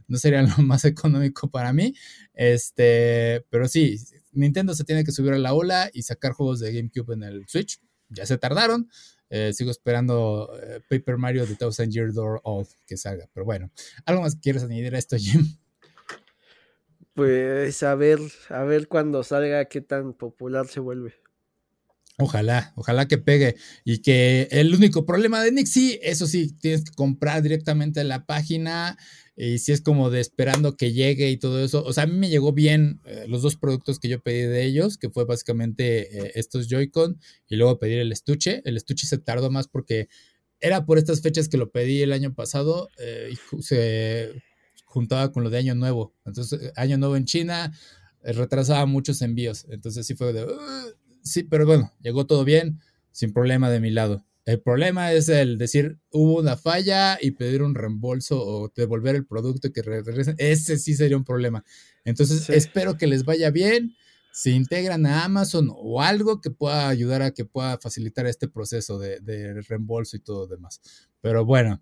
no 0.08 0.18
sería 0.18 0.42
lo 0.42 0.64
más 0.64 0.86
económico 0.86 1.50
para 1.50 1.74
mí. 1.74 1.96
Este, 2.34 3.46
pero 3.50 3.68
sí, 3.68 4.00
Nintendo 4.34 4.74
se 4.74 4.84
tiene 4.84 5.04
que 5.04 5.12
subir 5.12 5.34
a 5.34 5.40
la 5.40 5.54
ola 5.54 5.90
y 5.94 6.04
sacar 6.04 6.34
juegos 6.34 6.60
de 6.60 6.74
GameCube 6.74 7.14
en 7.14 7.24
el 7.24 7.48
Switch. 7.48 7.80
Ya 8.10 8.26
se 8.26 8.38
tardaron. 8.38 8.90
Eh, 9.30 9.52
sigo 9.54 9.72
esperando 9.72 10.52
eh, 10.62 10.80
Paper 10.90 11.18
Mario 11.18 11.48
The 11.48 11.56
Thousand 11.56 11.92
Year 11.92 12.14
Door 12.14 12.42
Old 12.44 12.68
que 12.86 12.98
salga. 12.98 13.28
Pero 13.34 13.46
bueno, 13.46 13.72
¿algo 14.06 14.22
más 14.22 14.36
quieres 14.36 14.64
añadir 14.64 14.94
a 14.96 15.00
esto, 15.00 15.18
Jim? 15.18 15.58
Pues 17.14 17.84
a 17.84 17.94
ver, 17.96 18.20
a 18.50 18.64
ver 18.64 18.88
cuando 18.88 19.24
salga 19.24 19.66
qué 19.66 19.82
tan 19.82 20.14
popular 20.14 20.68
se 20.68 20.80
vuelve. 20.80 21.14
Ojalá, 22.20 22.74
ojalá 22.76 23.08
que 23.08 23.18
pegue. 23.18 23.56
Y 23.84 24.00
que 24.02 24.48
el 24.52 24.74
único 24.74 25.06
problema 25.06 25.42
de 25.44 25.52
Nixie, 25.52 26.00
eso 26.04 26.28
sí, 26.28 26.54
tienes 26.60 26.84
que 26.84 26.94
comprar 26.94 27.42
directamente 27.42 28.02
en 28.02 28.08
la 28.08 28.26
página. 28.26 28.98
Y 29.36 29.58
si 29.58 29.72
es 29.72 29.82
como 29.82 30.10
de 30.10 30.20
esperando 30.20 30.78
que 30.78 30.94
llegue 30.94 31.30
y 31.30 31.38
todo 31.38 31.64
eso. 31.64 31.84
O 31.84 31.94
sea, 31.94 32.04
a 32.04 32.08
mí 32.08 32.14
me 32.14 32.30
llegó 32.30 32.54
bien 32.54 33.02
eh, 33.06 33.26
los 33.28 33.42
dos 33.42 33.56
productos 33.56 34.00
que 34.00 34.08
yo 34.08 34.22
pedí 34.22 34.42
de 34.42 34.64
ellos, 34.64 34.98
que 34.98 35.10
fue 35.10 35.26
básicamente 35.26 36.20
eh, 36.20 36.32
estos 36.36 36.68
Joy-Con 36.68 37.20
y 37.48 37.56
luego 37.56 37.80
pedir 37.80 38.00
el 38.00 38.12
estuche. 38.12 38.62
El 38.66 38.78
estuche 38.78 39.08
se 39.08 39.18
tardó 39.18 39.50
más 39.50 39.68
porque 39.68 40.08
era 40.60 40.86
por 40.86 40.98
estas 40.98 41.22
fechas 41.22 41.50
que 41.50 41.58
lo 41.58 41.72
pedí 41.72 42.02
el 42.02 42.14
año 42.14 42.34
pasado 42.34 42.90
eh, 43.00 43.34
y 43.34 43.62
se 43.62 44.32
juntaba 44.86 45.32
con 45.32 45.44
lo 45.44 45.50
de 45.50 45.58
Año 45.58 45.76
Nuevo. 45.76 46.14
Entonces, 46.26 46.72
Año 46.76 46.98
Nuevo 46.98 47.16
en 47.16 47.26
China 47.26 47.74
retrasaba 48.22 48.86
muchos 48.86 49.22
envíos. 49.22 49.66
Entonces 49.70 50.06
sí 50.06 50.14
fue 50.16 50.32
de 50.32 50.46
sí, 51.24 51.44
pero 51.44 51.66
bueno, 51.66 51.92
llegó 52.02 52.28
todo 52.28 52.46
bien, 52.46 52.82
sin 53.12 53.34
problema 53.34 53.70
de 53.70 53.80
mi 53.80 53.90
lado. 53.90 54.26
El 54.46 54.62
problema 54.62 55.14
es 55.14 55.30
el 55.30 55.58
decir, 55.58 56.00
hubo 56.12 56.40
una 56.40 56.58
falla 56.58 57.18
y 57.22 57.32
pedir 57.32 57.64
un 57.64 57.76
reembolso 57.76 58.42
o 58.42 58.72
devolver 58.76 59.16
el 59.16 59.26
producto 59.26 59.68
y 59.68 59.72
que 59.72 59.82
regresen. 59.82 60.36
Ese 60.38 60.78
sí 60.78 60.96
sería 60.96 61.16
un 61.16 61.24
problema. 61.24 61.64
Entonces, 62.04 62.50
espero 62.50 62.98
que 62.98 63.08
les 63.08 63.24
vaya 63.24 63.52
bien. 63.52 63.96
Se 64.34 64.50
integran 64.50 65.06
a 65.06 65.24
Amazon 65.24 65.70
o 65.74 66.02
algo 66.02 66.42
que 66.42 66.50
pueda 66.50 66.90
ayudar 66.90 67.22
a 67.22 67.32
que 67.32 67.46
pueda 67.46 67.78
facilitar 67.78 68.26
este 68.26 68.50
proceso 68.50 69.00
de, 69.00 69.62
reembolso 69.68 70.18
y 70.18 70.20
todo 70.20 70.48
demás. 70.48 70.82
Pero 71.22 71.46
bueno, 71.46 71.82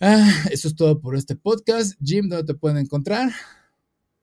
ah, 0.00 0.44
eso 0.52 0.68
es 0.68 0.76
todo 0.76 1.00
por 1.00 1.16
este 1.16 1.34
podcast. 1.34 1.98
Jim, 2.04 2.28
¿dónde 2.28 2.52
te 2.52 2.58
pueden 2.58 2.78
encontrar? 2.78 3.30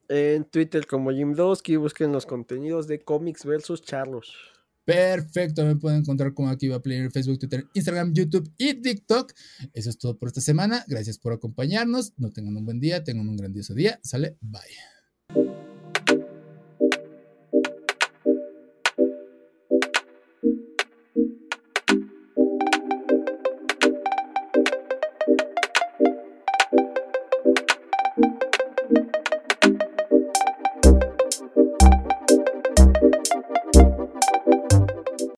En 0.08 0.46
Twitter 0.46 0.88
como 0.88 1.12
Jim 1.12 1.34
Dosky, 1.34 1.76
busquen 1.76 2.14
los 2.14 2.26
contenidos 2.26 2.88
de 2.88 3.00
Comics 3.00 3.44
versus 3.44 3.82
Charlos. 3.82 4.57
Perfecto, 4.88 5.66
me 5.66 5.76
pueden 5.76 6.00
encontrar 6.00 6.34
como 6.34 6.48
aquí 6.48 6.70
va 6.70 6.78
a 6.78 6.82
Player 6.82 7.12
Facebook, 7.12 7.40
Twitter, 7.40 7.68
Instagram, 7.74 8.14
YouTube 8.14 8.50
y 8.58 8.74
TikTok. 8.74 9.34
Eso 9.74 9.90
es 9.90 9.98
todo 9.98 10.18
por 10.18 10.30
esta 10.30 10.40
semana. 10.40 10.86
Gracias 10.88 11.18
por 11.18 11.34
acompañarnos. 11.34 12.14
No 12.16 12.32
tengan 12.32 12.56
un 12.56 12.64
buen 12.64 12.80
día, 12.80 13.04
tengan 13.04 13.28
un 13.28 13.36
grandioso 13.36 13.74
día. 13.74 14.00
Sale, 14.02 14.38
bye. 14.40 14.97